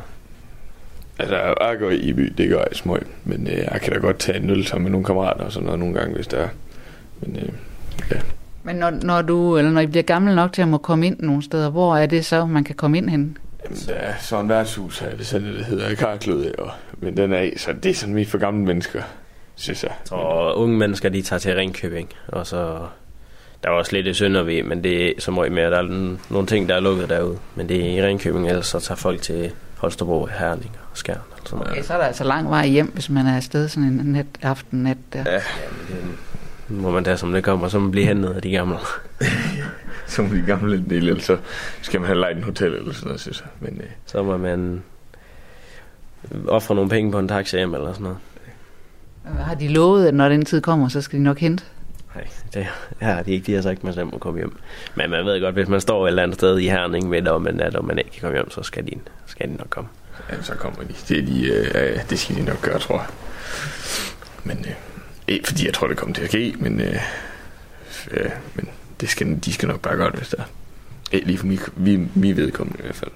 Altså, 1.20 1.36
jeg 1.36 1.76
går 1.80 1.90
i 1.90 2.14
by, 2.14 2.34
det 2.38 2.50
gør 2.50 2.58
jeg 2.58 2.68
smøg. 2.74 3.08
Men 3.24 3.48
øh, 3.48 3.58
jeg 3.58 3.80
kan 3.84 3.94
da 3.94 4.00
godt 4.00 4.20
tage 4.20 4.38
en 4.40 4.50
øl 4.50 4.66
sammen 4.66 4.84
med 4.84 4.92
nogle 4.92 5.06
kammerater 5.06 5.44
og 5.44 5.52
sådan 5.52 5.66
noget 5.66 5.80
nogle 5.80 5.94
gange, 5.96 6.16
hvis 6.16 6.28
der 6.28 6.38
er. 6.38 6.48
Men 7.22 7.36
øh, 7.36 7.50
ja. 8.12 8.20
Men 8.64 8.76
når, 8.76 8.90
når 8.90 9.22
du, 9.22 9.58
eller 9.58 9.72
når 9.72 9.82
I 9.82 9.88
bliver 9.88 10.04
gammel 10.04 10.36
nok 10.36 10.54
til 10.54 10.62
at 10.62 10.68
må 10.68 10.78
komme 10.78 11.06
ind 11.08 11.20
nogle 11.20 11.44
steder, 11.44 11.70
hvor 11.70 11.98
er 11.98 12.06
det 12.06 12.26
så, 12.26 12.46
man 12.46 12.64
kan 12.64 12.76
komme 12.76 12.98
ind 12.98 13.10
hen? 13.10 13.38
Jamen, 13.66 13.78
der 13.88 13.94
er 13.94 14.14
sådan 14.20 14.46
en 14.46 14.50
værtshus 14.50 15.00
her, 15.00 15.10
det 15.10 15.20
er 15.20 15.24
sådan, 15.24 15.48
det 15.48 15.66
hedder 15.66 15.96
Karkløde, 15.96 16.54
og, 16.58 16.70
men 17.00 17.18
den 17.18 17.34
er 17.34 17.38
af, 17.38 17.54
så 17.58 17.74
det 17.84 17.90
er 17.90 17.94
sådan 17.94 18.16
mest 18.16 18.32
for 18.32 18.38
gamle 18.38 18.66
mennesker, 18.66 19.02
synes 19.56 19.84
jeg. 19.84 19.92
Jeg 20.00 20.06
tror, 20.10 20.54
unge 20.54 20.78
mennesker, 20.78 21.10
de 21.10 21.22
tager 21.22 21.40
til 21.40 21.56
Ringkøbing, 21.56 22.10
og 22.28 22.48
så... 22.48 22.80
Der 23.64 23.70
er 23.70 23.74
også 23.74 23.94
lidt 23.96 24.08
i 24.08 24.14
Søndervig, 24.14 24.66
men 24.66 24.84
det 24.84 25.08
er 25.08 25.14
som 25.20 25.34
meget 25.34 25.52
mere, 25.52 25.72
der 25.72 25.78
er 25.78 26.16
nogle 26.30 26.48
ting, 26.48 26.70
der 26.70 26.76
er 26.76 26.80
lukket 26.80 27.10
derude. 27.10 27.38
Men 27.56 27.70
det 27.70 27.78
er 27.86 28.04
i 28.04 28.08
Ringkøbing, 28.08 28.48
ellers 28.50 28.68
så 28.68 28.80
tager 28.80 28.96
folk 28.96 29.22
til 29.22 29.52
Holstebro, 29.78 30.26
Herning 30.26 30.78
og 30.92 30.98
Skjern. 30.98 31.18
Og 31.32 31.38
sådan 31.44 31.60
noget. 31.60 31.72
Okay, 31.72 31.84
så 31.84 31.94
er 31.94 31.98
der 31.98 32.06
altså 32.06 32.24
lang 32.24 32.50
vej 32.50 32.68
hjem, 32.68 32.88
hvis 32.88 33.10
man 33.10 33.26
er 33.28 33.36
afsted 33.36 33.68
sådan 33.68 33.90
en 33.90 34.06
nat, 34.06 34.26
aften 34.42 34.84
nat 34.84 34.98
der. 35.14 35.24
Ja, 35.32 35.36
Det 36.70 36.78
må 36.78 36.92
man 36.92 37.04
tage, 37.04 37.18
som 37.18 37.32
det 37.32 37.44
kommer, 37.44 37.68
så 37.68 37.80
man 37.80 37.92
bliver 37.92 38.08
hentet 38.08 38.34
af 38.34 38.42
de 38.42 38.52
gamle. 38.52 38.78
som 40.08 40.28
de 40.30 40.44
gamle 40.48 40.84
del, 40.90 41.08
eller 41.10 41.22
så 41.22 41.38
skal 41.82 42.00
man 42.00 42.08
have 42.08 42.20
lejet 42.20 42.38
en 42.38 42.44
hotel 42.44 42.74
eller 42.74 42.94
sådan 42.94 43.08
noget, 43.08 43.22
synes 43.22 43.42
jeg. 43.42 43.70
Men 43.70 43.82
øh, 43.82 43.90
Så 44.06 44.24
må 44.24 44.38
man 44.38 44.84
ofre 46.48 46.76
nogle 46.76 46.90
penge 46.90 47.12
på 47.12 47.20
en 47.20 47.28
taxa 47.28 47.58
hjem 47.58 47.74
eller 47.74 47.94
sådan 47.94 48.04
noget. 48.04 48.18
Har 49.40 49.56
de 49.56 49.68
lovet, 49.68 50.08
at 50.08 50.14
når 50.14 50.30
den 50.30 50.46
tid 50.46 50.62
kommer, 50.62 50.88
så 50.88 51.02
skal 51.02 51.20
de 51.20 51.24
nok 51.24 51.38
hente? 51.38 51.64
Nej, 52.16 52.28
det 52.54 52.68
har 53.00 53.24
de 53.24 53.32
ikke. 53.32 53.46
De 53.46 53.54
har 53.54 53.62
sagt, 53.62 53.78
at 53.78 53.84
man 53.84 53.94
selv 53.94 54.06
må 54.06 54.18
komme 54.18 54.40
hjem. 54.40 54.58
Men 54.96 55.10
man 55.10 55.26
ved 55.26 55.42
godt, 55.42 55.56
hvis 55.56 55.68
man 55.68 55.82
står 55.82 56.06
et 56.06 56.10
eller 56.10 56.24
andet 56.24 56.38
sted 56.38 56.60
i 56.60 56.70
Herning 56.70 57.10
midt 57.10 57.28
om 57.28 57.48
en 57.48 57.56
nat, 57.56 57.76
og 57.76 57.86
man 57.86 57.98
ikke 57.98 58.12
kan 58.12 58.22
komme 58.22 58.38
hjem, 58.38 58.52
så 58.52 58.64
skal 58.64 58.86
de, 58.86 58.92
skal 59.26 59.50
de 59.50 59.56
nok 59.56 59.70
komme. 59.70 59.90
ja, 60.30 60.42
så 60.42 60.54
kommer 60.54 60.84
de. 60.84 60.94
Det, 61.08 61.20
er 61.20 61.26
de 61.26 61.48
øh, 61.48 62.00
det 62.10 62.20
skal 62.20 62.36
de 62.36 62.44
nok 62.44 62.62
gøre, 62.62 62.80
tror 62.80 62.98
jeg. 62.98 63.08
Men 64.44 64.58
øh, 64.60 64.74
ikke 65.28 65.48
fordi 65.48 65.66
jeg 65.66 65.74
tror, 65.74 65.88
det 65.88 65.98
kommer 65.98 66.16
til 66.16 66.22
at 66.22 66.30
ske, 66.30 66.56
men, 66.60 66.82
øh, 66.82 66.96
ja, 68.14 68.30
men 68.56 68.70
det 69.02 69.10
skal, 69.10 69.40
de 69.46 69.54
skal 69.54 69.68
nok 69.68 69.82
bare 69.82 69.96
gøre 69.98 70.12
det, 70.12 70.18
hvis 70.20 70.30
der 70.30 70.38
er. 70.38 70.48
Ikke 71.12 71.28
lige 71.28 71.38
for 71.38 71.46
mi, 71.46 71.60
vi, 71.76 72.08
mi 72.14 72.32
vedkommende 72.32 72.80
i 72.80 72.82
hvert 72.82 72.96
fald. 72.96 73.12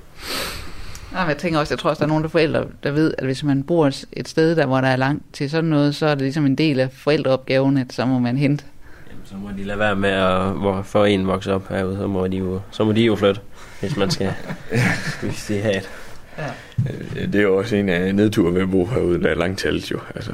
Nej, 1.14 1.22
men 1.24 1.30
jeg 1.30 1.38
tænker 1.38 1.60
også, 1.60 1.74
jeg 1.74 1.80
tror 1.80 1.90
også, 1.90 2.00
der 2.00 2.06
er 2.06 2.10
nogle 2.10 2.24
af 2.26 2.32
forældre, 2.32 2.66
der 2.84 2.92
ved, 2.92 3.14
at 3.18 3.26
hvis 3.26 3.44
man 3.44 3.64
bor 3.64 3.88
et- 3.88 4.28
sted, 4.30 4.56
der 4.56 4.66
hvor 4.66 4.82
der 4.82 4.88
er 4.88 4.96
langt 4.96 5.24
til 5.34 5.50
sådan 5.50 5.70
noget, 5.70 5.96
så 5.96 6.06
er 6.06 6.16
det 6.16 6.22
ligesom 6.22 6.46
en 6.46 6.56
del 6.56 6.80
af 6.80 6.92
forældreopgaven, 6.92 7.78
at 7.78 7.94
så 7.94 8.06
må 8.06 8.20
man 8.20 8.38
hente. 8.38 8.64
Jamen, 9.10 9.22
så 9.26 9.36
må 9.36 9.50
de 9.58 9.64
lade 9.64 9.80
være 9.80 9.96
med 9.96 10.10
at 10.10 10.52
hvor, 10.52 10.82
for 10.82 11.06
en 11.06 11.28
vokse 11.28 11.54
op 11.54 11.70
herude, 11.70 11.98
så 11.98 12.08
må 12.08 12.28
de 12.28 12.38
jo, 12.38 12.60
så 12.72 12.84
må 12.84 12.92
de 12.92 13.02
jo 13.02 13.16
flytte, 13.16 13.42
hvis 13.80 13.98
man 13.98 14.12
skal, 14.12 14.34
hvis 15.22 15.46
de 15.48 15.62
har 15.62 15.70
et. 15.72 15.90
Øh, 17.18 17.28
Det 17.34 17.36
er 17.36 17.42
jo 17.44 17.58
også 17.58 17.76
en 17.76 17.90
af 17.90 18.16
nedturen 18.16 18.56
ved 18.56 18.62
at 18.62 18.72
bo 18.72 18.86
herude, 18.86 19.22
der 19.24 19.30
er 19.30 19.36
langtalt 19.36 19.92
jo. 19.92 20.00
Altså. 20.16 20.32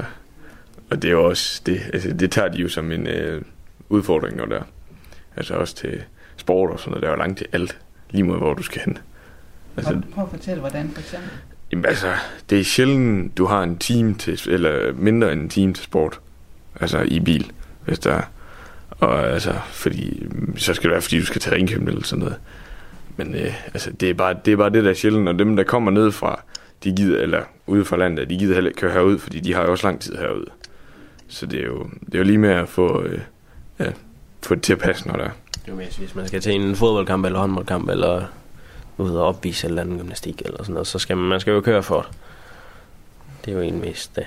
Og 0.90 1.02
det 1.02 1.08
er 1.08 1.12
jo 1.12 1.24
også, 1.28 1.62
det, 1.66 1.80
altså, 1.92 2.12
det 2.12 2.30
tager 2.30 2.48
de 2.48 2.58
jo 2.58 2.68
som 2.68 2.92
en 2.92 3.06
øh, 3.06 3.42
udfordring, 3.88 4.36
når 4.36 4.46
der 4.46 4.56
er. 4.56 4.62
Altså 5.36 5.54
også 5.54 5.74
til 5.76 6.02
sport 6.36 6.70
og 6.70 6.80
sådan 6.80 6.90
noget, 6.90 7.02
der 7.02 7.08
er 7.08 7.12
jo 7.12 7.18
langt 7.18 7.38
til 7.38 7.46
alt, 7.52 7.76
lige 8.10 8.22
mod 8.22 8.38
hvor 8.38 8.54
du 8.54 8.62
skal 8.62 8.82
hen. 8.84 8.98
Altså, 9.76 10.00
Prøv 10.14 10.24
at 10.24 10.30
fortælle, 10.30 10.60
hvordan 10.60 10.90
for 10.94 11.00
eksempel. 11.00 11.30
jamen, 11.72 11.84
altså, 11.84 12.12
det 12.50 12.60
er 12.60 12.64
sjældent, 12.64 13.38
du 13.38 13.46
har 13.46 13.62
en 13.62 13.78
time 13.78 14.14
til, 14.14 14.40
eller 14.46 14.92
mindre 14.92 15.32
end 15.32 15.40
en 15.40 15.48
time 15.48 15.74
til 15.74 15.84
sport. 15.84 16.20
Altså 16.80 16.98
i 17.00 17.20
bil, 17.20 17.52
hvis 17.84 17.98
der 17.98 18.12
er. 18.12 18.22
Og 18.90 19.28
altså, 19.28 19.54
fordi, 19.70 20.26
så 20.56 20.74
skal 20.74 20.82
det 20.82 20.92
være, 20.92 21.02
fordi 21.02 21.20
du 21.20 21.26
skal 21.26 21.40
til 21.40 21.52
Ringkøbing 21.52 21.88
eller 21.88 22.02
sådan 22.04 22.24
noget. 22.24 22.36
Men 23.16 23.34
øh, 23.34 23.54
altså, 23.66 23.90
det, 23.92 24.10
er 24.10 24.14
bare, 24.14 24.36
det 24.44 24.52
er 24.52 24.56
bare 24.56 24.70
det, 24.70 24.84
der 24.84 24.90
er 24.90 24.94
sjældent, 24.94 25.28
og 25.28 25.38
dem, 25.38 25.56
der 25.56 25.64
kommer 25.64 25.90
ned 25.90 26.12
fra, 26.12 26.42
de 26.84 26.92
gider, 26.92 27.20
eller 27.20 27.42
ude 27.66 27.84
fra 27.84 27.96
landet, 27.96 28.30
de 28.30 28.38
gider 28.38 28.54
heller 28.54 28.70
ikke 28.70 28.80
køre 28.80 28.92
herud, 28.92 29.18
fordi 29.18 29.40
de 29.40 29.54
har 29.54 29.62
jo 29.62 29.70
også 29.70 29.86
lang 29.86 30.00
tid 30.00 30.16
herude. 30.16 30.46
Så 31.28 31.46
det 31.46 31.60
er 31.60 31.64
jo, 31.66 31.86
det 32.06 32.14
er 32.14 32.18
jo 32.18 32.24
lige 32.24 32.38
med 32.38 32.50
at 32.50 32.68
få, 32.68 33.02
øh, 33.02 33.20
ja, 33.78 33.86
få 34.42 34.54
det 34.54 34.62
til 34.62 34.72
at 34.72 34.78
passe, 34.78 35.08
når 35.08 35.16
der 35.16 35.24
er. 35.24 35.30
Det 35.66 35.68
jo 35.68 35.74
hvis 35.74 36.14
man 36.14 36.28
skal 36.28 36.40
til 36.40 36.52
en 36.52 36.76
fodboldkamp 36.76 37.24
eller 37.24 37.38
håndboldkamp, 37.38 37.88
eller 37.88 38.24
ud 39.00 39.10
og 39.10 39.26
opvise 39.26 39.66
eller 39.66 39.82
andet 39.82 40.00
gymnastik 40.00 40.42
eller 40.44 40.62
sådan 40.62 40.72
noget, 40.72 40.86
så 40.86 40.98
skal 40.98 41.16
man, 41.16 41.28
man 41.28 41.40
skal 41.40 41.50
jo 41.50 41.60
køre 41.60 41.82
for 41.82 42.00
det. 42.00 42.10
Det 43.44 43.50
er 43.50 43.56
jo 43.56 43.62
en 43.62 43.80
mest 43.80 44.16
det. 44.16 44.26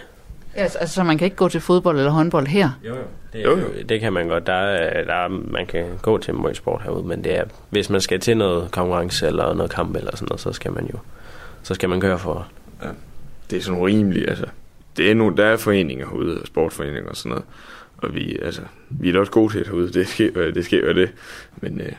Ja, 0.56 0.62
altså, 0.62 0.78
så 0.88 1.04
man 1.04 1.18
kan 1.18 1.26
ikke 1.26 1.38
gå 1.38 1.50
til 1.50 1.62
fodbold 1.62 1.98
eller 1.98 2.12
håndbold 2.12 2.48
her. 2.48 2.70
Jo, 2.86 2.96
jo. 2.96 3.02
Det, 3.34 3.44
Jo, 3.44 3.58
jo. 3.58 3.68
det 3.90 4.00
kan 4.00 4.14
man 4.14 4.28
godt. 4.28 4.48
Der 4.48 4.54
er, 4.54 5.04
der 5.06 5.14
er, 5.14 5.28
man 5.28 5.66
kan 5.66 5.86
gå 6.02 6.18
til 6.18 6.36
meget 6.36 6.58
sport 6.58 6.82
herude, 6.84 7.08
men 7.08 7.24
det 7.24 7.38
er, 7.38 7.44
hvis 7.70 7.90
man 7.90 8.02
skal 8.02 8.20
til 8.20 8.38
noget 8.38 8.72
konkurrence 8.72 9.28
eller 9.28 9.54
noget 9.54 9.72
kamp 9.72 9.96
eller 9.96 10.16
sådan 10.16 10.28
noget, 10.30 10.42
så 10.42 10.54
skal 10.54 10.72
man 10.72 10.86
jo 10.94 10.98
så 11.64 11.74
skal 11.74 11.90
man 11.90 12.02
køre 12.02 12.20
for 12.20 12.48
det 13.50 13.58
er 13.58 13.62
sådan 13.62 13.86
rimeligt, 13.86 14.30
altså. 14.30 14.46
Det 14.98 15.12
er 15.12 15.16
nogle, 15.16 15.38
der 15.38 15.46
er 15.46 15.58
foreninger 15.58 16.08
herude, 16.10 16.42
og 16.42 16.48
sportsforeninger 16.48 17.10
og 17.10 17.16
sådan 17.16 17.30
noget. 17.30 17.46
Og 17.98 18.16
vi, 18.16 18.38
altså, 18.42 18.62
vi 18.90 19.10
er 19.10 19.14
da 19.14 19.20
også 19.20 19.32
gode 19.32 19.54
til 19.54 19.60
det 19.60 19.68
herude, 19.68 19.94
det 19.94 20.08
sker, 20.08 20.52
det 20.52 20.66
sker 20.66 20.88
jo 20.88 20.94
det. 20.94 21.12
Men 21.58 21.82
øh, 21.82 21.92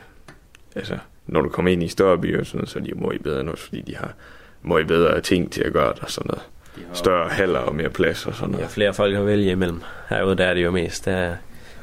altså, 0.75 0.97
når 1.27 1.41
du 1.41 1.49
kommer 1.49 1.71
ind 1.71 1.83
i 1.83 1.87
større 1.87 2.17
byer 2.17 2.43
sådan 2.43 2.57
noget, 2.57 2.69
så 2.69 2.79
er 2.79 2.83
de 2.83 2.89
jo 2.89 2.95
meget 2.95 3.23
bedre 3.23 3.51
os, 3.51 3.61
fordi 3.61 3.81
de 3.81 3.95
har 3.95 4.13
meget 4.63 4.87
bedre 4.87 5.21
ting 5.21 5.51
til 5.51 5.61
at 5.63 5.73
gøre 5.73 5.93
det 5.93 5.99
og 6.03 6.11
sådan 6.11 6.27
noget. 6.27 6.43
Større 6.93 7.29
haller 7.29 7.59
og 7.59 7.75
mere 7.75 7.89
plads 7.89 8.25
og 8.25 8.35
sådan 8.35 8.51
noget. 8.55 8.69
flere 8.69 8.93
folk 8.93 9.15
at 9.15 9.25
vælge 9.25 9.51
imellem. 9.51 9.81
Herude 10.09 10.35
der 10.35 10.45
er 10.45 10.53
det 10.53 10.63
jo 10.63 10.71
mest. 10.71 11.05
Der 11.05 11.11
er, 11.11 11.35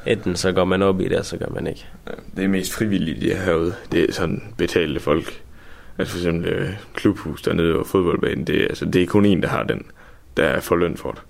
enten 0.05 0.35
så 0.35 0.51
går 0.51 0.65
man 0.65 0.81
op 0.81 1.01
i 1.01 1.07
det, 1.07 1.17
og 1.17 1.25
så 1.25 1.37
gør 1.37 1.45
man 1.53 1.67
ikke. 1.67 1.85
Ja, 2.07 2.11
Det 2.35 2.43
er 2.43 2.47
mest 2.47 2.73
frivilligt, 2.73 3.21
de 3.21 3.31
er 3.31 3.41
herude. 3.43 3.75
Det 3.91 4.09
er 4.09 4.13
sådan 4.13 4.43
betalte 4.57 4.99
folk. 4.99 5.41
Altså 5.97 6.11
for 6.13 6.19
eksempel 6.19 6.49
øh, 6.49 6.69
klubhus 6.95 7.41
dernede 7.41 7.75
og 7.75 7.87
fodboldbanen, 7.87 8.47
det, 8.47 8.61
er- 8.61 8.67
altså, 8.67 8.85
det 8.85 9.03
er 9.03 9.07
kun 9.07 9.25
en, 9.25 9.41
der 9.41 9.47
har 9.47 9.63
den, 9.63 9.85
der 10.37 10.59
får 10.59 10.75
løn 10.75 10.97
for 10.97 11.11
det. 11.11 11.21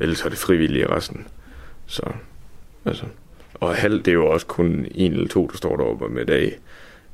Ellers 0.00 0.24
er 0.24 0.28
det 0.28 0.38
frivillige 0.38 0.88
resten. 0.88 1.26
Så, 1.86 2.02
altså. 2.84 3.04
Og 3.54 3.74
halv, 3.74 3.98
det 3.98 4.08
er 4.08 4.12
jo 4.12 4.26
også 4.26 4.46
kun 4.46 4.86
en 4.94 5.12
eller 5.12 5.28
to, 5.28 5.46
der 5.52 5.56
står 5.56 5.76
deroppe 5.76 6.08
med 6.08 6.24
dag. 6.26 6.58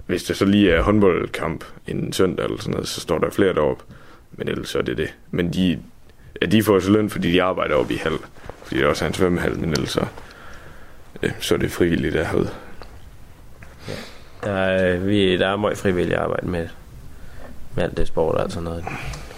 Hvis 0.07 0.25
der 0.25 0.35
så 0.35 0.45
lige 0.45 0.73
er 0.73 0.83
håndboldkamp 0.83 1.65
en 1.87 2.13
søndag 2.13 2.45
eller 2.45 2.59
sådan 2.59 2.73
noget, 2.73 2.89
så 2.89 3.01
står 3.01 3.19
der 3.19 3.31
flere 3.31 3.55
deroppe. 3.55 3.85
Men 4.33 4.49
ellers 4.49 4.69
så 4.69 4.79
er 4.79 4.83
det 4.83 4.97
det. 4.97 5.15
Men 5.31 5.53
de, 5.53 5.79
ja, 6.43 6.47
de 6.47 6.63
får 6.63 6.81
så 6.81 6.91
løn, 6.91 7.11
fordi 7.11 7.33
de 7.33 7.43
arbejder 7.43 7.75
oppe 7.75 7.95
i 7.95 7.97
halv. 7.97 8.19
Fordi 8.65 8.77
det 8.77 8.85
er 8.85 8.89
også 8.89 9.05
er 9.05 9.09
en 9.09 9.15
svømmehal, 9.15 9.59
men 9.59 9.71
ellers 9.71 9.91
så, 9.91 10.07
ja, 11.23 11.31
så 11.41 11.55
er 11.55 11.59
det 11.59 11.71
frivilligt 11.71 12.15
der 12.15 12.25
herude. 12.25 12.51
Der 14.45 14.53
er, 14.53 14.99
vi, 14.99 15.39
der 15.39 15.49
er 15.49 15.57
meget 15.57 15.79
frivilligt 15.79 16.17
arbejde 16.17 16.47
med, 16.47 16.69
med 17.75 17.85
alt 17.85 17.97
det 17.97 18.09
sport 18.09 18.35
og 18.35 18.51
sådan 18.51 18.65
noget. 18.65 18.85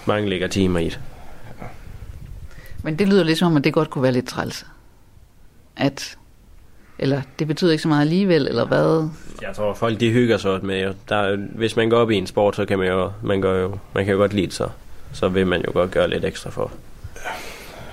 Mange 0.06 0.28
lægger 0.28 0.48
timer 0.48 0.78
i 0.78 0.84
det. 0.84 1.00
Men 2.82 2.98
det 2.98 3.08
lyder 3.08 3.24
lidt 3.24 3.38
som 3.38 3.52
om, 3.52 3.56
at 3.56 3.64
det 3.64 3.72
godt 3.72 3.90
kunne 3.90 4.02
være 4.02 4.12
lidt 4.12 4.28
træls. 4.28 4.66
At, 5.76 6.18
eller 6.98 7.22
det 7.38 7.46
betyder 7.46 7.70
ikke 7.72 7.82
så 7.82 7.88
meget 7.88 8.00
alligevel, 8.00 8.48
eller 8.48 8.64
hvad? 8.66 9.08
Jeg 9.42 9.54
tror, 9.56 9.74
folk 9.74 10.00
de 10.00 10.10
hygger 10.10 10.36
sig 10.36 10.60
med. 10.62 10.84
jo. 10.84 10.92
Der, 11.08 11.16
er- 11.16 11.36
hvis 11.54 11.76
man 11.76 11.90
går 11.90 11.96
op 11.96 12.10
i 12.10 12.14
en 12.16 12.26
sport, 12.26 12.56
så 12.56 12.64
kan 12.66 12.78
man 12.78 12.88
jo, 12.88 13.10
man 13.22 13.42
gør 13.42 13.60
jo, 13.62 13.78
man 13.94 14.04
kan 14.04 14.12
jo 14.12 14.18
godt 14.18 14.32
lide 14.32 14.46
det, 14.46 14.54
så, 14.54 14.68
så 15.12 15.28
vil 15.28 15.46
man 15.46 15.62
jo 15.66 15.72
godt 15.72 15.90
gøre 15.90 16.10
lidt 16.10 16.24
ekstra 16.24 16.50
for. 16.50 16.72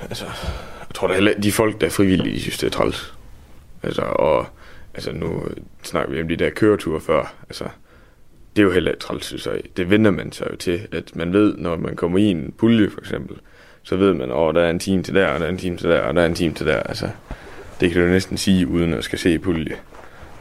altså, 0.02 0.26
jeg 0.80 0.96
tror 0.96 1.08
da 1.08 1.14
heller, 1.14 1.34
de 1.44 1.52
folk, 1.52 1.82
der 1.82 1.88
er 1.88 1.92
frivillige, 1.92 2.36
de 2.36 2.42
synes, 2.42 2.58
det 2.58 2.68
er 2.68 2.72
træls. 2.72 3.14
Altså, 3.84 4.02
og 4.02 4.46
altså, 4.94 5.12
nu 5.12 5.44
snakker 5.84 6.14
vi 6.14 6.22
om 6.22 6.28
de 6.28 6.36
der 6.36 6.50
køreture 6.50 7.02
før. 7.02 7.34
Altså, 7.50 7.64
det 8.56 8.62
er 8.62 8.66
jo 8.66 8.72
heller 8.72 8.92
ikke 8.92 9.02
træls, 9.02 9.26
synes 9.26 9.46
jeg. 9.46 9.62
Det 9.78 9.90
vender 9.90 10.12
man 10.12 10.32
sig 10.32 10.48
jo 10.52 10.56
til, 10.56 10.82
at 10.92 11.16
man 11.16 11.34
ved, 11.34 11.54
når 11.58 11.78
man 11.78 11.96
kommer 11.96 12.18
i 12.18 12.24
en 12.24 12.54
pulje, 12.58 12.90
for 12.90 13.00
eksempel, 13.00 13.38
så 13.84 13.96
ved 13.96 14.14
man, 14.14 14.32
at 14.32 14.56
der 14.56 14.62
er 14.62 14.70
en 14.70 14.80
time 14.80 15.04
til 15.04 15.16
der, 15.16 15.28
og 15.28 15.40
der 15.40 15.46
er 15.46 15.50
en 15.50 15.58
time 15.58 15.78
til 15.78 15.90
der, 15.90 16.00
og 16.02 16.14
der 16.16 16.22
er 16.22 16.26
en 16.26 16.36
time 16.36 16.54
til 16.54 16.66
der. 16.66 16.78
Altså, 16.78 17.10
det 17.80 17.92
kan 17.92 18.02
du 18.02 18.08
næsten 18.08 18.38
sige, 18.38 18.68
uden 18.68 18.94
at 18.94 19.04
skal 19.04 19.20
se 19.20 19.40
pulje. 19.40 19.76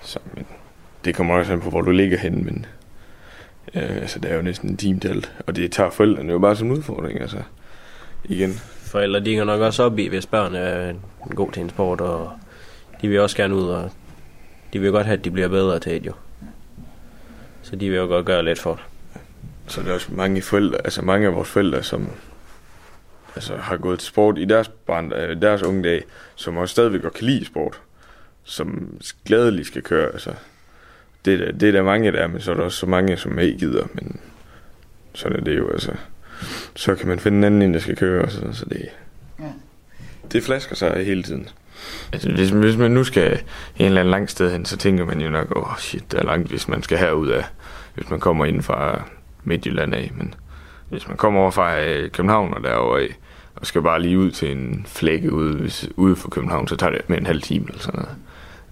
Så, 0.03 0.19
men 0.35 0.47
det 1.05 1.15
kommer 1.15 1.35
også 1.35 1.53
an 1.53 1.61
på, 1.61 1.71
hvor 1.71 1.81
du 1.81 1.91
ligger 1.91 2.19
henne, 2.19 2.43
men 2.43 2.67
øh, 3.75 3.97
altså, 3.97 4.19
det 4.19 4.31
er 4.31 4.37
jo 4.37 4.43
næsten 4.43 4.71
en 4.71 4.77
time 4.77 5.01
til 5.01 5.09
alt. 5.09 5.33
Og 5.47 5.57
det 5.57 5.73
tager 5.73 5.91
forældrene 5.91 6.33
jo 6.33 6.39
bare 6.39 6.57
som 6.57 6.71
udfordring, 6.71 7.21
altså. 7.21 7.39
Igen. 8.25 8.53
Forældre, 8.79 9.21
de 9.21 9.37
går 9.37 9.45
nok 9.45 9.61
også 9.61 9.83
op 9.83 9.99
i, 9.99 10.09
hvis 10.09 10.27
børn 10.27 10.55
er 10.55 10.93
god 11.35 11.53
til 11.53 11.63
en 11.63 11.71
sport, 11.71 12.01
og 12.01 12.33
de 13.03 13.09
vil 13.09 13.21
også 13.21 13.37
gerne 13.37 13.55
ud, 13.55 13.69
og 13.69 13.91
de 14.73 14.79
vil 14.79 14.91
godt 14.91 15.07
have, 15.07 15.19
at 15.19 15.25
de 15.25 15.31
bliver 15.31 15.49
bedre 15.49 15.79
til 15.79 15.93
det 15.93 16.07
jo. 16.07 16.13
Så 17.63 17.77
de 17.77 17.91
vil 17.91 17.97
jo 17.97 18.07
godt 18.07 18.27
gøre 18.27 18.45
lidt 18.45 18.59
for 18.59 18.75
det. 18.75 18.83
Så 19.67 19.81
er 19.81 19.85
der 19.85 19.95
også 19.95 20.09
mange 20.13 20.43
forældre, 20.43 20.79
altså 20.85 21.03
mange 21.03 21.27
af 21.27 21.35
vores 21.35 21.49
forældre, 21.49 21.83
som 21.83 22.09
altså, 23.35 23.57
har 23.57 23.77
gået 23.77 23.99
til 23.99 24.09
sport 24.09 24.39
i 24.39 24.45
deres, 24.45 24.69
barn, 24.69 25.13
øh, 25.13 25.43
deres 25.43 25.63
unge 25.63 25.83
dage, 25.83 26.03
som 26.35 26.57
også 26.57 26.73
stadigvæk 26.73 27.03
godt 27.03 27.15
kan 27.15 27.27
lide 27.27 27.45
sport, 27.45 27.81
som 28.45 28.99
gladeligt 29.27 29.67
skal 29.67 29.83
køre. 29.83 30.13
Altså, 30.13 30.31
det, 31.25 31.41
er, 31.41 31.53
det 31.53 31.69
er 31.69 31.73
der 31.73 31.83
mange 31.83 32.13
der, 32.13 32.27
men 32.27 32.41
så 32.41 32.51
er 32.51 32.57
der 32.57 32.63
også 32.63 32.79
så 32.79 32.87
mange, 32.87 33.17
som 33.17 33.39
ikke 33.39 33.59
gider, 33.59 33.87
men 33.95 34.21
sådan 35.15 35.39
er 35.39 35.45
det 35.45 35.59
jo, 35.59 35.71
altså. 35.71 35.93
Så 36.75 36.95
kan 36.95 37.09
man 37.09 37.19
finde 37.19 37.39
en 37.39 37.45
anden, 37.45 37.63
en, 37.63 37.75
der 37.75 37.81
skal 37.81 37.97
køre, 37.97 38.25
og 38.25 38.31
så, 38.31 38.41
så 38.53 38.65
det, 38.65 38.89
Ja. 39.41 39.45
det 40.33 40.43
flasker 40.43 40.77
sig 40.77 41.05
hele 41.05 41.23
tiden. 41.23 41.49
Altså, 42.13 42.31
hvis, 42.33 42.51
hvis 42.51 42.77
man 42.77 42.91
nu 42.91 43.05
skal 43.05 43.33
en 43.77 43.87
eller 43.87 44.01
anden 44.01 44.11
lang 44.11 44.31
sted 44.31 44.53
hen, 44.53 44.65
så 44.65 44.77
tænker 44.77 45.05
man 45.05 45.21
jo 45.21 45.31
nok, 45.31 45.57
åh 45.57 45.71
oh, 45.71 45.79
shit, 45.79 46.13
det 46.13 46.21
er 46.21 46.25
langt, 46.25 46.49
hvis 46.49 46.69
man 46.69 46.83
skal 46.83 46.99
herud 46.99 47.29
af, 47.29 47.45
hvis 47.95 48.11
man 48.11 48.21
kommer 48.21 48.45
ind 48.45 48.63
fra 48.63 49.03
Midtjylland 49.45 49.95
af, 49.95 50.13
men 50.17 50.35
hvis 50.89 51.09
man 51.09 51.17
kommer 51.17 51.41
over 51.41 51.51
fra 51.51 51.81
øh, 51.81 52.11
København 52.11 52.55
og 52.55 52.63
derovre 52.63 53.01
af, 53.01 53.17
og 53.57 53.67
skal 53.67 53.83
bare 53.83 54.03
lige 54.03 54.19
ud 54.19 54.31
til 54.31 54.53
en 54.53 54.87
flække 54.89 55.33
ude, 55.33 55.57
hvis, 55.57 55.89
ude 55.97 56.17
for 56.17 56.31
København, 56.31 56.69
så 56.69 56.77
tager 56.77 56.93
det 56.93 57.09
med 57.09 57.19
en 57.19 57.27
halv 57.27 57.43
time 57.43 57.67
eller 57.69 57.81
sådan 57.81 58.01
noget. 58.01 58.17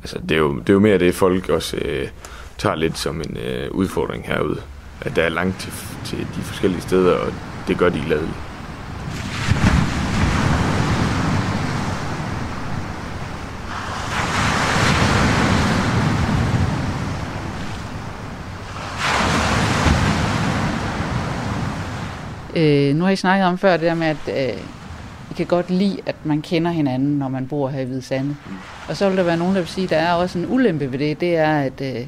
Altså, 0.02 0.18
det 0.18 0.32
er 0.32 0.38
jo, 0.38 0.58
det 0.58 0.68
er 0.68 0.72
jo 0.72 0.80
mere 0.80 0.98
det, 0.98 1.14
folk 1.14 1.48
også 1.48 1.76
øh, 1.76 2.08
tager 2.58 2.76
lidt 2.76 2.98
som 2.98 3.20
en 3.20 3.36
øh, 3.36 3.70
udfordring 3.70 4.26
herude. 4.26 4.60
At 5.00 5.16
der 5.16 5.22
er 5.22 5.28
langt 5.28 5.60
til, 5.60 5.72
til 6.04 6.18
de 6.18 6.42
forskellige 6.42 6.80
steder, 6.80 7.18
og 7.18 7.32
det 7.68 7.78
gør 7.78 7.88
de 7.88 8.02
gladeligt. 8.06 8.51
Øh, 22.56 22.94
nu 22.94 23.04
har 23.04 23.10
I 23.10 23.16
snakket 23.16 23.46
om 23.46 23.58
før 23.58 23.72
det 23.72 23.80
der 23.80 23.94
med, 23.94 24.06
at 24.06 24.16
øh, 24.28 24.60
I 25.30 25.34
kan 25.36 25.46
godt 25.46 25.70
lide, 25.70 25.98
at 26.06 26.16
man 26.24 26.42
kender 26.42 26.70
hinanden, 26.70 27.18
når 27.18 27.28
man 27.28 27.48
bor 27.48 27.68
her 27.68 27.80
i 27.80 27.84
Hvide 27.84 28.02
Sande. 28.02 28.36
Og 28.88 28.96
så 28.96 29.08
vil 29.08 29.18
der 29.18 29.24
være 29.24 29.36
nogen, 29.36 29.54
der 29.54 29.60
vil 29.60 29.68
sige, 29.68 29.84
at 29.84 29.90
der 29.90 29.96
er 29.96 30.12
også 30.12 30.38
en 30.38 30.46
ulempe 30.48 30.92
ved 30.92 30.98
det. 30.98 31.20
Det 31.20 31.36
er, 31.36 31.58
at 31.58 31.80
øh, 31.80 32.06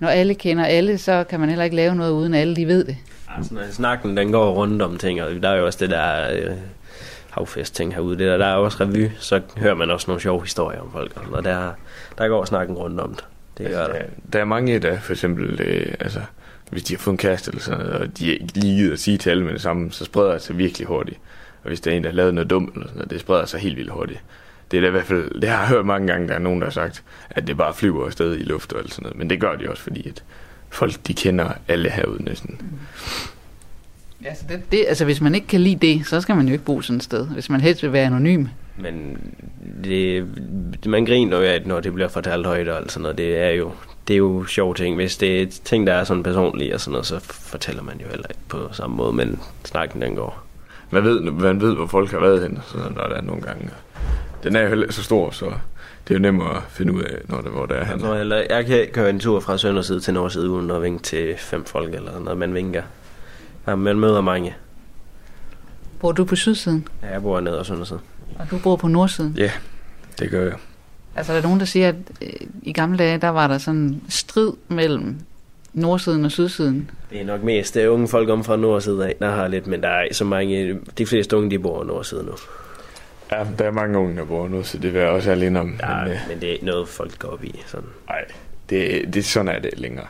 når 0.00 0.08
alle 0.08 0.34
kender 0.34 0.64
alle, 0.64 0.98
så 0.98 1.24
kan 1.24 1.40
man 1.40 1.48
heller 1.48 1.64
ikke 1.64 1.76
lave 1.76 1.94
noget, 1.94 2.12
uden 2.12 2.34
alle 2.34 2.56
de 2.56 2.66
ved 2.66 2.84
det. 2.84 2.96
Altså, 3.36 3.54
når 3.54 3.62
snakken 3.70 4.16
den 4.16 4.32
går 4.32 4.52
rundt 4.52 4.82
om 4.82 4.98
ting, 4.98 5.22
og 5.22 5.30
der 5.42 5.48
er 5.48 5.56
jo 5.56 5.66
også 5.66 5.78
det 5.78 5.90
der 5.90 6.32
øh, 6.32 6.56
havfest 7.30 7.74
ting 7.74 7.94
herude. 7.94 8.18
Det 8.18 8.26
der, 8.26 8.36
der 8.36 8.46
er 8.46 8.54
også 8.54 8.78
revy, 8.80 9.08
så 9.18 9.40
hører 9.56 9.74
man 9.74 9.90
også 9.90 10.04
nogle 10.08 10.20
sjove 10.20 10.42
historier 10.42 10.80
om 10.80 10.92
folk. 10.92 11.32
Og 11.32 11.44
der, 11.44 11.72
der 12.18 12.28
går 12.28 12.44
snakken 12.44 12.76
rundt 12.76 13.00
om 13.00 13.14
det. 13.14 13.24
Det 13.58 13.70
gør 13.70 13.78
altså, 13.78 13.92
der. 13.92 13.98
der. 13.98 14.08
Der 14.32 14.40
er 14.40 14.44
mange, 14.44 14.78
der 14.78 14.98
for 15.00 15.12
eksempel, 15.12 15.60
øh, 15.60 15.94
altså, 16.00 16.20
hvis 16.74 16.82
de 16.82 16.94
har 16.94 16.98
fået 16.98 17.12
en 17.12 17.18
kæreste 17.18 17.50
eller 17.50 17.62
sådan 17.62 17.78
noget, 17.78 17.94
og 17.94 18.18
de 18.18 18.32
ikke 18.32 18.58
lige 18.58 18.76
gider 18.76 18.92
at 18.92 18.98
sige 18.98 19.18
til 19.18 19.30
alle 19.30 19.44
med 19.44 19.52
det 19.52 19.60
samme, 19.60 19.92
så 19.92 20.04
spreder 20.04 20.32
det 20.32 20.42
sig 20.42 20.58
virkelig 20.58 20.86
hurtigt. 20.86 21.18
Og 21.62 21.68
hvis 21.68 21.80
der 21.80 21.90
er 21.90 21.96
en, 21.96 22.02
der 22.02 22.10
har 22.10 22.16
lavet 22.16 22.34
noget 22.34 22.50
dumt, 22.50 22.74
eller 22.74 22.86
sådan 22.86 22.96
noget, 22.96 23.10
det 23.10 23.20
spreder 23.20 23.46
sig 23.46 23.60
helt 23.60 23.76
vildt 23.76 23.90
hurtigt. 23.90 24.20
Det 24.70 24.76
er 24.76 24.80
da 24.80 24.86
i 24.86 24.90
hvert 24.90 25.04
fald, 25.04 25.40
det 25.40 25.48
har 25.48 25.58
jeg 25.58 25.68
hørt 25.68 25.86
mange 25.86 26.06
gange, 26.06 26.28
der 26.28 26.34
er 26.34 26.38
nogen, 26.38 26.60
der 26.60 26.66
har 26.66 26.72
sagt, 26.72 27.02
at 27.30 27.46
det 27.46 27.56
bare 27.56 27.74
flyver 27.74 28.06
afsted 28.06 28.36
i 28.36 28.42
luft 28.42 28.72
og 28.72 28.82
sådan 28.88 29.02
noget. 29.02 29.18
Men 29.18 29.30
det 29.30 29.40
gør 29.40 29.56
de 29.56 29.70
også, 29.70 29.82
fordi 29.82 30.08
at 30.08 30.22
folk, 30.68 31.06
de 31.06 31.14
kender 31.14 31.52
alle 31.68 31.90
herude 31.90 32.24
næsten. 32.24 32.60
Altså, 34.24 34.44
det, 34.48 34.72
det, 34.72 34.84
altså, 34.88 35.04
hvis 35.04 35.20
man 35.20 35.34
ikke 35.34 35.46
kan 35.46 35.60
lide 35.60 35.86
det, 35.86 36.06
så 36.06 36.20
skal 36.20 36.36
man 36.36 36.46
jo 36.46 36.52
ikke 36.52 36.64
bo 36.64 36.80
sådan 36.80 36.96
et 36.96 37.02
sted. 37.02 37.26
Hvis 37.26 37.50
man 37.50 37.60
helst 37.60 37.82
vil 37.82 37.92
være 37.92 38.06
anonym. 38.06 38.46
Men 38.78 39.18
det, 39.84 40.26
man 40.86 41.06
griner 41.06 41.36
jo 41.36 41.42
af, 41.42 41.62
når 41.66 41.80
det 41.80 41.94
bliver 41.94 42.08
fortalt 42.08 42.46
højt 42.46 42.68
og 42.68 42.76
alt 42.76 42.92
sådan 42.92 43.02
noget. 43.02 43.18
Det 43.18 43.38
er 43.38 43.50
jo, 43.50 43.72
det 44.08 44.14
er 44.14 44.18
jo 44.18 44.44
sjove 44.44 44.74
ting. 44.74 44.94
Hvis 44.96 45.16
det 45.16 45.42
er 45.42 45.46
ting, 45.64 45.86
der 45.86 45.92
er 45.92 46.04
sådan 46.04 46.22
personlige 46.22 46.74
og 46.74 46.80
sådan 46.80 46.92
noget, 46.92 47.06
så 47.06 47.18
fortæller 47.20 47.82
man 47.82 48.00
jo 48.00 48.06
heller 48.08 48.26
ikke 48.30 48.40
på 48.48 48.68
samme 48.72 48.96
måde, 48.96 49.12
men 49.12 49.40
snakken 49.64 50.02
den 50.02 50.14
går. 50.14 50.42
Man 50.90 51.04
ved, 51.04 51.20
man 51.20 51.60
ved 51.60 51.74
hvor 51.74 51.86
folk 51.86 52.10
har 52.10 52.20
været 52.20 52.42
henne, 52.42 52.60
så 52.66 52.76
når 52.78 53.06
der 53.08 53.14
er 53.16 53.20
nogle 53.22 53.42
gange. 53.42 53.70
Den 54.42 54.56
er 54.56 54.60
jo 54.60 54.68
heller 54.68 54.84
ikke 54.84 54.94
så 54.94 55.02
stor, 55.02 55.30
så 55.30 55.44
det 56.08 56.14
er 56.14 56.18
jo 56.18 56.22
nemmere 56.22 56.56
at 56.56 56.62
finde 56.68 56.92
ud 56.92 57.02
af, 57.02 57.18
når 57.28 57.40
det, 57.40 57.50
hvor 57.50 57.66
det 57.66 57.74
er 57.74 57.78
Jeg, 57.78 57.86
han. 57.86 58.00
tror 58.00 58.16
heller, 58.16 58.42
jeg 58.50 58.66
kan 58.66 58.88
køre 58.92 59.10
en 59.10 59.20
tur 59.20 59.40
fra 59.40 59.58
Sønderside 59.58 60.00
til 60.00 60.14
Nordside 60.14 60.50
uden 60.50 60.70
at 60.70 60.82
vinke 60.82 61.02
til 61.02 61.34
fem 61.38 61.64
folk 61.64 61.94
eller 61.94 62.20
noget, 62.20 62.38
man 62.38 62.54
vinker. 62.54 62.82
Ja, 63.66 63.74
man 63.74 63.98
møder 64.00 64.20
mange. 64.20 64.54
Bor 66.00 66.12
du 66.12 66.24
på 66.24 66.36
sydsiden, 66.36 66.88
Ja, 67.02 67.12
jeg 67.12 67.22
bor 67.22 67.40
nede 67.40 67.58
af 67.58 67.66
Sønderside. 67.66 68.00
og 68.38 68.46
du 68.50 68.58
bor 68.58 68.76
på 68.76 68.88
nordsiden? 68.88 69.34
Ja, 69.36 69.50
det 70.18 70.30
gør 70.30 70.42
jeg. 70.44 70.54
Altså, 71.16 71.32
der 71.32 71.38
er 71.38 71.42
nogen, 71.42 71.60
der 71.60 71.66
siger, 71.66 71.88
at 71.88 71.94
øh, 72.22 72.28
i 72.62 72.72
gamle 72.72 72.98
dage, 72.98 73.18
der 73.18 73.28
var 73.28 73.46
der 73.46 73.58
sådan 73.58 73.80
en 73.80 74.02
strid 74.08 74.52
mellem 74.68 75.16
nordsiden 75.72 76.24
og 76.24 76.30
sydsiden. 76.30 76.90
Det 77.10 77.20
er 77.20 77.24
nok 77.24 77.42
mest 77.42 77.74
det 77.74 77.82
er 77.84 77.88
unge 77.88 78.08
folk 78.08 78.28
om 78.28 78.44
fra 78.44 78.56
Nordside 78.56 79.06
af, 79.08 79.14
der 79.18 79.30
har 79.30 79.48
lidt, 79.48 79.66
men 79.66 79.82
der 79.82 79.88
er 79.88 80.02
ikke 80.02 80.16
så 80.16 80.24
mange, 80.24 80.78
de 80.98 81.06
fleste 81.06 81.36
unge, 81.36 81.50
de 81.50 81.58
bor 81.58 81.82
i 81.82 81.86
Nordside 81.86 82.24
nu. 82.24 82.32
Ja, 83.32 83.44
der 83.58 83.64
er 83.64 83.70
mange 83.70 83.98
unge, 83.98 84.16
der 84.16 84.24
bor 84.24 84.48
nu, 84.48 84.62
så 84.62 84.78
det 84.78 84.94
vil 84.94 85.00
jeg 85.00 85.10
også 85.10 85.30
alene 85.30 85.60
om. 85.60 85.78
Ja, 85.82 86.02
Men, 86.02 86.12
øh, 86.12 86.18
men 86.28 86.40
det 86.40 86.48
er 86.48 86.52
ikke 86.52 86.64
noget, 86.64 86.88
folk 86.88 87.18
går 87.18 87.28
op 87.28 87.44
i. 87.44 87.60
Sådan. 87.66 87.88
Nej, 88.08 88.24
det, 88.70 89.14
det, 89.14 89.24
sådan 89.24 89.48
er 89.54 89.58
det 89.58 89.78
længere. 89.78 90.06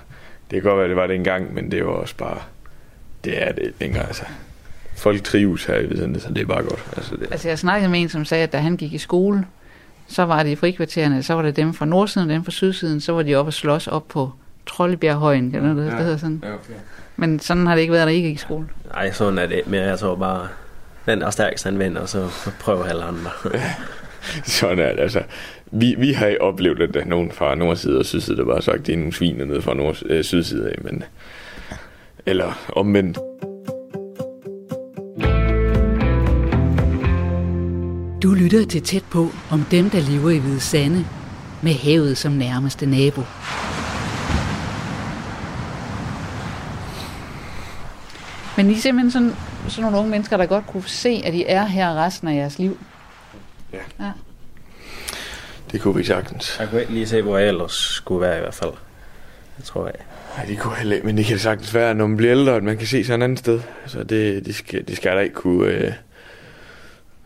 Det 0.51 0.63
kan 0.63 0.71
godt 0.71 0.79
være, 0.79 0.89
det 0.89 0.97
var 0.97 1.07
det 1.07 1.17
engang, 1.17 1.55
men 1.55 1.71
det 1.71 1.87
var 1.87 1.93
også 1.93 2.15
bare... 2.17 2.39
Det 3.25 3.43
er 3.43 3.53
det 3.53 3.73
længere, 3.81 4.07
altså. 4.07 4.25
Folk 4.97 5.23
trives 5.25 5.65
her 5.65 5.79
i 5.79 5.87
Vidende, 5.87 6.21
så 6.21 6.29
det 6.29 6.39
er 6.43 6.47
bare 6.47 6.63
godt. 6.63 6.85
Altså, 6.97 7.17
det, 7.17 7.29
Altså, 7.31 7.49
jeg 7.49 7.59
snakkede 7.59 7.91
med 7.91 8.01
en, 8.01 8.09
som 8.09 8.25
sagde, 8.25 8.43
at 8.43 8.53
da 8.53 8.59
han 8.59 8.77
gik 8.77 8.93
i 8.93 8.99
skole, 8.99 9.45
så 10.09 10.23
var 10.23 10.43
det 10.43 10.51
i 10.51 10.57
frikvartererne, 10.57 11.23
så 11.23 11.35
var 11.35 11.43
det 11.43 11.57
dem 11.57 11.75
fra 11.75 11.87
nordsiden 11.87 12.31
og 12.31 12.35
dem 12.35 12.45
fra 12.45 12.51
sydsiden, 12.51 13.01
så 13.01 13.13
var 13.13 13.23
de 13.23 13.35
oppe 13.35 13.49
og 13.49 13.53
slås 13.53 13.87
op 13.87 14.09
på 14.09 14.33
Trollebjerghøjen, 14.67 15.55
eller 15.55 15.75
noget, 15.75 15.91
ja. 15.91 15.97
det 15.97 16.05
hedder 16.05 16.17
sådan. 16.17 16.43
ja, 16.45 16.55
okay. 16.55 16.75
Men 17.17 17.41
sådan 17.41 17.67
har 17.67 17.75
det 17.75 17.83
ikke 17.83 17.93
været, 17.93 18.07
da 18.07 18.13
I 18.13 18.21
gik 18.21 18.35
i 18.35 18.39
skole. 18.39 18.67
Nej, 18.95 19.13
sådan 19.13 19.39
er 19.39 19.47
det 19.47 19.57
ikke 19.57 19.71
mere. 19.71 19.83
Jeg 19.83 19.99
tror 19.99 20.17
bare, 20.17 20.49
den 21.07 21.21
der 21.21 21.27
er 21.27 21.31
stærkest, 21.31 21.65
han 21.65 21.79
vinder, 21.79 22.01
og 22.01 22.09
så 22.09 22.31
prøver 22.61 22.85
alle 22.85 23.05
andre. 23.05 23.31
Sådan 24.45 24.79
er 24.79 24.93
det, 24.93 25.01
altså. 25.01 25.23
Vi, 25.71 25.95
vi 25.99 26.13
har 26.13 26.37
oplevet, 26.41 26.81
at 26.81 26.95
der 26.95 27.01
er 27.01 27.05
nogen 27.05 27.33
fra 27.33 27.55
nordside 27.55 27.99
og 27.99 28.05
sydside, 28.05 28.37
der 28.37 28.45
bare 28.45 28.55
har 28.55 28.61
sagt, 28.61 28.79
at 28.79 28.87
det 28.87 28.93
er 28.93 28.97
nogle 28.97 29.13
sviner 29.13 29.45
nede 29.45 29.63
fra 29.63 29.75
nord, 29.75 30.03
øh, 30.07 30.25
sydside 30.25 30.71
af, 30.71 30.75
men... 30.83 31.03
Eller 32.27 32.71
omvendt. 32.77 33.19
Du 38.25 38.35
lytter 38.35 38.67
til 38.67 38.83
tæt 38.83 39.05
på 39.11 39.29
om 39.51 39.65
dem, 39.71 39.91
der 39.91 40.01
lever 40.01 40.31
i 40.31 40.39
Hvide 40.39 40.61
Sande, 40.61 41.07
med 41.63 41.73
havet 41.73 42.19
som 42.19 42.33
nærmeste 42.33 42.87
nabo. 42.87 43.21
Men 48.57 48.71
I 48.71 48.75
er 48.75 48.81
simpelthen 48.81 49.11
sådan, 49.11 49.33
sådan 49.69 49.83
nogle 49.83 49.99
unge 49.99 50.11
mennesker, 50.11 50.37
der 50.37 50.47
godt 50.47 50.67
kunne 50.67 50.83
se, 50.87 51.23
at 51.25 51.35
I 51.35 51.45
er 51.47 51.65
her 51.65 52.05
resten 52.05 52.29
af 52.29 52.35
jeres 52.35 52.59
liv. 52.59 52.79
Ja. 53.73 53.79
ja. 54.01 54.11
Det 55.73 55.81
kunne 55.81 55.97
vi 55.97 56.05
sagtens. 56.05 56.57
Jeg 56.61 56.69
kunne 56.69 56.81
ikke 56.81 56.93
lige 56.93 57.07
se, 57.07 57.23
hvor 57.23 57.39
jeg 57.39 57.49
ellers 57.49 57.73
skulle 57.73 58.21
være 58.21 58.37
i 58.37 58.41
hvert 58.41 58.55
fald. 58.55 58.73
Jeg 59.59 59.65
tror 59.65 59.87
jeg. 59.87 59.95
Nej, 60.37 60.47
det 60.47 60.59
kunne 60.59 60.77
heller 60.77 60.95
ikke, 60.95 61.07
men 61.07 61.17
det 61.17 61.27
kan 61.27 61.39
sagtens 61.39 61.75
være, 61.75 61.95
når 61.95 62.07
man 62.07 62.17
bliver 62.17 62.33
ældre, 62.33 62.57
at 62.57 62.63
man 62.63 62.79
kan 62.79 62.87
se 62.87 63.05
sig 63.05 63.15
et 63.15 63.23
andet 63.23 63.39
sted. 63.39 63.61
Så 63.87 64.05
det, 64.05 64.47
det, 64.47 64.55
skal, 64.55 64.89
det 64.89 64.97
skal 64.97 65.13
der 65.13 65.21
ikke 65.21 65.35
kunne, 65.35 65.67
øh, 65.67 65.93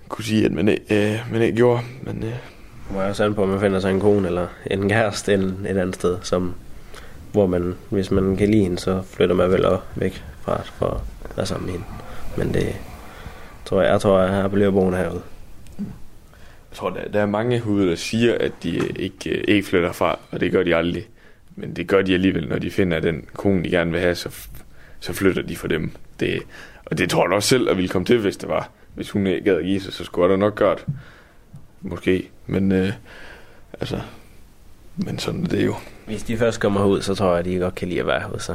kunne 0.09 0.25
sige, 0.25 0.45
at 0.45 0.53
man, 0.53 0.69
ikke- 0.69 1.13
øh, 1.13 1.33
man 1.33 1.43
ikke 1.43 1.57
gjorde. 1.57 1.81
Men 2.03 2.23
øh, 2.25 2.33
Må 2.95 3.01
jeg 3.01 3.11
også 3.11 3.25
an 3.25 3.35
på, 3.35 3.43
om 3.43 3.49
man 3.49 3.61
finder 3.61 3.81
sig 3.81 3.91
en 3.91 4.01
kone 4.01 4.29
eller 4.29 4.47
en 4.71 4.89
kæreste 4.89 5.35
en, 5.35 5.41
et 5.69 5.77
andet 5.79 5.95
sted, 5.95 6.19
som, 6.23 6.55
hvor 7.33 7.47
man, 7.47 7.75
hvis 7.91 8.11
man 8.11 8.37
kan 8.37 8.49
lide 8.51 8.63
hende, 8.63 8.79
så 8.79 9.03
flytter 9.11 9.35
man 9.35 9.51
vel 9.51 9.65
også 9.65 9.83
væk 9.97 10.25
fra 10.43 10.63
for 10.65 11.03
at 11.31 11.37
være 11.37 11.47
sammen 11.47 11.67
med 11.67 11.73
hende. 11.73 11.87
Men 12.37 12.55
det 12.55 12.77
tror 13.65 13.83
jeg, 13.83 13.91
jeg 13.93 14.01
tror, 14.01 14.21
jeg 14.21 14.51
bliver 14.51 14.71
boende 14.71 14.99
herude. 14.99 15.23
jeg 16.71 16.77
tror, 16.77 16.91
der, 16.91 17.09
der 17.13 17.21
er 17.21 17.27
mange 17.27 17.59
herude, 17.59 17.89
der 17.91 17.97
siger, 17.97 18.37
at 18.41 18.53
de 18.63 18.81
ikke, 18.97 19.31
øh, 19.31 19.45
ikke 19.49 19.69
flytter 19.69 19.93
fra, 19.93 20.19
og 20.31 20.41
det 20.41 20.53
gør 20.53 20.63
de 20.63 20.77
aldrig. 20.77 21.07
Men 21.57 21.77
det 21.77 21.87
gør 21.87 22.03
de 22.03 22.15
alligevel, 22.15 22.49
når 22.49 22.59
de 22.59 22.71
finder 22.71 23.01
den 23.01 23.25
kone, 23.35 23.65
de 23.65 23.71
gerne 23.71 23.91
vil 23.91 24.01
have, 24.01 24.15
så, 24.15 24.37
så 25.01 25.13
flytter 25.13 25.43
de 25.43 25.57
for 25.57 25.69
dem. 25.69 25.91
Det, 26.21 26.43
og 26.85 26.99
det 26.99 27.11
tror 27.11 27.27
jeg 27.27 27.33
også 27.33 27.49
selv, 27.49 27.69
at 27.71 27.77
ville 27.77 27.89
komme 27.89 28.07
til, 28.07 28.19
hvis 28.19 28.37
det 28.37 28.49
var. 28.49 28.71
Hvis 28.99 29.11
hun 29.11 29.27
ikke 29.27 29.45
gad 29.45 29.57
at 29.57 29.65
give 29.65 29.81
sig, 29.81 29.93
så 29.93 30.05
skulle 30.05 30.25
jeg 30.25 30.31
da 30.31 30.37
nok 30.41 30.55
gøre 30.55 30.75
det. 30.75 30.85
Måske. 31.83 32.29
Men 32.47 32.73
øh, 32.73 32.93
altså, 33.81 34.01
men 34.97 35.19
sådan 35.19 35.43
er 35.45 35.49
det 35.49 35.67
jo. 35.67 35.75
Hvis 36.07 36.23
de 36.23 36.37
først 36.37 36.61
kommer 36.61 36.85
ud, 36.85 37.03
så 37.03 37.15
tror 37.15 37.31
jeg, 37.31 37.39
at 37.39 37.45
de 37.45 37.57
godt 37.59 37.75
kan 37.75 37.89
lide 37.89 38.01
at 38.01 38.07
være 38.07 38.21
herude. 38.21 38.41
Så. 38.41 38.55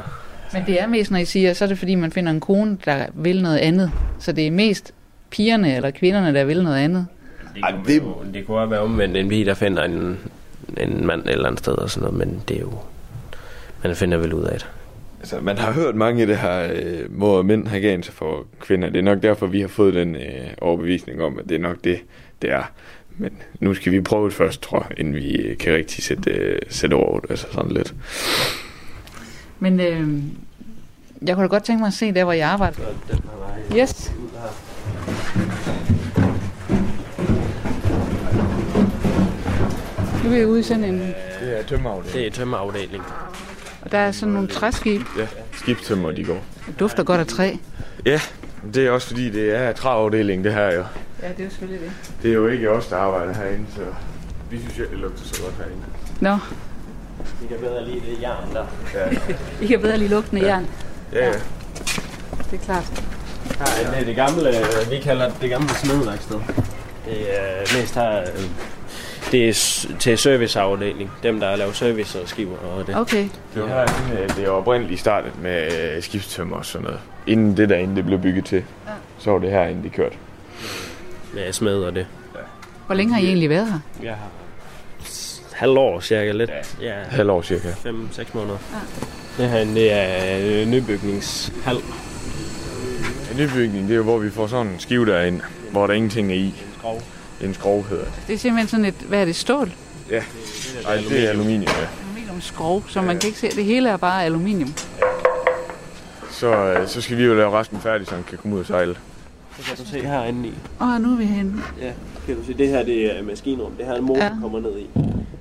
Men 0.52 0.62
det 0.66 0.80
er 0.80 0.86
mest, 0.86 1.10
når 1.10 1.18
I 1.18 1.24
siger, 1.24 1.52
så 1.52 1.64
er 1.64 1.68
det 1.68 1.78
fordi, 1.78 1.94
man 1.94 2.12
finder 2.12 2.32
en 2.32 2.40
kone, 2.40 2.78
der 2.84 3.06
vil 3.14 3.42
noget 3.42 3.58
andet. 3.58 3.90
Så 4.18 4.32
det 4.32 4.46
er 4.46 4.50
mest 4.50 4.94
pigerne 5.30 5.76
eller 5.76 5.90
kvinderne, 5.90 6.34
der 6.34 6.44
vil 6.44 6.62
noget 6.62 6.76
andet. 6.76 7.06
Det, 7.54 7.62
Ej, 7.62 7.72
kunne 7.72 7.84
det- 7.86 7.98
jo, 8.02 8.14
det 8.34 8.46
kunne 8.46 8.58
også 8.58 8.70
være 8.70 8.80
omvendt 8.80 9.16
en 9.16 9.28
pige, 9.28 9.44
der 9.44 9.54
finder 9.54 9.82
en, 9.84 10.18
en 10.76 11.06
mand 11.06 11.22
et 11.24 11.30
eller 11.32 11.46
andet 11.46 11.58
sted 11.58 11.72
og 11.72 11.90
sådan 11.90 12.12
noget, 12.12 12.18
men 12.28 12.42
det 12.48 12.56
er 12.56 12.60
jo... 12.60 12.72
Man 13.82 13.96
finder 13.96 14.18
vel 14.18 14.32
ud 14.32 14.44
af 14.44 14.52
det. 14.58 14.66
Altså, 15.24 15.40
man 15.40 15.58
har 15.58 15.72
hørt 15.72 15.94
mange 15.94 16.20
af 16.20 16.26
det 16.26 16.38
her, 16.38 16.72
øh, 16.74 17.16
hvor 17.16 17.42
mænd 17.42 17.66
har 17.66 17.78
ganet 17.78 18.04
sig 18.04 18.14
for 18.14 18.46
kvinder. 18.60 18.88
Det 18.90 18.98
er 18.98 19.02
nok 19.02 19.22
derfor, 19.22 19.46
vi 19.46 19.60
har 19.60 19.68
fået 19.68 19.94
den 19.94 20.16
øh, 20.16 20.46
overbevisning 20.60 21.22
om, 21.22 21.38
at 21.38 21.48
det 21.48 21.54
er 21.54 21.58
nok 21.58 21.76
det, 21.84 21.98
det 22.42 22.50
er. 22.50 22.72
Men 23.18 23.30
nu 23.60 23.74
skal 23.74 23.92
vi 23.92 24.00
prøve 24.00 24.26
det 24.26 24.34
først, 24.34 24.62
tror 24.62 24.86
jeg, 24.90 24.98
inden 25.00 25.14
vi 25.14 25.36
øh, 25.36 25.58
kan 25.58 25.74
rigtig 25.74 26.04
sætte, 26.04 26.30
øh, 26.30 26.58
sætte 26.68 26.94
over 26.94 27.20
det. 27.20 27.30
Altså 27.30 27.46
sådan 27.52 27.72
lidt. 27.72 27.94
Men 29.58 29.80
øh, 29.80 30.08
jeg 31.26 31.34
kunne 31.34 31.42
da 31.42 31.48
godt 31.48 31.64
tænke 31.64 31.80
mig 31.80 31.86
at 31.86 31.94
se 31.94 32.12
der, 32.12 32.24
hvor 32.24 32.32
jeg 32.32 32.48
arbejder. 32.48 32.78
Yes. 33.76 34.12
Nu 40.24 40.30
er 40.30 40.34
vi 40.38 40.44
ude 40.44 40.60
i 40.60 40.62
sådan 40.62 40.84
en... 40.84 41.00
Det 41.40 41.58
er 41.58 41.62
tømmerafdeling. 41.62 42.14
Det 42.14 42.26
er 42.26 42.30
tømmerafdeling. 42.30 43.02
Og 43.84 43.92
der 43.92 43.98
er 43.98 44.12
sådan 44.12 44.32
nogle 44.34 44.48
træskib. 44.48 45.02
Ja, 45.18 45.26
skibstømmer, 45.52 46.10
de 46.12 46.24
går. 46.24 46.42
Det 46.66 46.80
dufter 46.80 47.02
godt 47.02 47.20
af 47.20 47.26
træ. 47.26 47.52
Ja, 48.06 48.20
det 48.74 48.86
er 48.86 48.90
også 48.90 49.06
fordi, 49.08 49.30
det 49.30 49.56
er 49.56 49.72
træafdeling, 49.72 50.44
det 50.44 50.54
her 50.54 50.74
jo. 50.74 50.84
Ja, 51.22 51.28
det 51.28 51.40
er 51.40 51.44
jo 51.44 51.50
selvfølgelig 51.50 51.80
det. 51.80 51.92
Det 52.22 52.30
er 52.30 52.34
jo 52.34 52.46
ikke 52.46 52.70
os, 52.70 52.86
der 52.86 52.96
arbejder 52.96 53.34
herinde, 53.34 53.66
så 53.76 53.80
vi 54.50 54.58
synes 54.60 54.78
jo, 54.78 54.84
det 54.90 54.98
lugter 54.98 55.24
så 55.24 55.42
godt 55.42 55.54
herinde. 55.58 55.82
Nå, 56.20 56.38
Vi 57.40 57.46
kan 57.48 57.56
bedre 57.60 57.84
lide 57.84 58.00
det 58.00 58.22
jern 58.22 58.52
der. 58.54 58.64
Ja, 58.94 59.34
I 59.64 59.66
kan 59.66 59.80
bedre 59.80 59.98
lige 59.98 60.10
lugten 60.10 60.38
af 60.38 60.42
jern. 60.42 60.66
ja, 61.12 61.26
ja. 61.26 61.32
Det 62.50 62.60
er 62.60 62.64
klart. 62.64 63.02
Nej, 63.58 63.90
det 63.92 64.00
er 64.00 64.04
det 64.04 64.16
gamle, 64.16 64.48
øh, 64.48 64.90
vi 64.90 64.98
kalder 64.98 65.28
det 65.30 65.40
det 65.40 65.50
gamle 65.50 65.68
smedværksted. 65.68 66.36
Det 67.06 67.40
er 67.40 67.60
mest 67.80 67.94
her, 67.94 68.20
øh, 68.20 68.26
det 69.34 69.48
er 69.48 69.86
til 69.98 70.18
serviceafdeling. 70.18 71.10
Dem, 71.22 71.40
der 71.40 71.56
laver 71.56 71.72
service 71.72 72.20
og 72.22 72.28
skiver 72.28 72.56
og 72.58 72.86
det. 72.86 72.96
Okay. 72.96 73.28
Det 73.54 73.62
var 73.62 73.68
her, 73.68 74.26
det 74.36 74.44
var 74.46 74.50
oprindeligt 74.52 75.00
startet 75.00 75.32
med 75.42 75.72
øh, 75.96 76.02
skibstømmer 76.02 76.56
og 76.56 76.64
sådan 76.64 76.84
noget. 76.84 77.00
Inden 77.26 77.56
det 77.56 77.68
derinde, 77.68 77.96
det 77.96 78.04
blev 78.06 78.18
bygget 78.18 78.44
til. 78.44 78.56
Ja. 78.86 78.92
Så 79.18 79.30
var 79.30 79.38
det 79.38 79.50
herinde, 79.50 79.82
de 79.82 79.88
kørte. 79.88 80.16
Med 81.34 81.52
smed 81.52 81.76
og 81.84 81.94
det. 81.94 82.06
Hvor 82.86 82.94
længe 82.94 83.14
har 83.14 83.20
I 83.20 83.26
egentlig 83.26 83.50
været 83.50 83.66
her? 83.72 83.78
Jeg 84.02 84.10
har 84.12 84.28
s- 85.04 85.42
halvt 85.52 85.78
år 85.78 86.00
cirka 86.00 86.32
lidt. 86.32 86.50
Ja. 86.80 86.86
Ja, 86.88 86.94
Halv 87.08 87.30
år 87.30 87.42
cirka. 87.42 87.68
5-6 87.68 88.24
måneder. 88.34 88.58
Det 89.38 89.48
her 89.48 89.64
det 89.64 89.92
er 89.92 90.38
øh, 90.62 90.66
nybygningshal. 90.68 91.76
En 91.76 93.38
nybygning, 93.40 93.84
det 93.88 93.92
er 93.92 93.96
jo, 93.96 94.02
hvor 94.02 94.18
vi 94.18 94.30
får 94.30 94.46
sådan 94.46 94.66
en 94.66 94.78
skive 94.80 95.06
derinde, 95.06 95.40
hvor 95.70 95.86
der 95.86 95.94
ingenting 95.94 96.30
er 96.32 96.36
i. 96.36 96.54
Skrov. 96.78 97.02
En 97.44 97.54
skrov 97.54 97.86
hedder 97.88 98.04
det. 98.04 98.12
Det 98.26 98.34
er 98.34 98.38
simpelthen 98.38 98.68
sådan 98.68 98.84
et, 98.84 98.94
hvad 98.94 99.20
er 99.20 99.24
det, 99.24 99.36
stål? 99.36 99.72
Ej, 100.86 100.96
det 101.08 101.24
er 101.24 101.30
aluminium, 101.30 101.72
ja. 101.80 101.86
Aluminium 102.06 102.40
skrov, 102.40 102.84
så 102.88 103.02
man 103.02 103.18
kan 103.18 103.26
ikke 103.26 103.38
se, 103.38 103.48
det 103.50 103.64
hele 103.64 103.88
er 103.88 103.96
bare 103.96 104.24
aluminium. 104.24 104.72
Så, 106.30 106.54
øh, 106.54 106.88
så 106.88 107.00
skal 107.00 107.16
vi 107.18 107.24
jo 107.24 107.34
lave 107.34 107.50
resten 107.58 107.80
færdig, 107.80 108.06
så 108.06 108.14
han 108.14 108.24
kan 108.24 108.38
komme 108.38 108.56
ud 108.56 108.60
og 108.60 108.66
sejle. 108.66 108.96
Så 109.58 109.66
kan 109.66 109.76
du 109.84 109.90
se 109.90 110.00
herinde 110.00 110.48
i. 110.48 110.52
Og 110.78 111.00
nu 111.00 111.12
er 111.12 111.16
vi 111.16 111.24
henne. 111.24 111.62
Ja, 111.80 111.92
kan 112.26 112.36
du 112.36 112.44
se, 112.46 112.54
det 112.54 112.68
her 112.68 112.82
det 112.84 113.18
er 113.18 113.22
maskinrum. 113.22 113.72
Det 113.72 113.86
her 113.86 113.92
er 113.92 113.98
en 113.98 114.04
motor, 114.04 114.20
Ja. 114.20 114.24
ja. 114.24 114.30
kommer 114.42 114.60
ned 114.60 114.78
i. 114.78 114.86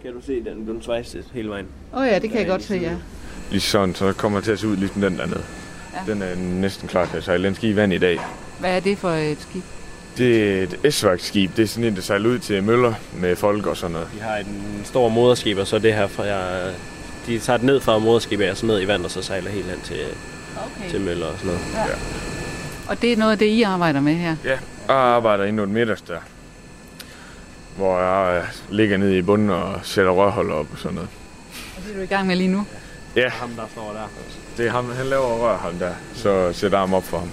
Kan 0.03 0.13
du 0.13 0.21
se, 0.25 0.43
den 0.43 0.65
blev 0.65 0.83
svejset 0.83 1.25
hele 1.33 1.49
vejen. 1.49 1.65
Åh 1.93 2.01
oh 2.01 2.07
ja, 2.07 2.19
det 2.19 2.29
kan 2.29 2.39
jeg 2.39 2.47
godt 2.47 2.63
se, 2.63 2.75
ja. 2.75 2.91
Lige 3.51 3.61
sådan, 3.61 3.95
så 3.95 4.13
kommer 4.13 4.37
det 4.39 4.43
til 4.45 4.51
at 4.51 4.59
se 4.59 4.67
ud 4.67 4.75
ligesom 4.75 5.01
den 5.01 5.17
dernede. 5.17 5.43
Ja. 6.07 6.13
Den 6.13 6.21
er 6.21 6.35
næsten 6.35 6.87
klar 6.87 7.05
til 7.05 7.17
at 7.17 7.23
sejle. 7.23 7.47
Den 7.47 7.55
skal 7.55 7.69
i 7.69 7.75
vand 7.75 7.93
i 7.93 7.97
dag. 7.97 8.19
Hvad 8.59 8.75
er 8.75 8.79
det 8.79 8.97
for 8.97 9.09
et 9.09 9.37
skib? 9.41 9.63
Det 10.17 10.59
er 10.63 10.67
et 10.83 10.93
s 10.93 11.05
skib. 11.17 11.51
Det 11.57 11.63
er 11.63 11.67
sådan 11.67 11.83
en, 11.83 11.95
der 11.95 12.01
sejler 12.01 12.29
ud 12.29 12.39
til 12.39 12.63
møller 12.63 12.93
med 13.13 13.35
folk 13.35 13.65
og 13.65 13.77
sådan 13.77 13.91
noget. 13.93 14.07
Vi 14.13 14.19
har 14.19 14.37
en 14.37 14.81
stor 14.85 15.09
moderskib, 15.09 15.57
og 15.57 15.67
så 15.67 15.79
det 15.79 15.93
her 15.93 16.07
fra 16.07 16.23
jeg, 16.23 16.73
de 17.27 17.39
tager 17.39 17.57
det 17.57 17.65
ned 17.65 17.79
fra 17.79 17.97
moderskibet 17.97 18.49
og 18.51 18.57
så 18.57 18.65
ned 18.65 18.81
i 18.81 18.87
vand, 18.87 19.05
og 19.05 19.11
så 19.11 19.21
sejler 19.21 19.49
helt 19.51 19.65
hen 19.65 19.79
til, 19.83 19.99
Okay. 20.57 20.89
til 20.89 21.01
møller 21.01 21.25
og 21.25 21.33
sådan 21.37 21.47
noget. 21.47 21.61
Og 22.87 23.01
det 23.01 23.13
er 23.13 23.17
noget 23.17 23.31
af 23.31 23.37
det, 23.37 23.45
I 23.45 23.61
arbejder 23.61 23.99
med 24.01 24.13
her? 24.15 24.35
Ja, 24.45 24.57
og 24.87 24.95
arbejder 24.95 25.43
inde 25.43 25.63
under 25.63 25.73
middags 25.73 26.01
der. 26.01 26.17
Hvor 27.77 27.99
jeg 27.99 28.37
øh, 28.41 28.75
ligger 28.75 28.97
nede 28.97 29.17
i 29.17 29.21
bunden 29.21 29.49
og 29.49 29.79
sætter 29.83 30.11
rørholder 30.11 30.53
op 30.55 30.67
og 30.71 30.77
sådan 30.77 30.95
noget. 30.95 31.09
Og 31.77 31.83
det 31.85 31.91
er 31.93 31.97
du 31.97 32.01
i 32.03 32.05
gang 32.05 32.27
med 32.27 32.35
lige 32.35 32.47
nu? 32.47 32.65
Ja, 33.15 33.29
Ham, 33.29 33.49
der 33.49 33.63
står 33.71 33.91
der. 33.93 34.09
det 34.57 34.67
er 34.67 34.71
ham, 34.71 34.91
han 34.95 35.05
laver 35.05 35.25
rør 35.45 35.57
ham 35.57 35.73
der. 35.73 35.93
Så 36.15 36.53
sætter 36.53 36.77
jeg 36.77 36.81
ham 36.87 36.93
op 36.93 37.03
for 37.03 37.17
ham. 37.19 37.29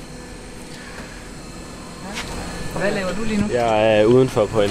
Hvad 2.79 2.93
laver 2.93 3.13
du 3.13 3.25
lige 3.25 3.41
nu? 3.41 3.47
Jeg 3.53 4.01
er 4.01 4.05
udenfor 4.05 4.47
på 4.47 4.61
en, 4.61 4.71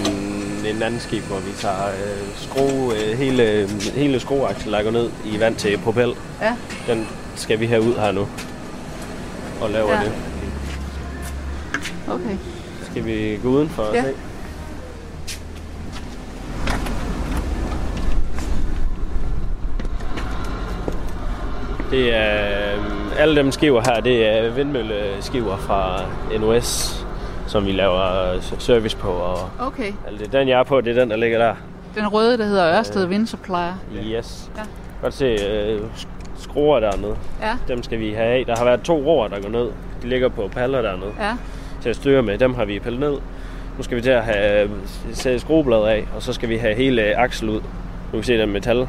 en 0.75 0.83
anden 0.83 0.99
skib, 0.99 1.23
hvor 1.23 1.37
vi 1.39 1.51
tager 1.57 1.87
øh, 1.87 2.27
skrue, 2.35 2.93
øh, 2.95 3.17
hele, 3.17 3.69
hele 3.95 4.19
skrueaksen 4.19 4.71
ned 4.93 5.09
i 5.25 5.39
vand 5.39 5.55
til 5.55 5.77
propel. 5.77 6.13
Ja. 6.41 6.55
Den 6.87 7.07
skal 7.35 7.59
vi 7.59 7.65
have 7.65 7.81
ud 7.81 7.93
her 7.95 8.11
nu. 8.11 8.27
Og 9.61 9.69
laver 9.69 9.91
Ja. 9.91 9.99
det. 9.99 10.11
Okay. 12.07 12.37
Skal 12.91 13.05
vi 13.05 13.39
gå 13.43 13.49
udenfor 13.49 13.83
og 13.83 13.95
Ja. 13.95 14.03
se? 14.03 14.13
Det 21.91 22.15
er, 22.15 22.73
øhm, 22.75 23.09
alle 23.17 23.35
dem 23.35 23.51
skiver 23.51 23.81
her, 23.81 24.01
det 24.01 24.27
er 24.27 24.49
vindmølleskiver 24.51 25.57
fra 25.57 26.01
NOS, 26.39 26.98
som 27.49 27.65
vi 27.65 27.71
laver 27.71 28.31
øh, 28.33 28.41
service 28.59 28.97
på. 28.97 29.07
Og 29.07 29.37
Okay. 29.59 29.91
alt 30.07 30.19
det. 30.19 30.31
Den 30.33 30.47
jeg 30.47 30.59
er 30.59 30.63
på, 30.63 30.81
det 30.81 30.97
er 30.97 30.99
den, 31.01 31.09
der 31.09 31.17
ligger 31.17 31.37
der. 31.37 31.53
Den 31.95 32.07
røde, 32.07 32.37
der 32.37 32.45
hedder 32.45 32.77
Ørsted 32.77 33.07
Wind 33.07 33.27
Supplier. 33.27 33.73
Yes. 34.05 34.51
Ja. 34.57 34.61
Godt 35.01 35.13
se 35.13 35.25
øh, 35.25 35.79
sk- 35.95 36.07
skruer 36.37 36.79
dernede. 36.79 37.15
Ja. 37.41 37.51
Dem 37.67 37.83
skal 37.83 37.99
vi 37.99 38.13
have 38.13 38.27
af. 38.27 38.43
Der 38.47 38.55
har 38.57 38.65
været 38.65 38.81
to 38.81 38.97
roer, 38.97 39.27
der 39.27 39.41
går 39.41 39.49
ned. 39.49 39.69
De 40.03 40.07
ligger 40.09 40.29
på 40.29 40.47
paller 40.53 40.81
dernede 40.81 41.11
Ja. 41.19 41.31
til 41.81 41.89
at 41.89 41.95
styre 41.95 42.21
med. 42.21 42.37
Dem 42.37 42.53
har 42.53 42.65
vi 42.65 42.79
pillet 42.79 42.99
ned. 42.99 43.17
Nu 43.77 43.83
skal 43.83 43.97
vi 43.97 44.01
til 44.01 44.09
at 44.09 44.23
have 44.23 44.69
sætte 45.13 45.39
skruebladet 45.39 45.87
af, 45.87 46.05
og 46.15 46.21
så 46.23 46.33
skal 46.33 46.49
vi 46.49 46.57
have 46.57 46.75
hele 46.75 47.01
aksel 47.17 47.49
ud. 47.49 47.55
Nu 47.55 47.61
kan 48.11 48.19
vi 48.19 48.23
se 48.23 48.37
den 48.37 48.49
metalrør 48.51 48.87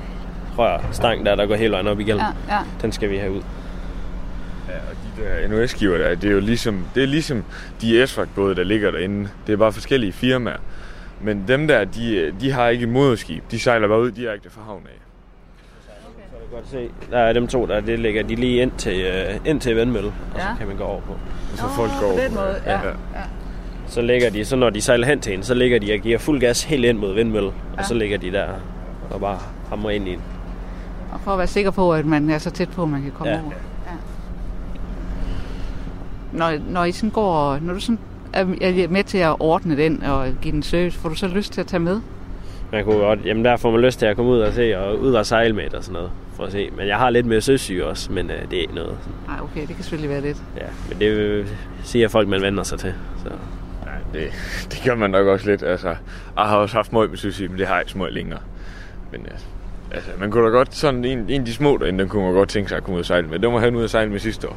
stang 0.92 1.26
der, 1.26 1.34
der 1.34 1.46
går 1.46 1.54
hele 1.54 1.72
vejen 1.72 1.86
op 1.88 2.00
igennem. 2.00 2.22
Ja, 2.48 2.54
ja. 2.54 2.60
Den 2.82 2.92
skal 2.92 3.10
vi 3.10 3.16
have 3.16 3.32
ud. 3.32 3.40
Ja, 4.68 4.74
og 4.74 4.96
de 5.20 5.42
der 5.42 5.48
NOS-skiver 5.48 5.98
der, 5.98 6.14
det 6.14 6.24
er 6.30 6.34
jo 6.34 6.40
ligesom, 6.40 6.84
det 6.94 7.02
er 7.02 7.06
ligesom 7.06 7.44
de 7.80 8.06
s 8.06 8.18
både 8.34 8.54
der 8.54 8.64
ligger 8.64 8.90
derinde. 8.90 9.28
Det 9.46 9.52
er 9.52 9.56
bare 9.56 9.72
forskellige 9.72 10.12
firmaer. 10.12 10.56
Men 11.22 11.44
dem 11.48 11.68
der, 11.68 11.84
de, 11.84 12.32
de 12.40 12.52
har 12.52 12.68
ikke 12.68 12.82
et 12.82 12.88
moderskib. 12.88 13.44
De 13.50 13.58
sejler 13.58 13.88
bare 13.88 14.00
ud 14.00 14.10
direkte 14.10 14.50
fra 14.50 14.60
havnen 14.66 14.86
af. 14.86 14.92
Så 15.82 15.90
kan 16.40 16.58
godt 16.58 16.68
se, 16.70 16.90
der 17.10 17.18
er 17.18 17.32
dem 17.32 17.46
to 17.46 17.66
der, 17.66 17.80
det 17.80 17.98
ligger 17.98 18.22
de 18.22 18.34
lige 18.34 18.62
ind 18.62 18.70
til, 18.78 19.00
øh, 19.00 19.34
ind 19.44 19.60
til 19.60 19.76
vandmølle, 19.76 20.08
og 20.08 20.14
Ja. 20.36 20.40
så 20.40 20.58
kan 20.58 20.66
man 20.68 20.76
gå 20.76 20.84
over 20.84 21.00
på. 21.00 21.16
Så 21.54 21.62
Nå, 21.62 21.68
folk 21.68 21.90
går 22.00 22.12
på 22.12 22.18
den 22.24 22.34
måde, 22.34 22.56
ja. 22.66 22.72
ja. 22.72 22.88
ja. 22.88 23.22
Så 23.88 24.02
ligger 24.02 24.30
de, 24.30 24.44
så 24.44 24.56
når 24.56 24.70
de 24.70 24.80
sejler 24.80 25.06
hen 25.06 25.20
til 25.20 25.34
en, 25.34 25.42
så 25.42 25.54
ligger 25.54 25.78
de 25.78 25.92
og 25.92 25.98
giver 25.98 26.18
fuld 26.18 26.40
gas 26.40 26.64
helt 26.64 26.84
ind 26.84 26.98
mod 26.98 27.14
vindmølle, 27.14 27.48
Ja. 27.74 27.78
og 27.78 27.84
så 27.84 27.94
ligger 27.94 28.18
de 28.18 28.32
der 28.32 28.46
og 29.10 29.20
bare 29.20 29.38
hamrer 29.68 29.90
ind 29.90 30.08
i 30.08 30.12
den. 30.12 30.22
Og 31.12 31.20
for 31.20 31.30
at 31.30 31.38
være 31.38 31.46
sikker 31.46 31.70
på, 31.70 31.92
at 31.94 32.06
man 32.06 32.30
er 32.30 32.38
så 32.38 32.50
tæt 32.50 32.68
på, 32.68 32.82
at 32.82 32.88
man 32.88 33.02
kan 33.02 33.10
komme 33.10 33.32
Ja. 33.32 33.40
over. 33.42 33.52
Når, 36.32 36.52
når 36.68 36.84
I 36.84 36.92
sådan 36.92 37.10
går, 37.10 37.58
når 37.62 37.74
du 37.74 37.80
sådan 37.80 37.98
er 38.32 38.88
med 38.88 39.04
til 39.04 39.18
at 39.18 39.36
ordne 39.40 39.76
den 39.76 40.02
og 40.02 40.26
give 40.42 40.52
den 40.52 40.62
service, 40.62 40.98
får 40.98 41.08
du 41.08 41.14
så 41.14 41.28
lyst 41.28 41.52
til 41.52 41.60
at 41.60 41.66
tage 41.66 41.80
med? 41.80 42.00
Man 42.72 42.84
kunne 42.84 42.98
godt, 42.98 43.18
jamen 43.24 43.44
der 43.44 43.56
får 43.56 43.70
man 43.70 43.80
lyst 43.80 43.98
til 43.98 44.06
at 44.06 44.16
komme 44.16 44.30
ud 44.30 44.40
og 44.40 44.52
se, 44.52 44.78
og 44.78 44.98
ud 44.98 45.12
og 45.12 45.26
sejle 45.26 45.54
med 45.54 45.74
og 45.74 45.84
sådan 45.84 45.92
noget, 45.92 46.10
for 46.36 46.44
at 46.44 46.52
se. 46.52 46.70
Men 46.76 46.86
jeg 46.86 46.96
har 46.96 47.10
lidt 47.10 47.26
mere 47.26 47.40
søsyge 47.40 47.86
også, 47.86 48.12
men 48.12 48.30
øh, 48.30 48.50
det 48.50 48.56
er 48.56 48.60
ikke 48.60 48.74
noget. 48.74 48.98
Nej, 49.26 49.36
okay, 49.42 49.60
det 49.60 49.76
kan 49.76 49.84
selvfølgelig 49.84 50.10
være 50.10 50.20
lidt. 50.20 50.42
Ja, 50.56 50.66
men 50.88 50.98
det 50.98 51.06
øh, 51.06 51.46
siger 51.82 52.08
folk, 52.08 52.28
man 52.28 52.42
vender 52.42 52.62
sig 52.62 52.78
til. 52.78 52.94
Så. 53.22 53.28
Nej, 53.84 53.94
det, 54.12 54.30
det 54.70 54.82
gør 54.84 54.94
man 54.94 55.10
nok 55.10 55.26
også 55.26 55.50
lidt. 55.50 55.62
Altså, 55.62 55.88
jeg 55.88 55.96
har 56.36 56.56
også 56.56 56.76
haft 56.76 56.92
møg 56.92 57.08
med 57.10 57.16
sushi, 57.18 57.48
men 57.48 57.58
det 57.58 57.66
har 57.66 57.74
jeg 57.74 57.82
ikke 57.82 57.92
så 57.92 57.98
møg 57.98 58.12
længere. 58.12 58.40
Men 59.12 59.20
ja, 59.20 59.36
altså, 59.90 60.10
man 60.18 60.30
kunne 60.30 60.44
da 60.44 60.50
godt, 60.50 60.74
sådan 60.74 61.04
en, 61.04 61.18
en 61.28 61.40
af 61.40 61.46
de 61.46 61.54
små 61.54 61.76
derinde, 61.76 61.98
den 61.98 62.08
kunne 62.08 62.24
man 62.24 62.34
godt 62.34 62.48
tænke 62.48 62.68
sig 62.68 62.76
at 62.76 62.84
komme 62.84 62.94
ud 62.94 63.00
og 63.00 63.06
sejle 63.06 63.28
med. 63.28 63.38
Den 63.38 63.52
var 63.52 63.58
han 63.58 63.76
ude 63.76 63.84
at 63.84 63.90
sejle 63.90 64.10
med 64.10 64.18
sidste 64.20 64.48
år. 64.48 64.56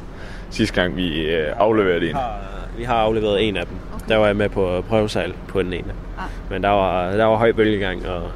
Sidste 0.50 0.80
gang 0.80 0.96
vi 0.96 1.30
øh, 1.30 1.52
afleverede 1.56 2.08
en. 2.08 2.14
har, 2.14 2.40
vi 2.78 2.84
har 2.84 2.94
afleveret 2.94 3.48
en 3.48 3.56
af 3.56 3.66
dem. 3.66 3.76
Okay. 3.94 4.04
Der 4.08 4.16
var 4.16 4.26
jeg 4.26 4.36
med 4.36 4.48
på 4.48 4.84
prøvesejl 4.88 5.34
på 5.48 5.62
den 5.62 5.72
ene. 5.72 5.92
Ah. 6.18 6.24
Men 6.50 6.62
der 6.62 6.68
var, 6.68 7.10
der 7.10 7.24
var 7.24 7.36
høj 7.36 7.52
bølgegang, 7.52 8.08
og 8.08 8.30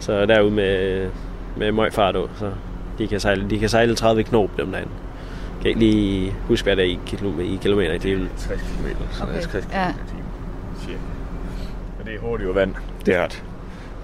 så 0.00 0.26
derude 0.26 0.50
med, 0.50 1.08
med 1.56 1.72
møg 1.72 1.92
fart 1.92 2.14
på, 2.14 2.28
så 2.38 2.50
de 2.98 3.08
kan 3.08 3.20
sejle, 3.20 3.50
de 3.50 3.58
kan 3.58 3.68
sejle 3.68 3.94
30 3.94 4.22
knop 4.22 4.50
dem 4.56 4.70
derinde. 4.72 4.90
Jeg 5.54 5.62
kan 5.62 5.68
ikke 5.68 5.80
lige 5.80 6.34
huske, 6.48 6.64
hvad 6.64 6.76
der 6.76 6.82
er 6.82 6.86
i, 6.86 6.98
kilo, 7.06 7.38
i 7.38 7.58
kilometer 7.62 7.92
i 7.92 7.98
timen. 7.98 8.28
60 8.36 8.60
km. 8.60 8.86
Sådan 9.10 9.34
Okay, 9.34 9.42
60 9.42 9.64
km 9.64 9.70
ja. 9.72 9.88
i 9.88 9.92
timen. 10.08 10.24
Cirka. 10.80 10.98
Og 12.00 12.06
det 12.06 12.14
er 12.14 12.18
hurtigt 12.18 12.54
vand. 12.54 12.74
Det 13.06 13.14
er 13.14 13.26
det. 13.26 13.42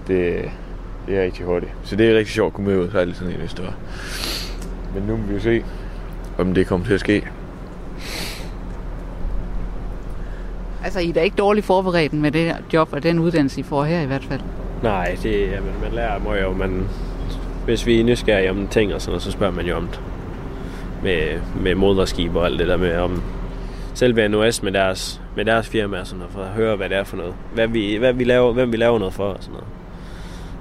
Det, 0.07 0.51
det 1.07 1.17
er 1.17 1.23
rigtig 1.23 1.45
hurtigt. 1.45 1.71
Så 1.83 1.95
det 1.95 2.11
er 2.11 2.17
rigtig 2.17 2.33
sjovt 2.33 2.47
at 2.47 2.53
komme 2.53 2.79
ud 2.79 2.85
og 2.85 2.91
sejle 2.91 3.15
sådan 3.15 3.33
en 3.33 3.39
næste 3.39 3.63
år. 3.63 3.73
Men 4.93 5.03
nu 5.03 5.17
må 5.17 5.23
vi 5.23 5.33
jo 5.33 5.39
se, 5.39 5.63
om 6.37 6.53
det 6.53 6.67
kommer 6.67 6.85
til 6.85 6.93
at 6.93 6.99
ske. 6.99 7.27
Altså, 10.83 10.99
I 10.99 11.09
er 11.09 11.13
da 11.13 11.21
ikke 11.21 11.35
dårligt 11.35 11.65
forberedt 11.65 12.13
med 12.13 12.31
det 12.31 12.41
her 12.41 12.57
job 12.73 12.89
og 12.91 13.03
den 13.03 13.19
uddannelse, 13.19 13.59
I 13.59 13.63
får 13.63 13.83
her 13.83 14.01
i 14.01 14.05
hvert 14.05 14.23
fald. 14.23 14.41
Nej, 14.83 15.17
det, 15.23 15.51
jamen, 15.51 15.73
man 15.83 15.91
lærer 15.91 16.19
må 16.19 16.33
jo, 16.33 16.53
man, 16.53 16.87
hvis 17.65 17.85
vi 17.85 17.99
er 17.99 18.03
nysgerrige 18.03 18.49
om 18.49 18.67
ting 18.67 18.93
og 18.93 19.01
sådan 19.01 19.11
noget, 19.11 19.23
så 19.23 19.31
spørger 19.31 19.53
man 19.53 19.65
jo 19.65 19.75
om 19.75 19.87
det. 19.87 20.01
Med, 21.03 21.39
med 21.61 21.75
moderskib 21.75 22.35
og 22.35 22.45
alt 22.45 22.59
det 22.59 22.67
der 22.67 22.77
med 22.77 22.97
om 22.97 23.23
selve 23.93 24.27
NOS 24.27 24.63
med 24.63 24.71
deres, 24.71 25.21
med 25.35 25.45
deres 25.45 25.67
firma 25.67 25.99
og 25.99 26.07
sådan 26.07 26.19
noget, 26.19 26.33
for 26.33 26.41
at 26.41 26.47
høre, 26.47 26.75
hvad 26.75 26.89
det 26.89 26.97
er 26.97 27.03
for 27.03 27.17
noget. 27.17 27.33
Hvad 27.53 27.67
vi, 27.67 27.95
hvad 27.95 28.13
vi 28.13 28.23
laver, 28.23 28.53
hvem 28.53 28.71
vi 28.71 28.77
laver 28.77 28.99
noget 28.99 29.13
for 29.13 29.23
og 29.23 29.37
sådan 29.39 29.53
noget. 29.53 29.67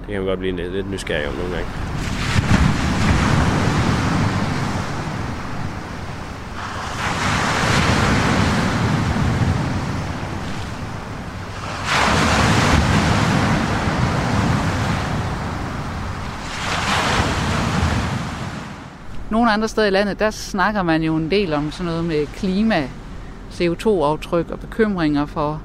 Det 0.07 0.13
kan 0.13 0.21
man 0.21 0.29
godt 0.29 0.39
blive 0.39 0.57
lidt, 0.71 0.91
nysgerrig 0.91 1.29
om 1.29 1.35
nogle 1.35 1.55
gange. 1.55 1.71
Nogle 19.31 19.53
andre 19.53 19.69
steder 19.69 19.87
i 19.87 19.91
landet, 19.91 20.19
der 20.19 20.31
snakker 20.31 20.83
man 20.83 21.03
jo 21.03 21.17
en 21.17 21.31
del 21.31 21.53
om 21.53 21.71
sådan 21.71 21.87
noget 21.87 22.05
med 22.05 22.27
klima, 22.27 22.89
CO2-aftryk 23.51 24.51
og 24.51 24.61
bekymringer 24.61 25.27
for 25.27 25.63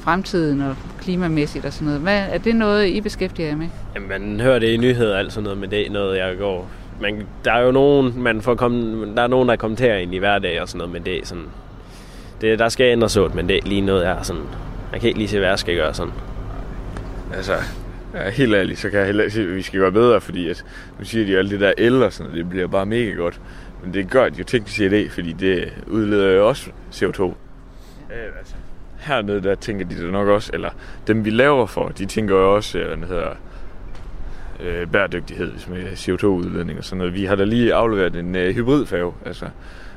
fremtiden 0.00 0.60
og 0.60 0.76
klimamæssigt 1.02 1.64
og 1.64 1.72
sådan 1.72 1.86
noget. 1.86 2.00
Hvad, 2.00 2.26
er 2.30 2.38
det 2.38 2.56
noget, 2.56 2.86
I 2.86 3.00
beskæftiger 3.00 3.48
jer 3.48 3.56
med? 3.56 3.68
Jamen, 3.94 4.08
man 4.08 4.40
hører 4.40 4.58
det 4.58 4.66
i 4.66 4.76
nyheder 4.76 5.12
og 5.12 5.18
alt 5.18 5.32
sådan 5.32 5.44
noget, 5.44 5.58
men 5.58 5.70
det 5.70 5.86
er 5.86 5.90
noget, 5.90 6.18
jeg 6.18 6.36
går... 6.38 6.70
Man, 7.00 7.26
der 7.44 7.52
er 7.52 7.60
jo 7.60 7.70
nogen, 7.70 8.22
man 8.22 8.42
får 8.42 8.54
komme, 8.54 9.06
der 9.14 9.22
er 9.22 9.26
nogen, 9.26 9.48
der 9.48 9.56
kommenterer 9.56 9.98
ind 9.98 10.14
i 10.14 10.18
hverdag 10.18 10.62
og 10.62 10.68
sådan 10.68 10.78
noget, 10.78 10.92
men 10.92 11.04
det 11.04 11.16
er 11.16 11.26
sådan... 11.26 11.44
det, 12.40 12.58
der 12.58 12.68
skal 12.68 12.92
ændres 12.92 13.16
ud, 13.16 13.28
men 13.28 13.48
det 13.48 13.56
er 13.56 13.60
lige 13.64 13.80
noget, 13.80 14.04
jeg 14.04 14.12
er 14.12 14.22
sådan... 14.22 14.42
Jeg 14.92 15.00
kan 15.00 15.08
ikke 15.08 15.18
lige 15.18 15.28
se, 15.28 15.38
hvad 15.38 15.48
jeg 15.48 15.58
skal 15.58 15.76
gøre 15.76 15.94
sådan. 15.94 16.12
Altså, 17.34 17.54
ja, 18.14 18.30
helt 18.30 18.54
ærligt, 18.54 18.78
så 18.78 18.90
kan 18.90 18.98
jeg 18.98 19.06
heller 19.06 19.24
ikke 19.24 19.34
se, 19.34 19.42
at 19.42 19.56
vi 19.56 19.62
skal 19.62 19.80
gøre 19.80 19.92
bedre, 19.92 20.20
fordi 20.20 20.48
at, 20.48 20.64
nu 20.98 21.04
siger 21.04 21.26
de 21.26 21.32
jo 21.32 21.38
alt 21.38 21.50
det 21.50 21.60
der 21.60 21.72
el 21.78 22.02
og 22.02 22.12
sådan 22.12 22.30
noget, 22.30 22.44
det 22.44 22.50
bliver 22.50 22.66
bare 22.66 22.86
mega 22.86 23.10
godt. 23.10 23.40
Men 23.84 23.94
det 23.94 24.10
gør 24.10 24.28
de 24.28 24.38
jo 24.38 24.44
teknisk 24.44 24.76
set 24.76 24.92
ikke, 24.92 25.12
fordi 25.12 25.32
det 25.32 25.72
udleder 25.86 26.28
jo 26.28 26.48
også 26.48 26.70
CO2. 26.92 27.22
Ja, 28.10 28.38
altså, 28.38 28.54
hernede, 29.02 29.42
der 29.42 29.54
tænker 29.54 29.86
de 29.86 29.94
det 29.94 30.12
nok 30.12 30.28
også, 30.28 30.50
eller 30.54 30.70
dem 31.06 31.24
vi 31.24 31.30
laver 31.30 31.66
for, 31.66 31.88
de 31.88 32.06
tænker 32.06 32.34
jo 32.34 32.54
også, 32.54 32.78
øh, 32.78 32.86
hvad 32.86 32.96
det 32.96 33.08
hedder, 33.08 33.34
øh, 34.60 34.86
bæredygtighed 34.86 35.52
med 35.68 35.92
CO2-udledning 35.92 36.78
og 36.78 36.84
sådan 36.84 36.98
noget. 36.98 37.14
Vi 37.14 37.24
har 37.24 37.34
da 37.36 37.44
lige 37.44 37.74
afleveret 37.74 38.16
en 38.16 38.36
øh, 38.36 38.54
hybridfærge, 38.54 39.12
altså, 39.26 39.46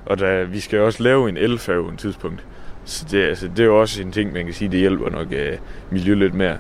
og 0.06 0.20
da, 0.20 0.43
vi 0.43 0.60
skal 0.60 0.80
også 0.80 1.03
lave 1.03 1.30
en 1.30 1.38
elfærge 1.38 1.89
en 1.89 1.97
tidspunkt. 1.97 2.45
Så 2.86 3.06
det, 3.12 3.24
altså, 3.24 3.47
det 3.47 3.60
er 3.60 3.66
jo 3.66 3.82
også 3.82 4.01
en 4.01 4.12
ting, 4.12 4.34
man 4.34 4.45
kan 4.45 4.53
sige, 4.53 4.72
det 4.72 4.80
hjælper 4.80 5.10
nok 5.10 5.28
øh, 5.32 5.58
miljø 5.89 6.14
lidt 6.14 6.34
mere. 6.34 6.58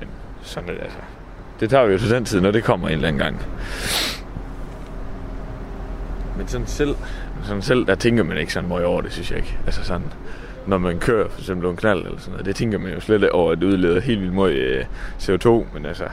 Men 0.00 0.08
sådan 0.42 0.68
er 0.68 0.72
det 0.72 0.82
altså. 0.82 0.98
Det 1.60 1.70
tager 1.70 1.86
vi 1.86 1.92
jo 1.92 1.98
til 1.98 2.10
den 2.10 2.24
tid, 2.24 2.40
når 2.40 2.50
det 2.50 2.64
kommer 2.64 2.88
en 2.88 2.94
eller 2.94 3.08
anden 3.08 3.22
gang. 3.22 3.42
Men 6.36 6.48
sådan 6.48 6.66
selv, 6.66 6.96
sådan 7.44 7.62
selv 7.62 7.86
der 7.86 7.94
tænker 7.94 8.22
man 8.22 8.38
ikke 8.38 8.52
sådan 8.52 8.68
meget 8.68 8.84
over 8.84 9.00
det, 9.00 9.12
synes 9.12 9.30
jeg 9.30 9.38
ikke. 9.38 9.58
Altså 9.66 9.84
sådan, 9.84 10.12
når 10.66 10.78
man 10.78 10.98
kører 10.98 11.28
for 11.28 11.40
eksempel 11.40 11.70
en 11.70 11.76
knald 11.76 12.04
eller 12.04 12.18
sådan 12.18 12.32
noget, 12.32 12.46
det 12.46 12.56
tænker 12.56 12.78
man 12.78 12.92
jo 12.92 13.00
slet 13.00 13.14
ikke 13.14 13.34
over, 13.34 13.52
at 13.52 13.58
det 13.58 13.66
udleder 13.66 14.00
helt 14.00 14.20
vildt 14.20 14.34
meget 14.34 14.54
øh, 14.54 14.84
CO2, 15.20 15.48
men 15.74 15.86
altså, 15.86 16.04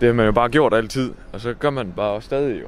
det 0.00 0.06
har 0.06 0.14
man 0.14 0.26
jo 0.26 0.32
bare 0.32 0.48
gjort 0.48 0.74
altid, 0.74 1.12
og 1.32 1.40
så 1.40 1.54
gør 1.54 1.70
man 1.70 1.92
bare 1.96 2.10
også 2.10 2.26
stadig 2.26 2.60
jo. 2.62 2.66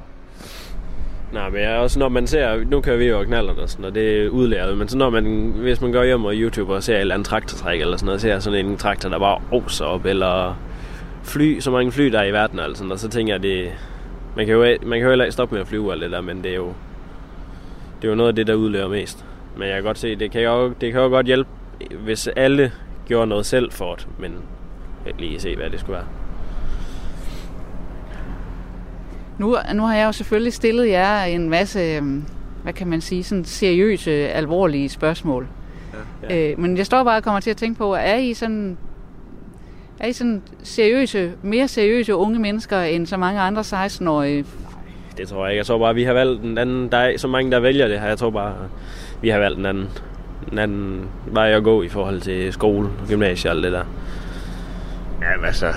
Nej, 1.33 1.49
men 1.49 1.61
jeg 1.61 1.77
også 1.77 1.99
når 1.99 2.09
man 2.09 2.27
ser, 2.27 2.63
nu 2.63 2.81
kører 2.81 2.97
vi 2.97 3.05
jo 3.05 3.23
knaller 3.23 3.53
og 3.53 3.69
sådan, 3.69 3.85
og 3.85 3.95
det 3.95 4.23
er 4.23 4.29
udlæret, 4.29 4.77
men 4.77 4.87
så 4.87 4.97
når 4.97 5.09
man, 5.09 5.53
hvis 5.57 5.81
man 5.81 5.91
går 5.91 6.03
hjem 6.03 6.25
og 6.25 6.33
YouTube 6.35 6.73
og 6.73 6.83
ser 6.83 6.95
et 6.95 7.01
eller 7.01 7.13
andet 7.13 7.27
traktortræk 7.27 7.81
eller 7.81 7.97
sådan 7.97 8.05
noget, 8.05 8.21
ser 8.21 8.39
sådan 8.39 8.65
en 8.65 8.77
traktor, 8.77 9.09
der 9.09 9.19
bare 9.19 9.41
oser 9.51 9.85
op, 9.85 10.05
eller 10.05 10.59
fly, 11.23 11.59
så 11.59 11.71
mange 11.71 11.91
fly, 11.91 12.05
der 12.05 12.19
er 12.19 12.25
i 12.25 12.33
verden, 12.33 12.59
altså, 12.59 12.85
og 12.85 12.99
så 12.99 13.09
tænker 13.09 13.33
jeg, 13.33 13.43
det, 13.43 13.71
man 14.35 14.45
kan 14.45 14.55
jo, 14.55 14.61
man 14.61 14.99
kan 14.99 15.01
jo 15.01 15.09
heller 15.09 15.25
ikke 15.25 15.33
stoppe 15.33 15.55
med 15.55 15.61
at 15.61 15.67
flyve 15.67 15.91
alt 15.91 16.01
det 16.01 16.11
der, 16.11 16.21
men 16.21 16.43
det 16.43 16.51
er 16.51 16.55
jo, 16.55 16.73
det 18.01 18.07
er 18.07 18.09
jo 18.09 18.15
noget 18.15 18.29
af 18.29 18.35
det, 18.35 18.47
der 18.47 18.53
udlærer 18.53 18.87
mest. 18.87 19.25
Men 19.57 19.67
jeg 19.67 19.75
kan 19.75 19.83
godt 19.83 19.97
se, 19.97 20.15
det 20.15 20.31
kan 20.31 20.41
jo, 20.41 20.69
det 20.69 20.91
kan 20.91 21.01
jo 21.01 21.07
godt 21.07 21.25
hjælpe, 21.25 21.49
hvis 22.03 22.27
alle 22.27 22.71
gjorde 23.07 23.27
noget 23.27 23.45
selv 23.45 23.71
for 23.71 23.95
det, 23.95 24.07
men 24.19 24.31
jeg 25.05 25.13
kan 25.13 25.21
lige 25.21 25.39
se, 25.39 25.55
hvad 25.55 25.69
det 25.69 25.79
skulle 25.79 25.93
være. 25.93 26.07
Nu, 29.37 29.57
nu 29.73 29.83
har 29.83 29.95
jeg 29.95 30.05
jo 30.05 30.11
selvfølgelig 30.11 30.53
stillet 30.53 30.89
jer 30.89 31.23
en 31.23 31.49
masse, 31.49 31.79
øhm, 31.79 32.25
hvad 32.63 32.73
kan 32.73 32.87
man 32.87 33.01
sige, 33.01 33.23
sådan 33.23 33.45
seriøse, 33.45 34.11
alvorlige 34.11 34.89
spørgsmål. 34.89 35.47
Ja. 36.29 36.51
Øh, 36.51 36.59
men 36.59 36.77
jeg 36.77 36.85
står 36.85 37.03
bare 37.03 37.17
og 37.17 37.23
kommer 37.23 37.39
til 37.39 37.49
at 37.49 37.57
tænke 37.57 37.77
på, 37.77 37.93
er 37.93 38.15
I 38.15 38.33
sådan, 38.33 38.77
er 39.99 40.07
I 40.07 40.13
sådan 40.13 40.41
seriøse, 40.63 41.31
mere 41.41 41.67
seriøse 41.67 42.15
unge 42.15 42.39
mennesker 42.39 42.81
end 42.81 43.05
så 43.05 43.17
mange 43.17 43.39
andre 43.39 43.61
16-årige? 43.61 44.45
Det 45.17 45.27
tror 45.27 45.45
jeg 45.45 45.53
ikke. 45.53 45.57
Jeg 45.57 45.65
tror 45.65 45.77
bare, 45.77 45.95
vi 45.95 46.03
har 46.03 46.13
valgt 46.13 46.43
en 46.43 46.57
anden... 46.57 46.91
Der 46.91 46.97
er 46.97 47.17
så 47.17 47.27
mange, 47.27 47.51
der 47.51 47.59
vælger 47.59 47.87
det 47.87 47.99
her. 47.99 48.07
Jeg 48.07 48.17
tror 48.17 48.29
bare, 48.29 48.55
vi 49.25 49.29
har 49.29 49.39
valgt 49.39 49.59
en 49.59 49.65
anden, 49.65 49.89
en 50.51 50.57
anden 50.57 51.09
vej 51.27 51.51
at 51.51 51.63
gå 51.63 51.83
i 51.83 51.89
forhold 51.89 52.21
til 52.21 52.53
skole, 52.53 52.89
gymnasie 53.07 53.51
og 53.51 53.55
alt 53.55 53.63
det 53.63 53.71
der. 53.71 53.83
Ja, 55.21 55.45
altså, 55.45 55.67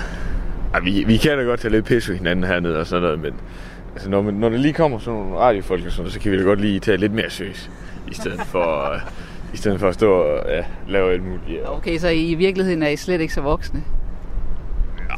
ja, 0.74 0.80
vi, 0.80 1.04
vi 1.06 1.16
kan 1.16 1.38
da 1.38 1.44
godt 1.44 1.60
tage 1.60 1.72
lidt 1.72 1.84
pisse 1.84 2.14
hinanden 2.16 2.44
hernede 2.44 2.80
og 2.80 2.86
sådan 2.86 3.02
noget, 3.02 3.18
men 3.20 3.34
altså, 3.92 4.10
når, 4.10 4.22
man, 4.22 4.34
når 4.34 4.48
der 4.48 4.56
lige 4.56 4.72
kommer 4.74 4.98
sådan 4.98 5.20
nogle 5.20 5.36
radiofolk 5.36 5.86
og 5.86 5.92
sådan 5.92 6.02
noget, 6.02 6.12
så 6.12 6.20
kan 6.20 6.32
vi 6.32 6.38
da 6.38 6.42
godt 6.42 6.60
lige 6.60 6.80
tage 6.80 6.96
lidt 6.96 7.12
mere 7.12 7.30
seriøst, 7.30 7.70
i 8.10 8.14
stedet 8.14 8.40
for, 8.40 8.94
uh, 8.94 9.00
i 9.54 9.56
stedet 9.56 9.80
for 9.80 9.88
at 9.88 9.94
stå 9.94 10.12
og 10.12 10.48
ja, 10.48 10.64
lave 10.88 11.12
alt 11.12 11.24
muligt. 11.24 11.60
Ja. 11.62 11.76
Okay, 11.76 11.98
så 11.98 12.08
i 12.08 12.34
virkeligheden 12.34 12.82
er 12.82 12.88
I 12.88 12.96
slet 12.96 13.20
ikke 13.20 13.34
så 13.34 13.40
voksne? 13.40 13.84
Ja. 14.98 15.14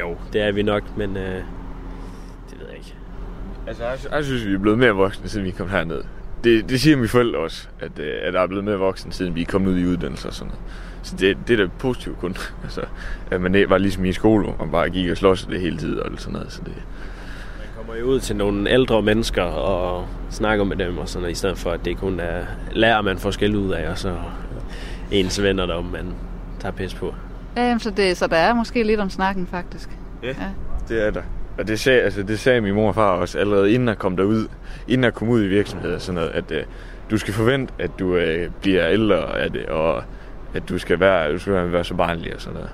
Jo, 0.00 0.16
det 0.32 0.42
er 0.42 0.52
vi 0.52 0.62
nok, 0.62 0.82
men 0.96 1.10
uh, 1.10 1.16
det 1.16 2.58
ved 2.58 2.66
jeg 2.68 2.76
ikke. 2.76 2.94
Altså, 3.66 3.84
jeg, 3.84 3.98
jeg 4.12 4.24
synes, 4.24 4.46
vi 4.46 4.54
er 4.54 4.58
blevet 4.58 4.78
mere 4.78 4.92
voksne, 4.92 5.28
siden 5.28 5.46
vi 5.46 5.50
kom 5.50 5.68
herned. 5.68 6.02
Det, 6.46 6.68
det 6.68 6.80
siger 6.80 6.96
mine 6.96 7.08
forældre 7.08 7.38
også, 7.38 7.68
at, 7.80 7.98
øh, 7.98 8.14
at 8.22 8.32
der 8.32 8.40
er 8.40 8.46
blevet 8.46 8.64
mere 8.64 8.76
voksne, 8.76 9.12
siden 9.12 9.34
vi 9.34 9.42
er 9.42 9.46
kommet 9.46 9.72
ud 9.72 9.78
i 9.78 9.86
uddannelse 9.86 10.28
og 10.28 10.34
sådan 10.34 10.48
noget. 10.48 10.62
Så 11.02 11.16
det, 11.16 11.36
det 11.48 11.60
er 11.60 11.64
da 11.64 11.72
positivt 11.78 12.18
kun. 12.18 12.36
altså, 12.64 12.80
at 13.30 13.40
man 13.40 13.64
var 13.68 13.78
ligesom 13.78 14.04
i 14.04 14.12
skole, 14.12 14.44
hvor 14.44 14.56
man 14.58 14.70
bare 14.70 14.90
gik 14.90 15.10
og 15.10 15.16
slås 15.16 15.44
det 15.44 15.60
hele 15.60 15.78
tiden 15.78 15.98
og 15.98 16.10
sådan 16.18 16.32
noget. 16.32 16.52
Så 16.52 16.60
det... 16.64 16.74
Man 17.58 17.66
kommer 17.76 17.94
jo 17.94 18.04
ud 18.04 18.20
til 18.20 18.36
nogle 18.36 18.70
ældre 18.70 19.02
mennesker 19.02 19.42
og 19.42 20.08
snakker 20.30 20.64
med 20.64 20.76
dem 20.76 20.98
og 20.98 21.08
sådan 21.08 21.22
noget, 21.22 21.32
i 21.32 21.38
stedet 21.38 21.58
for 21.58 21.70
at 21.70 21.84
det 21.84 21.96
kun 21.96 22.20
er 22.20 22.44
lærer, 22.72 23.02
man 23.02 23.18
får 23.18 23.30
skæld 23.30 23.56
ud 23.56 23.72
af, 23.72 23.90
og 23.90 23.98
så 23.98 24.16
ens 25.10 25.42
venner 25.42 25.66
der, 25.66 25.80
man 25.80 26.14
tager 26.60 26.72
pis 26.72 26.94
på. 26.94 27.14
Ja, 27.56 27.78
så, 27.78 27.90
det, 27.90 28.16
så 28.16 28.26
der 28.26 28.36
er 28.36 28.54
måske 28.54 28.82
lidt 28.82 29.00
om 29.00 29.10
snakken 29.10 29.46
faktisk. 29.46 29.88
Ja, 30.22 30.28
ja. 30.28 30.34
det 30.88 31.06
er 31.06 31.10
der. 31.10 31.22
Og 31.58 31.68
det 31.68 31.80
sagde, 31.80 32.02
altså, 32.02 32.22
det 32.22 32.38
sagde 32.38 32.60
min 32.60 32.74
mor 32.74 32.88
og 32.88 32.94
far 32.94 33.10
også 33.10 33.38
allerede 33.38 33.72
inden 33.72 33.88
jeg 33.88 33.98
kom 33.98 34.16
derud, 34.16 34.48
inden 34.88 35.04
jeg 35.04 35.14
kom 35.14 35.28
ud 35.28 35.44
i 35.44 35.46
virksomheden 35.46 35.94
og 35.94 36.00
sådan 36.00 36.14
noget, 36.14 36.30
at 36.30 36.52
øh, 36.52 36.64
du 37.10 37.18
skal 37.18 37.34
forvente, 37.34 37.74
at 37.78 37.90
du 37.98 38.16
øh, 38.16 38.50
bliver 38.60 38.88
ældre 38.88 39.40
af 39.40 39.52
det, 39.52 39.60
øh, 39.68 39.76
og 39.76 40.02
at 40.54 40.68
du 40.68 40.78
skal 40.78 41.00
være, 41.00 41.32
du 41.32 41.38
skal 41.38 41.72
være 41.72 41.84
så 41.84 41.94
barnlig 41.94 42.34
og 42.34 42.40
sådan 42.40 42.54
noget. 42.54 42.70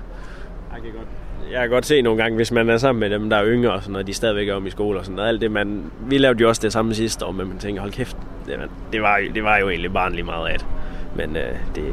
Jeg 0.73 0.81
kan 0.81 0.91
godt 0.91 1.07
jeg 1.51 1.61
kan 1.61 1.69
godt 1.69 1.85
se 1.85 2.01
nogle 2.01 2.23
gange, 2.23 2.35
hvis 2.35 2.51
man 2.51 2.69
er 2.69 2.77
sammen 2.77 2.99
med 2.99 3.09
dem, 3.09 3.29
der 3.29 3.37
er 3.37 3.45
yngre 3.45 3.71
og 3.71 3.81
sådan 3.81 3.91
noget, 3.91 4.07
de 4.07 4.13
stadigvæk 4.13 4.47
er 4.47 4.53
om 4.53 4.67
i 4.67 4.69
skole 4.69 4.99
og 4.99 5.05
sådan 5.05 5.15
noget. 5.15 5.29
Alt 5.29 5.41
det, 5.41 5.51
man, 5.51 5.91
vi 6.07 6.17
lavede 6.17 6.41
jo 6.41 6.47
også 6.47 6.61
det 6.61 6.73
samme 6.73 6.93
sidste 6.93 7.25
år, 7.25 7.31
men 7.31 7.47
man 7.47 7.57
tænker, 7.57 7.81
hold 7.81 7.91
kæft, 7.91 8.17
det, 8.45 8.59
det, 8.93 9.01
var, 9.01 9.21
det 9.33 9.43
var 9.43 9.57
jo 9.57 9.69
egentlig 9.69 9.93
barnlig 9.93 10.25
meget 10.25 10.49
af 10.49 10.59
det. 10.59 10.67
Men 11.15 11.35
øh, 11.35 11.43
det, 11.75 11.83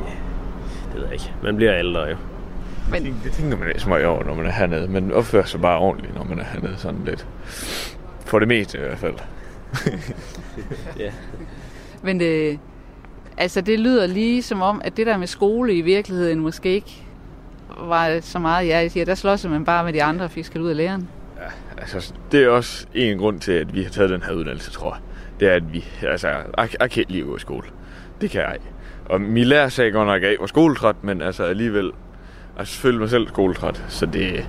det 0.93 0.95
ved 0.95 1.05
jeg 1.05 1.13
ikke. 1.13 1.33
Man 1.43 1.57
bliver 1.57 1.79
ældre 1.79 2.01
jo. 2.01 2.17
Men... 2.91 3.05
Det, 3.05 3.15
det 3.25 3.33
tænker 3.33 3.57
man 3.57 3.69
ikke 3.69 3.81
så 3.81 3.89
meget 3.89 4.07
over, 4.07 4.25
når 4.25 4.35
man 4.35 4.47
er 4.47 4.51
hernede. 4.51 4.89
Man 4.89 5.13
opfører 5.13 5.45
sig 5.45 5.61
bare 5.61 5.79
ordentligt, 5.79 6.15
når 6.15 6.25
man 6.25 6.39
er 6.39 6.45
hernede 6.45 6.77
sådan 6.77 7.01
lidt. 7.05 7.27
For 8.27 8.39
det 8.39 8.49
meste 8.49 8.79
i 8.79 8.81
hvert 8.81 8.99
fald. 8.99 9.15
ja. 11.05 11.13
Men 12.03 12.21
det, 12.21 12.59
altså 13.37 13.61
det 13.61 13.81
lyder 13.81 14.07
lige 14.07 14.43
som 14.43 14.63
om, 14.63 14.81
at 14.85 14.97
det 14.97 15.07
der 15.07 15.17
med 15.17 15.27
skole 15.27 15.75
i 15.75 15.81
virkeligheden 15.81 16.41
måske 16.41 16.69
ikke 16.69 17.07
var 17.79 18.21
så 18.21 18.39
meget, 18.39 18.69
ja, 18.69 18.79
jeg 18.79 18.91
siger, 18.91 19.05
der 19.05 19.15
slås 19.15 19.47
man 19.47 19.65
bare 19.65 19.85
med 19.85 19.93
de 19.93 20.03
andre 20.03 20.25
og 20.25 20.31
fik 20.31 20.45
skal 20.45 20.61
ud 20.61 20.71
af 20.71 20.77
læreren. 20.77 21.09
Ja, 21.37 21.81
altså 21.81 22.15
det 22.33 22.45
er 22.45 22.49
også 22.49 22.87
en 22.95 23.19
grund 23.19 23.41
til, 23.41 23.53
at 23.53 23.75
vi 23.75 23.83
har 23.83 23.91
taget 23.91 24.11
den 24.11 24.23
her 24.23 24.33
uddannelse, 24.33 24.71
tror 24.71 24.95
jeg. 24.95 25.01
Det 25.41 25.49
er, 25.49 25.53
at 25.55 25.73
vi, 25.73 25.85
altså, 26.03 26.29
jeg, 26.29 26.45
jeg 26.81 26.91
kan 26.91 27.01
ikke 27.01 27.13
lide 27.13 27.23
at 27.23 27.29
gå 27.29 27.37
i 27.37 27.41
skole. 27.41 27.67
Det 28.21 28.31
kan 28.31 28.41
jeg 28.41 28.53
ikke. 28.55 28.67
Og 29.05 29.21
min 29.21 29.45
lærer 29.45 29.69
sagde 29.69 29.91
godt 29.91 30.07
nok, 30.07 30.23
at 30.23 30.31
jeg 30.31 30.37
var 30.41 30.47
skoletræt, 30.47 30.97
men 31.03 31.23
altså 31.23 31.45
alligevel, 31.45 31.93
jeg 32.61 32.69
føler 32.69 32.99
mig 32.99 33.11
selv 33.11 33.29
skoletræt, 33.29 33.85
så 33.89 34.07
det, 34.07 34.49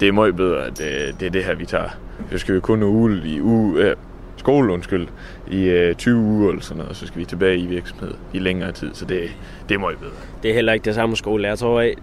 det 0.00 0.08
er 0.08 0.12
meget 0.12 0.36
bedre, 0.36 0.64
at 0.64 0.78
det, 0.78 1.20
det 1.20 1.26
er 1.26 1.30
det 1.30 1.44
her, 1.44 1.54
vi 1.54 1.66
tager. 1.66 1.88
Så 2.32 2.38
skal 2.38 2.54
vi 2.54 2.60
kun 2.60 2.82
uge 2.82 3.22
i 3.24 3.40
uge, 3.40 3.82
øh, 3.82 3.96
skole, 4.36 4.72
undskyld, 4.72 5.08
i 5.50 5.62
øh, 5.62 5.94
20 5.94 6.16
uger 6.16 6.50
eller 6.50 6.62
sådan 6.62 6.76
noget, 6.76 6.90
og 6.90 6.96
så 6.96 7.06
skal 7.06 7.20
vi 7.20 7.24
tilbage 7.24 7.58
i 7.58 7.66
virksomhed 7.66 8.14
i 8.32 8.38
længere 8.38 8.72
tid, 8.72 8.90
så 8.94 9.04
det, 9.04 9.20
det 9.68 9.74
er 9.74 9.78
meget 9.78 9.98
bedre. 9.98 10.12
Det 10.42 10.50
er 10.50 10.54
heller 10.54 10.72
ikke 10.72 10.84
det 10.84 10.94
samme 10.94 11.16
skole. 11.16 11.48
Jeg 11.48 11.58
tror, 11.58 11.80
at 11.80 11.94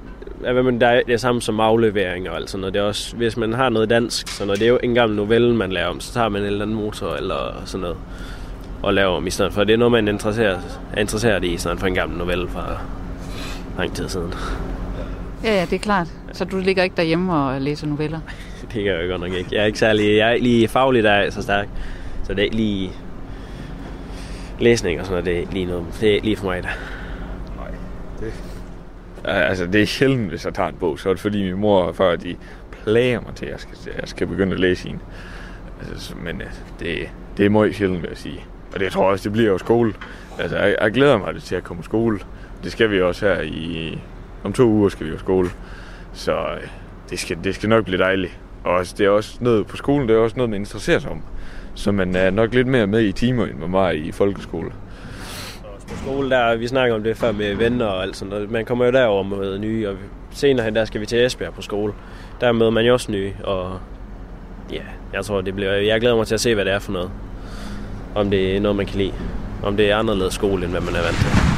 det 0.42 0.84
er 0.84 1.02
det 1.08 1.22
samme 1.22 1.42
som 1.42 1.60
aflevering 1.60 2.30
og 2.30 2.36
alt 2.36 2.50
sådan 2.50 2.62
noget. 2.62 2.74
Det 2.74 2.80
er 2.80 2.84
også, 2.84 3.16
hvis 3.16 3.38
man 3.38 3.54
har 3.54 3.70
noget 3.70 3.90
dansk, 3.90 4.28
så 4.28 4.46
når 4.46 4.54
det 4.54 4.64
er 4.64 4.68
jo 4.68 4.80
en 4.84 4.96
gammel 4.96 5.16
novelle, 5.16 5.56
man 5.56 5.72
laver 5.72 5.88
om, 5.88 6.00
så 6.00 6.14
tager 6.14 6.30
man 6.30 6.42
en 6.42 6.48
eller 6.48 6.62
anden 6.62 6.76
motor 6.76 7.14
eller 7.14 7.62
sådan 7.66 7.82
noget 7.82 7.98
og 8.84 8.94
laver 8.94 9.16
om 9.16 9.28
i 9.28 9.30
stedet 9.30 9.54
for. 9.54 9.64
Det 9.64 9.74
er 9.74 9.78
noget, 9.78 9.92
man 9.92 10.08
interesserer, 10.08 10.56
interesseret, 10.56 10.94
er 10.94 11.00
interesseret 11.00 11.44
i, 11.44 11.58
sådan 11.58 11.78
for 11.78 11.88
en 11.88 11.94
gammel 11.94 12.18
novelle 12.18 12.48
fra 12.48 12.78
lang 13.78 13.96
tid 13.96 14.10
siden. 14.10 14.34
Ja, 15.44 15.54
ja, 15.54 15.62
det 15.62 15.74
er 15.74 15.80
klart. 15.80 16.08
Så 16.32 16.46
du 16.46 16.58
ligger 16.58 16.84
ikke 16.84 16.96
derhjemme 16.96 17.36
og 17.36 17.62
læser 17.62 17.88
noveller? 17.88 18.20
det 18.74 18.84
gør 18.84 19.00
jeg 19.00 19.10
godt 19.10 19.22
nok 19.22 19.32
ikke. 19.32 19.50
Jeg 19.52 19.62
er 19.62 19.66
ikke 19.66 19.80
særlig, 19.80 20.18
jeg 20.18 20.28
er 20.28 20.32
ikke 20.32 20.48
lige 20.48 20.68
faglig, 20.68 21.04
der 21.04 21.12
er 21.12 21.30
så 21.30 21.42
stærk. 21.42 21.68
Så 22.24 22.34
det 22.34 22.40
er 22.40 22.44
ikke 22.44 22.56
lige 22.56 22.92
læsning 24.60 25.00
og 25.00 25.06
sådan 25.06 25.14
noget, 25.14 25.26
det 25.26 25.36
er 25.36 25.40
ikke 25.40 25.54
lige, 25.54 25.66
noget, 25.66 25.86
det 26.02 26.10
er 26.10 26.14
ikke 26.14 26.26
lige 26.26 26.38
for 26.38 26.46
mig 26.46 26.64
der. 26.64 26.70
Nej, 27.58 27.72
det... 28.20 28.34
Altså, 29.26 29.66
det 29.66 29.82
er 29.82 29.86
sjældent, 29.86 30.30
hvis 30.30 30.46
jeg 30.46 30.54
tager 30.54 30.70
en 30.70 30.76
bog, 30.76 31.00
så 31.00 31.10
er 31.10 31.14
det 31.14 31.22
fordi 31.22 31.44
min 31.44 31.62
mor 31.62 31.82
og 31.82 31.96
far, 31.96 32.16
de 32.16 32.36
plager 32.72 33.22
mig 33.22 33.36
til, 33.36 33.46
at 33.46 33.52
jeg 33.52 33.60
skal, 33.60 33.78
jeg 34.00 34.08
skal 34.08 34.28
begynde 34.28 34.54
at 34.54 34.60
læse 34.60 34.90
en. 34.90 35.02
Altså, 35.90 36.14
men 36.24 36.42
det, 36.80 37.10
det 37.38 37.46
er 37.46 37.50
meget 37.50 37.76
sjældent, 37.76 38.02
vil 38.02 38.10
jeg 38.10 38.18
sige. 38.18 38.46
Og 38.74 38.80
det 38.80 38.92
tror 38.92 39.04
jeg 39.04 39.12
også, 39.12 39.24
det 39.24 39.34
bliver 39.34 39.52
jo 39.52 39.58
skole. 39.58 39.94
Altså, 40.40 40.58
jeg, 40.58 40.76
jeg 40.82 40.92
glæder 40.92 41.18
mig 41.18 41.42
til 41.42 41.56
at 41.56 41.64
komme 41.64 41.82
i 41.82 41.84
skole. 41.84 42.20
Det 42.64 42.72
skal 42.72 42.92
vi 42.92 43.02
også 43.02 43.26
her 43.26 43.42
i... 43.42 44.00
Om 44.44 44.54
to 44.54 44.64
uger 44.64 44.90
skal 44.90 45.06
vi 45.06 45.12
jo 45.12 45.18
skole. 45.18 45.50
Så 46.14 46.32
øh, 46.32 46.68
det 47.10 47.20
skal, 47.20 47.38
det 47.44 47.56
skal 47.56 47.70
nok 47.70 47.86
blive 47.86 48.00
dejligt. 48.00 48.40
Og 48.64 48.78
altså, 48.78 48.96
det 48.98 49.06
er 49.06 49.10
også 49.10 49.38
noget 49.40 49.68
på 49.68 49.78
skolen, 49.78 50.10
det 50.10 50.16
er 50.16 50.20
også 50.20 50.36
noget, 50.38 50.50
man 50.50 50.60
interesserer 50.60 51.00
sig 51.00 51.12
om. 51.12 51.22
Så 51.76 51.92
man 51.92 52.16
er 52.16 52.30
nok 52.30 52.54
lidt 52.54 52.68
mere 52.68 52.88
med 52.88 53.02
i 53.02 53.12
timer, 53.12 53.46
end 53.46 53.58
man 53.58 53.74
var 53.74 53.92
i 53.92 54.12
folkeskole. 54.12 54.72
På 55.88 55.98
skole, 56.04 56.30
der, 56.30 56.56
vi 56.56 56.68
snakker 56.68 56.96
om 56.96 57.04
det 57.04 57.18
før 57.18 57.32
med 57.32 57.56
venner 57.56 57.86
og 57.86 58.04
alt 58.04 58.16
sådan 58.16 58.30
noget. 58.30 58.52
Man 58.52 58.66
kommer 58.66 58.86
jo 58.86 58.92
derover 58.92 59.24
med 59.24 59.60
nye, 59.60 59.90
og 59.90 59.96
senere 60.32 60.66
hen, 60.66 60.76
der 60.76 60.86
skal 60.86 61.02
vi 61.02 61.06
til 61.06 61.26
Esbjerg 61.26 61.54
på 61.54 61.62
skole. 61.62 61.94
Der 62.42 62.52
møder 62.52 62.72
man 62.72 62.86
jo 62.86 62.94
også 62.94 63.12
nye, 63.12 63.34
og 63.44 63.80
ja, 64.72 64.82
jeg 65.14 65.26
tror, 65.26 65.42
det 65.42 65.56
bliver... 65.56 65.72
Jeg 65.72 66.00
glæder 66.00 66.16
mig 66.16 66.28
til 66.28 66.34
at 66.34 66.42
se, 66.42 66.56
hvad 66.56 66.66
det 66.66 66.74
er 66.74 66.80
for 66.80 66.92
noget. 66.92 67.12
Om 68.16 68.30
det 68.30 68.56
er 68.56 68.60
noget, 68.60 68.76
man 68.76 68.86
kan 68.86 68.98
lide. 68.98 69.14
om 69.64 69.78
det 69.78 69.92
er 69.92 69.98
anderledes 69.98 70.34
skole, 70.34 70.64
end 70.64 70.72
hvad 70.72 70.82
man 70.82 70.96
er 70.96 71.02
vant 71.02 71.16
til. 71.18 71.53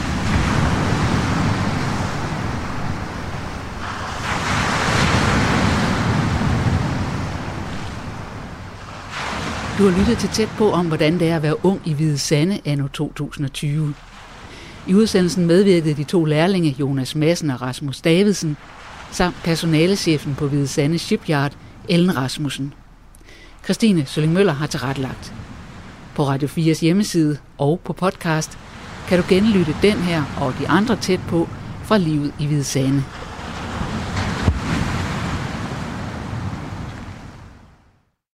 Du 9.78 9.90
har 9.90 10.00
lyttet 10.00 10.18
til 10.18 10.30
tæt 10.30 10.50
på 10.58 10.72
om, 10.72 10.88
hvordan 10.88 11.20
det 11.20 11.30
er 11.30 11.36
at 11.36 11.44
være 11.44 11.66
ung 11.66 11.82
i 11.86 11.94
Hvide 11.94 12.18
Sande 12.18 12.60
anno 12.66 12.88
2020. 12.88 13.94
I 14.88 14.94
udsendelsen 14.94 15.46
medvirkede 15.46 15.94
de 15.94 16.04
to 16.04 16.26
lærlinge, 16.26 16.76
Jonas 16.80 17.16
Madsen 17.16 17.50
og 17.50 17.62
Rasmus 17.62 18.02
Davidsen, 18.02 18.58
samt 19.12 19.36
personalechefen 19.44 20.36
på 20.36 20.48
Hvide 20.48 20.68
Sande 20.68 21.00
Shipyard, 21.00 21.52
Ellen 21.90 22.18
Rasmussen. 22.18 22.74
Christine 23.64 24.06
Sølling 24.06 24.34
Møller 24.34 24.54
har 24.54 24.68
tilrettelagt. 24.68 25.34
På 26.16 26.24
Radio 26.24 26.48
4's 26.48 26.82
hjemmeside 26.82 27.38
og 27.58 27.80
på 27.84 27.94
podcast 27.94 28.58
kan 29.08 29.18
du 29.20 29.26
genlytte 29.30 29.76
den 29.82 29.98
her 29.98 30.24
og 30.42 30.54
de 30.60 30.68
andre 30.68 30.96
tæt 30.96 31.20
på 31.28 31.50
fra 31.84 31.98
livet 31.98 32.34
i 32.40 32.46
Hvide 32.46 32.64
Sande. 32.64 33.04